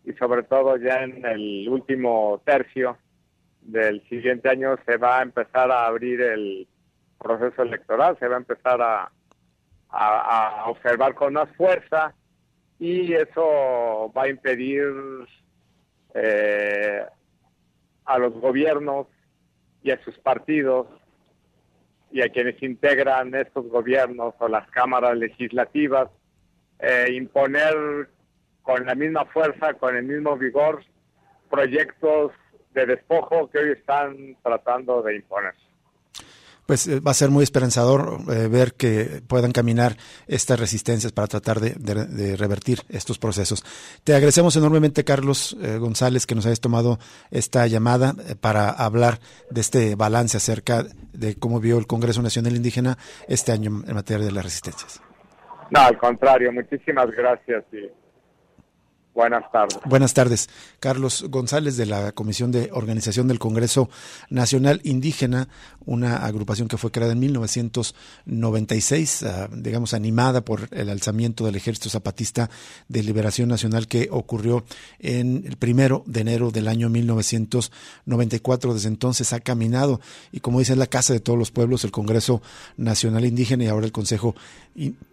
y 0.05 0.13
sobre 0.13 0.45
todo 0.45 0.77
ya 0.77 1.03
en 1.03 1.27
el 1.27 1.69
último 1.69 2.41
tercio 2.45 2.97
del 3.63 4.09
siguiente 4.09 4.51
año 4.51 4.77
se 4.87 4.97
va 4.99 5.19
a 5.19 5.23
empezar 5.23 5.69
a 5.73 5.87
abrir 5.87 6.21
el 6.21 6.69
proceso 7.19 7.63
electoral, 7.63 8.17
se 8.21 8.29
va 8.29 8.37
a 8.37 8.39
empezar 8.39 8.81
a, 8.81 9.11
a, 9.91 10.65
observar 10.67 11.15
con 11.15 11.35
más 11.35 11.49
fuerza 11.57 12.15
y 12.79 13.13
eso 13.13 14.13
va 14.17 14.25
a 14.25 14.29
impedir 14.29 14.93
eh, 16.15 17.05
a 18.05 18.19
los 18.19 18.35
gobiernos 18.35 19.07
y 19.83 19.91
a 19.91 20.03
sus 20.05 20.19
partidos 20.19 20.87
y 22.11 22.23
a 22.23 22.29
quienes 22.29 22.63
integran 22.63 23.35
estos 23.35 23.69
gobiernos 23.69 24.35
o 24.39 24.49
las 24.49 24.69
cámaras 24.71 25.17
legislativas 25.17 26.09
eh, 26.79 27.09
imponer 27.13 28.09
con 28.63 28.87
la 28.87 28.95
misma 28.95 29.25
fuerza, 29.27 29.75
con 29.75 29.97
el 29.97 30.05
mismo 30.05 30.37
vigor, 30.37 30.85
proyectos 31.51 32.33
de 32.73 32.87
despojo 32.87 33.51
que 33.51 33.59
hoy 33.59 33.71
están 33.73 34.37
tratando 34.43 35.03
de 35.03 35.17
imponerse 35.17 35.68
pues 36.69 36.87
eh, 36.87 37.01
va 37.01 37.13
a 37.13 37.15
ser 37.15 37.31
muy 37.31 37.43
esperanzador 37.45 38.19
eh, 38.31 38.47
ver 38.47 38.75
que 38.75 39.23
puedan 39.27 39.53
caminar 39.53 39.97
estas 40.27 40.61
resistencias 40.61 41.13
para 41.13 41.27
tratar 41.27 41.61
de, 41.61 42.37
revertir 42.37 42.81
estos 42.91 43.19
procesos. 43.19 43.65
Te 44.05 44.15
agradecemos 44.15 44.55
enormemente, 44.55 45.03
Carlos 45.03 45.57
eh, 45.63 45.79
González, 45.79 46.27
que 46.27 46.35
nos 46.35 46.45
hayas 46.45 46.61
tomado 46.61 46.99
esta 47.31 47.67
llamada 47.67 48.15
para 48.43 48.69
hablar 48.69 49.19
de 49.49 49.63
este 49.63 49.95
balance 49.95 50.37
acerca 50.37 50.85
de 51.15 51.37
cómo 51.37 51.59
vio 51.59 51.79
el 51.79 51.87
Congreso 51.87 52.21
Nacional 52.21 52.55
Indígena 52.55 52.99
este 53.29 53.51
año 53.51 53.83
en 53.87 53.95
materia 53.95 54.27
de 54.27 54.33
las 54.33 54.45
resistencias. 54.45 55.01
No, 55.71 55.81
al 55.81 55.97
contrario, 55.97 56.53
muchísimas 56.53 57.11
gracias 57.13 57.65
y 57.73 57.89
Buenas 59.19 59.51
tardes. 59.51 59.81
Buenas 59.85 60.15
tardes. 60.15 60.49
Carlos 60.79 61.27
González 61.29 61.77
de 61.77 61.87
la 61.87 62.13
Comisión 62.13 62.53
de 62.53 62.71
Organización 62.73 63.27
del 63.27 63.41
Congreso 63.41 63.91
Nacional 64.31 64.81
Indígena, 64.85 65.49
una 65.89 66.19
agrupación 66.19 66.69
que 66.69 66.77
fue 66.77 66.91
creada 66.91 67.15
en 67.15 67.21
1996, 67.21 69.23
ah, 69.23 69.49
digamos 69.51 69.95
animada 69.95 70.45
por 70.45 70.69
el 70.71 70.91
alzamiento 70.91 71.47
del 71.47 71.57
Ejército 71.57 71.89
Zapatista 71.89 72.51
de 72.89 73.03
Liberación 73.03 73.49
Nacional 73.49 73.89
que 73.89 74.09
ocurrió 74.11 74.67
en 74.99 75.45
el 75.47 75.57
primero 75.57 76.05
de 76.07 76.21
enero 76.21 76.51
del 76.51 76.69
año 76.69 76.91
1994. 76.91 78.75
Desde 78.75 78.89
entonces 78.89 79.33
ha 79.33 79.41
caminado 79.41 80.03
y 80.31 80.41
como 80.41 80.59
dice 80.59 80.73
es 80.73 80.79
la 80.79 80.87
casa 80.87 81.15
de 81.15 81.21
todos 81.21 81.39
los 81.39 81.51
pueblos, 81.51 81.85
el 81.85 81.91
Congreso 81.91 82.43
Nacional 82.77 83.25
Indígena 83.25 83.65
y 83.65 83.69
ahora 83.69 83.87
el 83.87 83.93
Consejo 83.93 84.35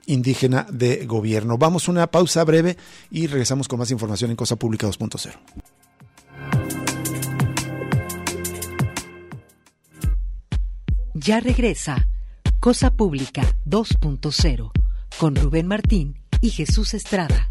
Indígena 0.06 0.68
de 0.70 1.06
Gobierno. 1.06 1.58
Vamos 1.58 1.88
a 1.88 1.92
una 1.92 2.08
pausa 2.08 2.44
breve 2.44 2.76
y 3.10 3.28
regresamos 3.28 3.70
con 3.70 3.80
más 3.80 3.92
información 3.92 4.32
en 4.32 4.36
Cosa 4.36 4.58
Pública 4.58 4.88
2.0. 4.88 6.75
Ya 11.18 11.40
regresa 11.40 12.10
Cosa 12.60 12.92
Pública 12.92 13.44
2.0 13.66 14.72
con 15.18 15.36
Rubén 15.38 15.66
Martín 15.66 16.20
y 16.42 16.50
Jesús 16.50 16.94
Estrada. 16.94 17.50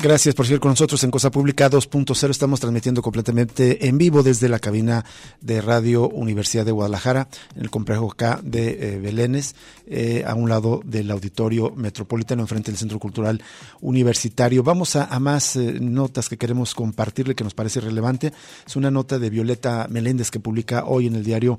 Gracias 0.00 0.36
por 0.36 0.46
seguir 0.46 0.60
con 0.60 0.70
nosotros 0.70 1.02
en 1.02 1.10
Cosa 1.10 1.32
Pública 1.32 1.68
2.0. 1.68 2.30
Estamos 2.30 2.60
transmitiendo 2.60 3.02
completamente 3.02 3.88
en 3.88 3.98
vivo 3.98 4.22
desde 4.22 4.48
la 4.48 4.60
cabina 4.60 5.04
de 5.40 5.60
Radio 5.60 6.08
Universidad 6.08 6.64
de 6.64 6.70
Guadalajara, 6.70 7.26
en 7.56 7.62
el 7.62 7.70
complejo 7.70 8.12
acá 8.12 8.38
de 8.40 8.94
eh, 8.94 9.00
Belénes, 9.00 9.56
eh, 9.88 10.22
a 10.24 10.36
un 10.36 10.48
lado 10.48 10.82
del 10.84 11.10
Auditorio 11.10 11.72
Metropolitano, 11.74 12.42
enfrente 12.42 12.70
del 12.70 12.78
Centro 12.78 13.00
Cultural 13.00 13.42
Universitario. 13.80 14.62
Vamos 14.62 14.94
a, 14.94 15.18
más 15.18 15.56
eh, 15.56 15.78
notas 15.80 16.28
que 16.28 16.38
queremos 16.38 16.76
compartirle 16.76 17.34
que 17.34 17.42
nos 17.42 17.54
parece 17.54 17.80
relevante. 17.80 18.32
Es 18.64 18.76
una 18.76 18.92
nota 18.92 19.18
de 19.18 19.30
Violeta 19.30 19.88
Meléndez 19.90 20.30
que 20.30 20.38
publica 20.38 20.84
hoy 20.84 21.08
en 21.08 21.16
el 21.16 21.24
diario 21.24 21.58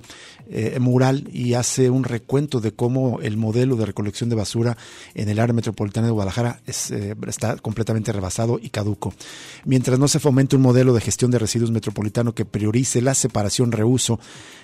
Mural 0.79 1.29
y 1.31 1.53
hace 1.53 1.91
un 1.91 2.03
recuento 2.03 2.59
de 2.59 2.71
cómo 2.71 3.19
el 3.21 3.37
modelo 3.37 3.75
de 3.75 3.85
recolección 3.85 4.29
de 4.29 4.35
basura 4.35 4.77
en 5.13 5.29
el 5.29 5.39
área 5.39 5.53
metropolitana 5.53 6.07
de 6.07 6.11
Guadalajara 6.11 6.61
está 6.65 7.57
completamente 7.57 8.11
rebasado 8.11 8.28
y 8.61 8.69
caduco. 8.69 9.13
Mientras 9.65 9.99
no 9.99 10.07
se 10.07 10.19
fomente 10.19 10.55
un 10.55 10.61
modelo 10.61 10.93
de 10.93 11.01
gestión 11.01 11.31
de 11.31 11.39
residuos 11.39 11.71
metropolitano 11.71 12.33
que 12.33 12.45
priorice 12.45 13.01
la 13.01 13.15
separación, 13.15 13.71
reuso 13.71 14.19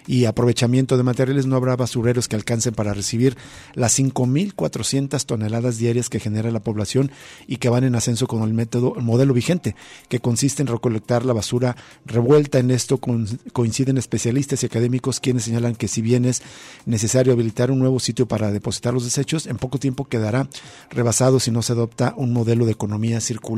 y 0.08 0.26
aprovechamiento 0.26 0.98
de 0.98 1.04
materiales, 1.04 1.48
no 1.48 1.56
habrá 1.56 1.76
basureros 1.76 2.28
que 2.28 2.36
alcancen 2.36 2.76
para 2.76 2.94
recibir 2.94 3.36
las 3.74 3.98
5.400 3.98 5.26
toneladas 5.26 5.78
diarias 5.78 6.10
que 6.10 6.20
genera 6.20 6.52
la 6.52 6.60
población 6.60 7.12
y 7.48 7.58
que 7.58 7.70
van 7.70 7.84
en 7.84 7.96
ascenso 7.96 8.28
con 8.28 8.44
el 8.44 8.54
método, 8.54 8.94
el 8.98 9.04
modelo 9.04 9.34
vigente, 9.34 9.76
que 10.08 10.20
consiste 10.20 10.62
en 10.62 10.68
recolectar 10.68 11.26
la 11.26 11.34
basura 11.34 11.76
revuelta. 12.06 12.60
En 12.60 12.70
esto 12.70 13.00
coinciden 13.00 13.98
especialistas 13.98 14.62
y 14.62 14.68
académicos 14.68 15.20
quienes 15.20 15.44
señalan 15.44 15.76
que 15.76 15.88
si 15.88 16.02
bien 16.02 16.26
es 16.26 16.44
necesario 16.86 17.34
habilitar 17.34 17.72
un 17.72 17.80
nuevo 17.80 18.00
sitio 18.00 18.28
para 18.28 18.52
depositar 18.52 18.94
los 18.94 19.06
desechos, 19.06 19.48
en 19.48 19.58
poco 19.58 19.80
tiempo 19.80 20.06
quedará 20.06 20.48
rebasado 20.92 21.40
si 21.40 21.50
no 21.50 21.64
se 21.64 21.74
adopta 21.74 22.14
un 22.16 22.32
modelo 22.32 22.66
de 22.66 22.74
economía 22.74 23.22
circular 23.22 23.55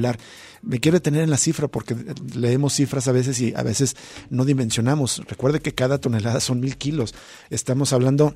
me 0.62 0.80
quiero 0.80 0.98
detener 0.98 1.24
en 1.24 1.30
la 1.30 1.38
cifra 1.38 1.68
porque 1.68 1.96
leemos 2.36 2.74
cifras 2.74 3.08
a 3.08 3.12
veces 3.12 3.40
y 3.40 3.54
a 3.56 3.64
veces 3.64 3.96
no 4.30 4.46
dimensionamos. 4.46 5.22
Recuerde 5.28 5.60
que 5.60 5.74
cada 5.74 6.00
tonelada 6.00 6.40
son 6.40 6.60
mil 6.60 6.78
kilos. 6.78 7.14
Estamos 7.50 7.94
hablando 7.94 8.36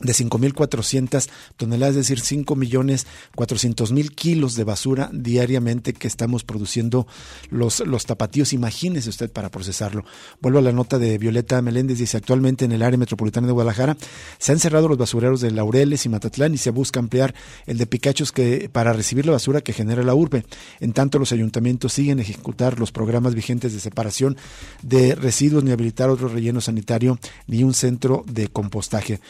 de 0.00 0.12
5.400 0.12 1.28
toneladas, 1.56 1.96
es 1.96 2.08
decir, 2.08 2.20
5.400.000 2.20 4.14
kilos 4.14 4.54
de 4.54 4.64
basura 4.64 5.10
diariamente 5.12 5.92
que 5.92 6.06
estamos 6.08 6.44
produciendo 6.44 7.06
los, 7.50 7.80
los 7.80 8.06
tapatíos. 8.06 8.52
Imagínese 8.52 9.10
usted 9.10 9.30
para 9.30 9.50
procesarlo. 9.50 10.04
Vuelvo 10.40 10.60
a 10.60 10.62
la 10.62 10.72
nota 10.72 10.98
de 10.98 11.18
Violeta 11.18 11.60
Meléndez, 11.62 11.98
dice, 11.98 12.16
actualmente 12.16 12.64
en 12.64 12.72
el 12.72 12.82
área 12.82 12.98
metropolitana 12.98 13.46
de 13.46 13.52
Guadalajara 13.52 13.96
se 14.38 14.52
han 14.52 14.58
cerrado 14.58 14.88
los 14.88 14.98
basureros 14.98 15.40
de 15.40 15.50
Laureles 15.50 16.06
y 16.06 16.08
Matatlán 16.08 16.54
y 16.54 16.58
se 16.58 16.70
busca 16.70 17.00
ampliar 17.00 17.34
el 17.66 17.78
de 17.78 17.86
Picachos 17.86 18.32
que, 18.32 18.68
para 18.70 18.92
recibir 18.92 19.26
la 19.26 19.32
basura 19.32 19.60
que 19.60 19.72
genera 19.72 20.02
la 20.02 20.14
urbe. 20.14 20.44
En 20.80 20.92
tanto, 20.92 21.18
los 21.18 21.32
ayuntamientos 21.32 21.92
siguen 21.92 22.20
ejecutar 22.20 22.78
los 22.78 22.92
programas 22.92 23.34
vigentes 23.34 23.72
de 23.72 23.80
separación 23.80 24.36
de 24.82 25.14
residuos 25.14 25.64
ni 25.64 25.72
habilitar 25.72 26.10
otro 26.10 26.28
relleno 26.28 26.60
sanitario 26.60 27.18
ni 27.46 27.64
un 27.64 27.74
centro 27.74 28.24
de 28.26 28.48
compostaje. 28.48 29.20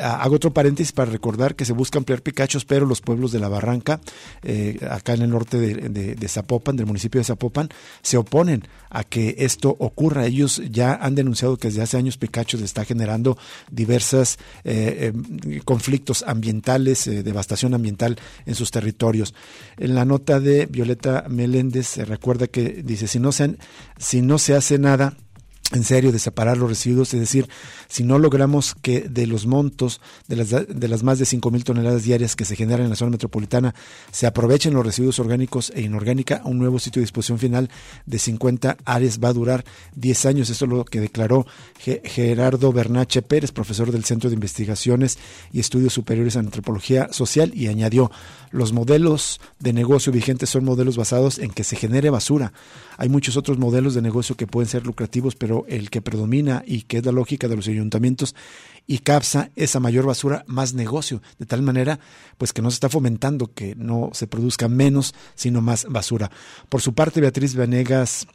Ah, 0.00 0.22
hago 0.22 0.36
otro 0.36 0.52
paréntesis 0.52 0.92
para 0.92 1.10
recordar 1.10 1.54
que 1.54 1.64
se 1.64 1.72
busca 1.72 1.98
ampliar 1.98 2.22
Picachos, 2.22 2.64
pero 2.64 2.86
los 2.86 3.00
pueblos 3.00 3.32
de 3.32 3.38
la 3.38 3.48
Barranca, 3.48 4.00
eh, 4.42 4.78
acá 4.90 5.12
en 5.12 5.22
el 5.22 5.30
norte 5.30 5.58
de, 5.58 6.28
Zapopan, 6.28 6.76
del 6.76 6.86
municipio 6.86 7.20
de 7.20 7.24
Zapopan, 7.24 7.68
se 8.02 8.16
oponen 8.16 8.66
a 8.88 9.04
que 9.04 9.36
esto 9.38 9.76
ocurra. 9.78 10.26
Ellos 10.26 10.62
ya 10.70 10.94
han 10.94 11.14
denunciado 11.14 11.56
que 11.56 11.68
desde 11.68 11.82
hace 11.82 11.96
años 11.96 12.16
Picachos 12.16 12.62
está 12.62 12.84
generando 12.84 13.36
diversos 13.70 14.38
eh, 14.64 15.12
em, 15.12 15.60
conflictos 15.60 16.24
ambientales, 16.26 17.06
eh, 17.06 17.22
devastación 17.22 17.74
ambiental 17.74 18.16
en 18.46 18.54
sus 18.54 18.70
territorios. 18.70 19.34
En 19.76 19.94
la 19.94 20.04
nota 20.04 20.40
de 20.40 20.66
Violeta 20.66 21.26
Meléndez 21.28 21.86
se 21.86 22.04
recuerda 22.04 22.46
que 22.46 22.82
dice, 22.82 23.06
si 23.06 23.18
no 23.18 23.32
se, 23.32 23.56
si 23.98 24.22
no 24.22 24.38
se 24.38 24.54
hace 24.54 24.78
nada, 24.78 25.16
en 25.72 25.84
serio 25.84 26.12
de 26.12 26.18
separar 26.18 26.56
los 26.56 26.68
residuos, 26.68 27.14
es 27.14 27.20
decir, 27.20 27.48
si 27.88 28.02
no 28.02 28.18
logramos 28.18 28.74
que 28.74 29.02
de 29.02 29.26
los 29.26 29.46
montos 29.46 30.00
de 30.28 30.36
las, 30.36 30.50
de 30.50 30.88
las 30.88 31.02
más 31.02 31.18
de 31.18 31.24
5.000 31.24 31.64
toneladas 31.64 32.02
diarias 32.02 32.36
que 32.36 32.44
se 32.44 32.56
generan 32.56 32.84
en 32.84 32.90
la 32.90 32.96
zona 32.96 33.12
metropolitana 33.12 33.74
se 34.10 34.26
aprovechen 34.26 34.74
los 34.74 34.84
residuos 34.84 35.18
orgánicos 35.18 35.72
e 35.74 35.82
inorgánica, 35.82 36.42
un 36.44 36.58
nuevo 36.58 36.78
sitio 36.78 37.00
de 37.00 37.04
disposición 37.04 37.38
final 37.38 37.70
de 38.06 38.18
50 38.18 38.76
áreas 38.84 39.20
va 39.22 39.28
a 39.28 39.32
durar 39.32 39.64
10 39.94 40.26
años. 40.26 40.50
Esto 40.50 40.64
es 40.64 40.70
lo 40.70 40.84
que 40.84 41.00
declaró 41.00 41.46
Gerardo 41.78 42.72
Bernache 42.72 43.22
Pérez, 43.22 43.52
profesor 43.52 43.92
del 43.92 44.04
Centro 44.04 44.30
de 44.30 44.34
Investigaciones 44.34 45.18
y 45.52 45.60
Estudios 45.60 45.92
Superiores 45.92 46.34
en 46.36 46.46
Antropología 46.46 47.08
Social, 47.12 47.52
y 47.54 47.68
añadió, 47.68 48.10
los 48.50 48.72
modelos 48.72 49.40
de 49.58 49.72
negocio 49.72 50.12
vigentes 50.12 50.50
son 50.50 50.64
modelos 50.64 50.96
basados 50.96 51.38
en 51.38 51.50
que 51.50 51.64
se 51.64 51.76
genere 51.76 52.10
basura. 52.10 52.52
Hay 52.96 53.08
muchos 53.08 53.36
otros 53.36 53.58
modelos 53.58 53.94
de 53.94 54.02
negocio 54.02 54.36
que 54.36 54.46
pueden 54.46 54.68
ser 54.68 54.84
lucrativos, 54.84 55.34
pero 55.34 55.59
el 55.68 55.90
que 55.90 56.02
predomina 56.02 56.62
y 56.66 56.82
que 56.82 56.98
es 56.98 57.06
la 57.06 57.12
lógica 57.12 57.48
de 57.48 57.56
los 57.56 57.68
ayuntamientos 57.68 58.34
y 58.86 58.98
capsa 58.98 59.50
esa 59.56 59.80
mayor 59.80 60.06
basura 60.06 60.44
más 60.46 60.74
negocio, 60.74 61.22
de 61.38 61.46
tal 61.46 61.62
manera 61.62 62.00
pues 62.38 62.52
que 62.52 62.62
no 62.62 62.70
se 62.70 62.74
está 62.74 62.88
fomentando 62.88 63.52
que 63.52 63.74
no 63.76 64.10
se 64.12 64.26
produzca 64.26 64.68
menos, 64.68 65.14
sino 65.34 65.60
más 65.60 65.86
basura. 65.88 66.30
Por 66.68 66.80
su 66.80 66.94
parte, 66.94 67.20
Beatriz 67.20 67.54
Venegas 67.54 68.26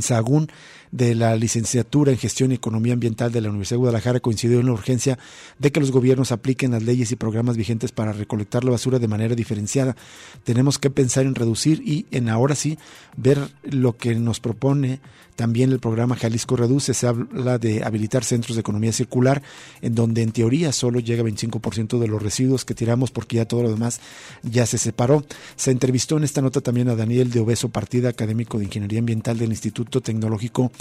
Sagún 0.00 0.50
de 0.90 1.14
la 1.14 1.36
licenciatura 1.36 2.12
en 2.12 2.18
Gestión 2.18 2.52
y 2.52 2.56
Economía 2.56 2.94
Ambiental 2.94 3.32
de 3.32 3.40
la 3.40 3.48
Universidad 3.48 3.76
de 3.76 3.80
Guadalajara 3.80 4.20
coincidió 4.20 4.60
en 4.60 4.66
la 4.66 4.72
urgencia 4.72 5.18
de 5.58 5.72
que 5.72 5.80
los 5.80 5.90
gobiernos 5.90 6.32
apliquen 6.32 6.72
las 6.72 6.82
leyes 6.82 7.12
y 7.12 7.16
programas 7.16 7.56
vigentes 7.56 7.92
para 7.92 8.12
recolectar 8.12 8.64
la 8.64 8.70
basura 8.70 8.98
de 8.98 9.08
manera 9.08 9.34
diferenciada. 9.34 9.96
Tenemos 10.44 10.78
que 10.78 10.90
pensar 10.90 11.26
en 11.26 11.34
reducir 11.34 11.82
y 11.84 12.06
en 12.10 12.28
ahora 12.28 12.54
sí 12.54 12.78
ver 13.16 13.38
lo 13.62 13.96
que 13.96 14.14
nos 14.14 14.40
propone 14.40 15.00
también 15.38 15.70
el 15.70 15.78
programa 15.78 16.16
Jalisco 16.16 16.56
Reduce. 16.56 16.92
Se 16.94 17.06
habla 17.06 17.58
de 17.58 17.84
habilitar 17.84 18.24
centros 18.24 18.56
de 18.56 18.60
economía 18.60 18.92
circular 18.92 19.40
en 19.82 19.94
donde 19.94 20.22
en 20.22 20.32
teoría 20.32 20.72
solo 20.72 20.98
llega 20.98 21.22
25% 21.22 22.00
de 22.00 22.08
los 22.08 22.20
residuos 22.20 22.64
que 22.64 22.74
tiramos 22.74 23.12
porque 23.12 23.36
ya 23.36 23.44
todo 23.44 23.62
lo 23.62 23.70
demás 23.70 24.00
ya 24.42 24.66
se 24.66 24.78
separó. 24.78 25.24
Se 25.54 25.70
entrevistó 25.70 26.16
en 26.16 26.24
esta 26.24 26.42
nota 26.42 26.60
también 26.60 26.88
a 26.88 26.96
Daniel 26.96 27.30
de 27.30 27.38
Obeso 27.38 27.68
Partida, 27.68 28.08
académico 28.08 28.58
de 28.58 28.64
Ingeniería 28.64 28.98
Ambiental 28.98 29.38
del 29.38 29.50
Instituto 29.50 30.00
Tecnológico 30.00 30.72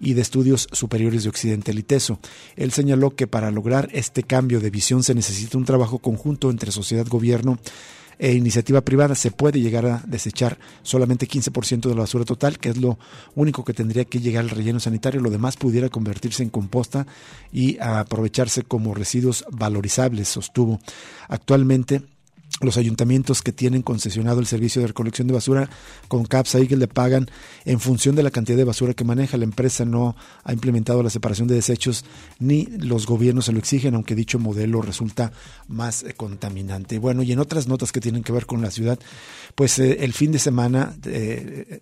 y 0.00 0.14
de 0.14 0.22
Estudios 0.22 0.68
Superiores 0.72 1.22
de 1.22 1.28
Occidente, 1.28 1.70
el 1.70 1.78
ITESO. 1.78 2.18
Él 2.56 2.72
señaló 2.72 3.10
que 3.10 3.26
para 3.26 3.50
lograr 3.50 3.88
este 3.92 4.22
cambio 4.22 4.60
de 4.60 4.70
visión 4.70 5.02
se 5.02 5.14
necesita 5.14 5.58
un 5.58 5.64
trabajo 5.64 5.98
conjunto 5.98 6.50
entre 6.50 6.72
sociedad, 6.72 7.06
gobierno 7.06 7.58
e 8.18 8.32
iniciativa 8.32 8.80
privada. 8.80 9.14
Se 9.14 9.30
puede 9.30 9.60
llegar 9.60 9.86
a 9.86 10.02
desechar 10.06 10.58
solamente 10.82 11.28
15% 11.28 11.88
de 11.88 11.94
la 11.94 12.00
basura 12.00 12.24
total, 12.24 12.58
que 12.58 12.70
es 12.70 12.76
lo 12.76 12.98
único 13.34 13.64
que 13.64 13.74
tendría 13.74 14.04
que 14.04 14.20
llegar 14.20 14.44
al 14.44 14.50
relleno 14.50 14.80
sanitario. 14.80 15.20
Lo 15.20 15.30
demás 15.30 15.56
pudiera 15.56 15.88
convertirse 15.88 16.42
en 16.42 16.50
composta 16.50 17.06
y 17.52 17.78
aprovecharse 17.78 18.62
como 18.62 18.94
residuos 18.94 19.44
valorizables, 19.50 20.28
sostuvo. 20.28 20.80
Actualmente, 21.28 22.02
los 22.60 22.76
ayuntamientos 22.78 23.42
que 23.42 23.52
tienen 23.52 23.82
concesionado 23.82 24.40
el 24.40 24.46
servicio 24.46 24.80
de 24.80 24.88
recolección 24.88 25.28
de 25.28 25.34
basura 25.34 25.68
con 26.08 26.24
CAPSA 26.24 26.60
y 26.60 26.66
que 26.66 26.76
le 26.76 26.88
pagan 26.88 27.28
en 27.64 27.80
función 27.80 28.16
de 28.16 28.22
la 28.22 28.30
cantidad 28.30 28.56
de 28.56 28.64
basura 28.64 28.94
que 28.94 29.04
maneja. 29.04 29.36
La 29.36 29.44
empresa 29.44 29.84
no 29.84 30.16
ha 30.42 30.52
implementado 30.52 31.02
la 31.02 31.10
separación 31.10 31.48
de 31.48 31.54
desechos 31.54 32.04
ni 32.38 32.66
los 32.66 33.06
gobiernos 33.06 33.46
se 33.46 33.52
lo 33.52 33.58
exigen, 33.58 33.94
aunque 33.94 34.14
dicho 34.14 34.38
modelo 34.38 34.80
resulta 34.80 35.32
más 35.68 36.02
eh, 36.02 36.14
contaminante. 36.14 36.98
Bueno, 36.98 37.22
y 37.22 37.32
en 37.32 37.38
otras 37.40 37.66
notas 37.66 37.92
que 37.92 38.00
tienen 38.00 38.22
que 38.22 38.32
ver 38.32 38.46
con 38.46 38.62
la 38.62 38.70
ciudad, 38.70 38.98
pues 39.54 39.78
eh, 39.78 39.98
el 40.00 40.12
fin 40.12 40.32
de 40.32 40.38
semana 40.38 40.94
eh, 41.04 41.80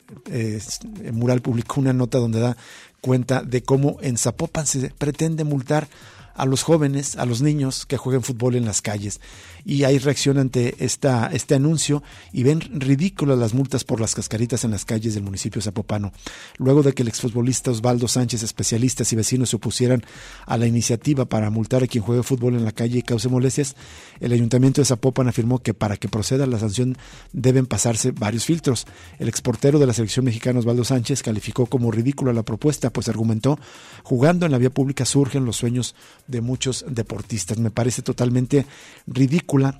Mural 1.12 1.40
publicó 1.40 1.80
una 1.80 1.92
nota 1.92 2.18
donde 2.18 2.40
da 2.40 2.56
cuenta 3.00 3.42
de 3.42 3.62
cómo 3.62 3.98
en 4.00 4.16
Zapopan 4.16 4.66
se 4.66 4.90
pretende 4.90 5.44
multar 5.44 5.88
a 6.34 6.46
los 6.46 6.62
jóvenes, 6.62 7.16
a 7.16 7.26
los 7.26 7.42
niños 7.42 7.86
que 7.86 7.96
jueguen 7.96 8.22
fútbol 8.22 8.56
en 8.56 8.64
las 8.64 8.82
calles. 8.82 9.20
Y 9.64 9.84
hay 9.84 9.98
reacción 9.98 10.38
ante 10.38 10.74
esta, 10.84 11.30
este 11.32 11.54
anuncio 11.54 12.02
y 12.32 12.42
ven 12.42 12.60
ridículas 12.60 13.38
las 13.38 13.54
multas 13.54 13.84
por 13.84 14.00
las 14.00 14.14
cascaritas 14.14 14.64
en 14.64 14.72
las 14.72 14.84
calles 14.84 15.14
del 15.14 15.22
municipio 15.22 15.62
Zapopano. 15.62 16.12
Luego 16.58 16.82
de 16.82 16.92
que 16.92 17.02
el 17.02 17.08
exfutbolista 17.08 17.70
Osvaldo 17.70 18.08
Sánchez, 18.08 18.42
especialistas 18.42 19.12
y 19.12 19.16
vecinos 19.16 19.50
se 19.50 19.56
opusieran 19.56 20.04
a 20.46 20.58
la 20.58 20.66
iniciativa 20.66 21.24
para 21.24 21.50
multar 21.50 21.82
a 21.82 21.86
quien 21.86 22.04
juegue 22.04 22.22
fútbol 22.22 22.54
en 22.54 22.64
la 22.64 22.72
calle 22.72 22.98
y 22.98 23.02
cause 23.02 23.28
molestias, 23.28 23.74
el 24.20 24.32
ayuntamiento 24.32 24.80
de 24.80 24.86
Zapopan 24.86 25.28
afirmó 25.28 25.60
que 25.60 25.72
para 25.72 25.96
que 25.96 26.08
proceda 26.08 26.46
la 26.46 26.58
sanción 26.58 26.96
deben 27.32 27.66
pasarse 27.66 28.12
varios 28.12 28.44
filtros. 28.44 28.86
El 29.18 29.28
exportero 29.28 29.78
de 29.78 29.86
la 29.86 29.94
selección 29.94 30.24
mexicana 30.24 30.58
Osvaldo 30.58 30.84
Sánchez 30.84 31.22
calificó 31.22 31.66
como 31.66 31.90
ridícula 31.90 32.32
la 32.32 32.42
propuesta, 32.42 32.90
pues 32.90 33.08
argumentó, 33.08 33.58
jugando 34.02 34.46
en 34.46 34.52
la 34.52 34.58
vía 34.58 34.70
pública 34.70 35.04
surgen 35.04 35.44
los 35.44 35.56
sueños 35.56 35.94
de 36.26 36.40
muchos 36.40 36.84
deportistas. 36.88 37.58
Me 37.58 37.70
parece 37.70 38.02
totalmente 38.02 38.66
ridícula 39.06 39.78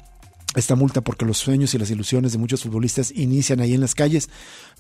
esta 0.55 0.77
multa 0.77 1.01
porque 1.01 1.25
los 1.25 1.39
sueños 1.39 1.75
y 1.75 1.79
las 1.79 1.91
ilusiones 1.91 2.33
de 2.33 2.39
muchos 2.39 2.63
futbolistas 2.63 3.11
inician 3.11 3.61
ahí 3.61 3.75
en 3.75 3.81
las 3.81 3.95
calles. 3.95 4.29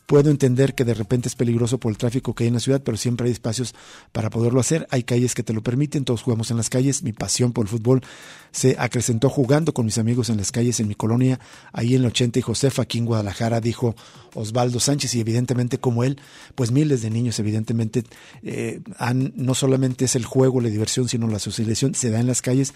Puedo 0.07 0.31
entender 0.31 0.75
que 0.75 0.85
de 0.85 0.93
repente 0.93 1.29
es 1.29 1.35
peligroso 1.35 1.79
por 1.79 1.91
el 1.91 1.97
tráfico 1.97 2.35
que 2.35 2.45
hay 2.45 2.49
en 2.49 2.55
la 2.55 2.61
ciudad, 2.61 2.83
pero 2.85 2.97
siempre 2.97 3.27
hay 3.27 3.33
espacios 3.33 3.75
para 4.13 4.29
poderlo 4.29 4.61
hacer. 4.61 4.87
Hay 4.91 5.03
calles 5.03 5.35
que 5.35 5.43
te 5.43 5.55
lo 5.55 5.63
permiten, 5.63 6.05
todos 6.05 6.23
jugamos 6.23 6.51
en 6.51 6.59
las 6.59 6.69
calles. 6.69 7.03
Mi 7.03 7.13
pasión 7.13 7.53
por 7.53 7.65
el 7.65 7.69
fútbol 7.71 8.03
se 8.51 8.77
acrecentó 8.79 9.31
jugando 9.31 9.73
con 9.73 9.87
mis 9.87 9.97
amigos 9.97 10.29
en 10.29 10.37
las 10.37 10.53
calles 10.53 10.79
en 10.79 10.89
mi 10.89 10.95
colonia, 10.95 11.41
ahí 11.73 11.95
en 11.95 12.03
la 12.03 12.09
80 12.09 12.39
y 12.39 12.43
Josefa, 12.43 12.83
aquí 12.83 12.99
en 12.99 13.07
Guadalajara, 13.07 13.61
dijo 13.61 13.97
Osvaldo 14.35 14.79
Sánchez, 14.79 15.15
y 15.15 15.21
evidentemente 15.21 15.79
como 15.79 16.05
él, 16.05 16.21
pues 16.55 16.71
miles 16.71 17.01
de 17.03 17.11
niños 17.11 17.39
evidentemente 17.39 18.05
eh, 18.43 18.81
han, 18.99 19.33
no 19.37 19.55
solamente 19.55 20.05
es 20.05 20.17
el 20.17 20.25
juego, 20.25 20.61
la 20.61 20.69
diversión, 20.69 21.09
sino 21.09 21.29
la 21.29 21.39
socialización, 21.39 21.95
se 21.95 22.11
da 22.11 22.21
en 22.21 22.27
las 22.27 22.43
calles. 22.43 22.75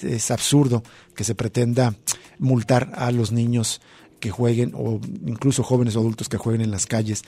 Es 0.00 0.30
absurdo 0.30 0.82
que 1.14 1.24
se 1.24 1.34
pretenda 1.34 1.94
multar 2.38 2.90
a 2.94 3.10
los 3.12 3.32
niños 3.32 3.80
que 4.20 4.30
jueguen 4.30 4.72
o 4.74 5.00
incluso 5.26 5.62
jóvenes 5.62 5.96
o 5.96 6.00
adultos 6.00 6.28
que 6.28 6.36
jueguen 6.36 6.60
en 6.60 6.70
las 6.70 6.86
calles 6.86 7.24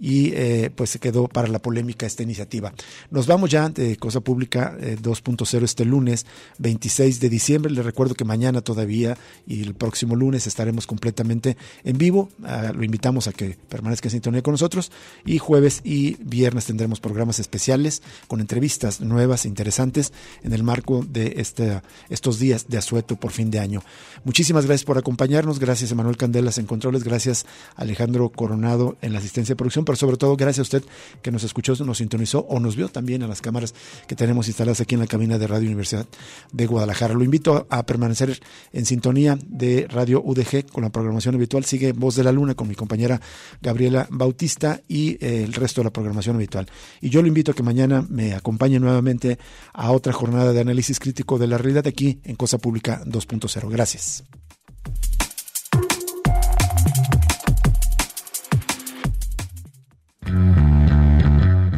y 0.00 0.32
eh, 0.34 0.70
pues 0.74 0.90
se 0.90 0.98
quedó 0.98 1.28
para 1.28 1.48
la 1.48 1.60
polémica 1.60 2.06
esta 2.06 2.22
iniciativa. 2.22 2.72
Nos 3.10 3.26
vamos 3.26 3.50
ya 3.50 3.68
de 3.68 3.96
Cosa 3.96 4.20
Pública 4.20 4.76
2.0 4.78 5.60
eh, 5.60 5.64
este 5.64 5.84
lunes 5.84 6.26
26 6.58 7.20
de 7.20 7.28
diciembre. 7.28 7.72
Les 7.72 7.84
recuerdo 7.84 8.14
que 8.14 8.24
mañana 8.24 8.60
todavía 8.60 9.16
y 9.46 9.62
el 9.62 9.74
próximo 9.74 10.16
lunes 10.16 10.46
estaremos 10.46 10.86
completamente 10.86 11.56
en 11.84 11.98
vivo. 11.98 12.28
Ah, 12.44 12.72
lo 12.74 12.84
invitamos 12.84 13.26
a 13.28 13.32
que 13.32 13.56
permanezca 13.68 14.08
en 14.08 14.12
sintonía 14.12 14.42
con 14.42 14.52
nosotros 14.52 14.92
y 15.24 15.38
jueves 15.38 15.80
y 15.84 16.16
viernes 16.20 16.66
tendremos 16.66 17.00
programas 17.00 17.38
especiales 17.38 18.02
con 18.28 18.40
entrevistas 18.40 19.00
nuevas, 19.00 19.44
e 19.44 19.48
interesantes 19.48 20.12
en 20.42 20.52
el 20.52 20.62
marco 20.62 21.04
de 21.08 21.34
este, 21.38 21.80
estos 22.08 22.38
días 22.38 22.68
de 22.68 22.78
asueto 22.78 23.16
por 23.16 23.32
fin 23.32 23.50
de 23.50 23.58
año. 23.58 23.82
Muchísimas 24.24 24.66
gracias 24.66 24.84
por 24.84 24.98
acompañarnos. 24.98 25.58
Gracias, 25.58 25.90
Emanuel 25.90 26.16
Candelas 26.36 26.58
en 26.58 26.66
controles. 26.66 27.02
Gracias, 27.02 27.46
Alejandro 27.76 28.28
Coronado 28.28 28.98
en 29.00 29.14
la 29.14 29.20
asistencia 29.20 29.54
de 29.54 29.56
producción, 29.56 29.86
pero 29.86 29.96
sobre 29.96 30.18
todo 30.18 30.36
gracias 30.36 30.58
a 30.58 30.62
usted 30.62 30.84
que 31.22 31.30
nos 31.30 31.44
escuchó, 31.44 31.72
nos 31.82 31.96
sintonizó 31.96 32.40
o 32.40 32.60
nos 32.60 32.76
vio 32.76 32.90
también 32.90 33.22
a 33.22 33.26
las 33.26 33.40
cámaras 33.40 33.72
que 34.06 34.16
tenemos 34.16 34.46
instaladas 34.46 34.82
aquí 34.82 34.96
en 34.96 35.00
la 35.00 35.06
cabina 35.06 35.38
de 35.38 35.46
Radio 35.46 35.66
Universidad 35.66 36.04
de 36.52 36.66
Guadalajara. 36.66 37.14
Lo 37.14 37.24
invito 37.24 37.66
a 37.70 37.86
permanecer 37.86 38.38
en 38.74 38.84
sintonía 38.84 39.38
de 39.46 39.86
Radio 39.88 40.20
UDG 40.22 40.70
con 40.70 40.84
la 40.84 40.90
programación 40.90 41.36
habitual. 41.36 41.64
Sigue 41.64 41.92
Voz 41.92 42.16
de 42.16 42.24
la 42.24 42.32
Luna 42.32 42.54
con 42.54 42.68
mi 42.68 42.74
compañera 42.74 43.18
Gabriela 43.62 44.06
Bautista 44.10 44.82
y 44.88 45.12
eh, 45.24 45.42
el 45.42 45.54
resto 45.54 45.80
de 45.80 45.86
la 45.86 45.90
programación 45.90 46.36
habitual. 46.36 46.66
Y 47.00 47.08
yo 47.08 47.22
lo 47.22 47.28
invito 47.28 47.52
a 47.52 47.54
que 47.54 47.62
mañana 47.62 48.04
me 48.10 48.34
acompañe 48.34 48.78
nuevamente 48.78 49.38
a 49.72 49.90
otra 49.90 50.12
jornada 50.12 50.52
de 50.52 50.60
análisis 50.60 51.00
crítico 51.00 51.38
de 51.38 51.46
la 51.46 51.56
realidad 51.56 51.86
aquí 51.86 52.20
en 52.24 52.36
Cosa 52.36 52.58
Pública 52.58 53.00
2.0. 53.06 53.70
Gracias. 53.70 54.24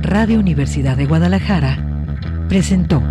Radio 0.02 0.40
Universidad 0.40 0.96
de 0.96 1.04
Guadalajara 1.04 1.76
presentó 2.48 3.02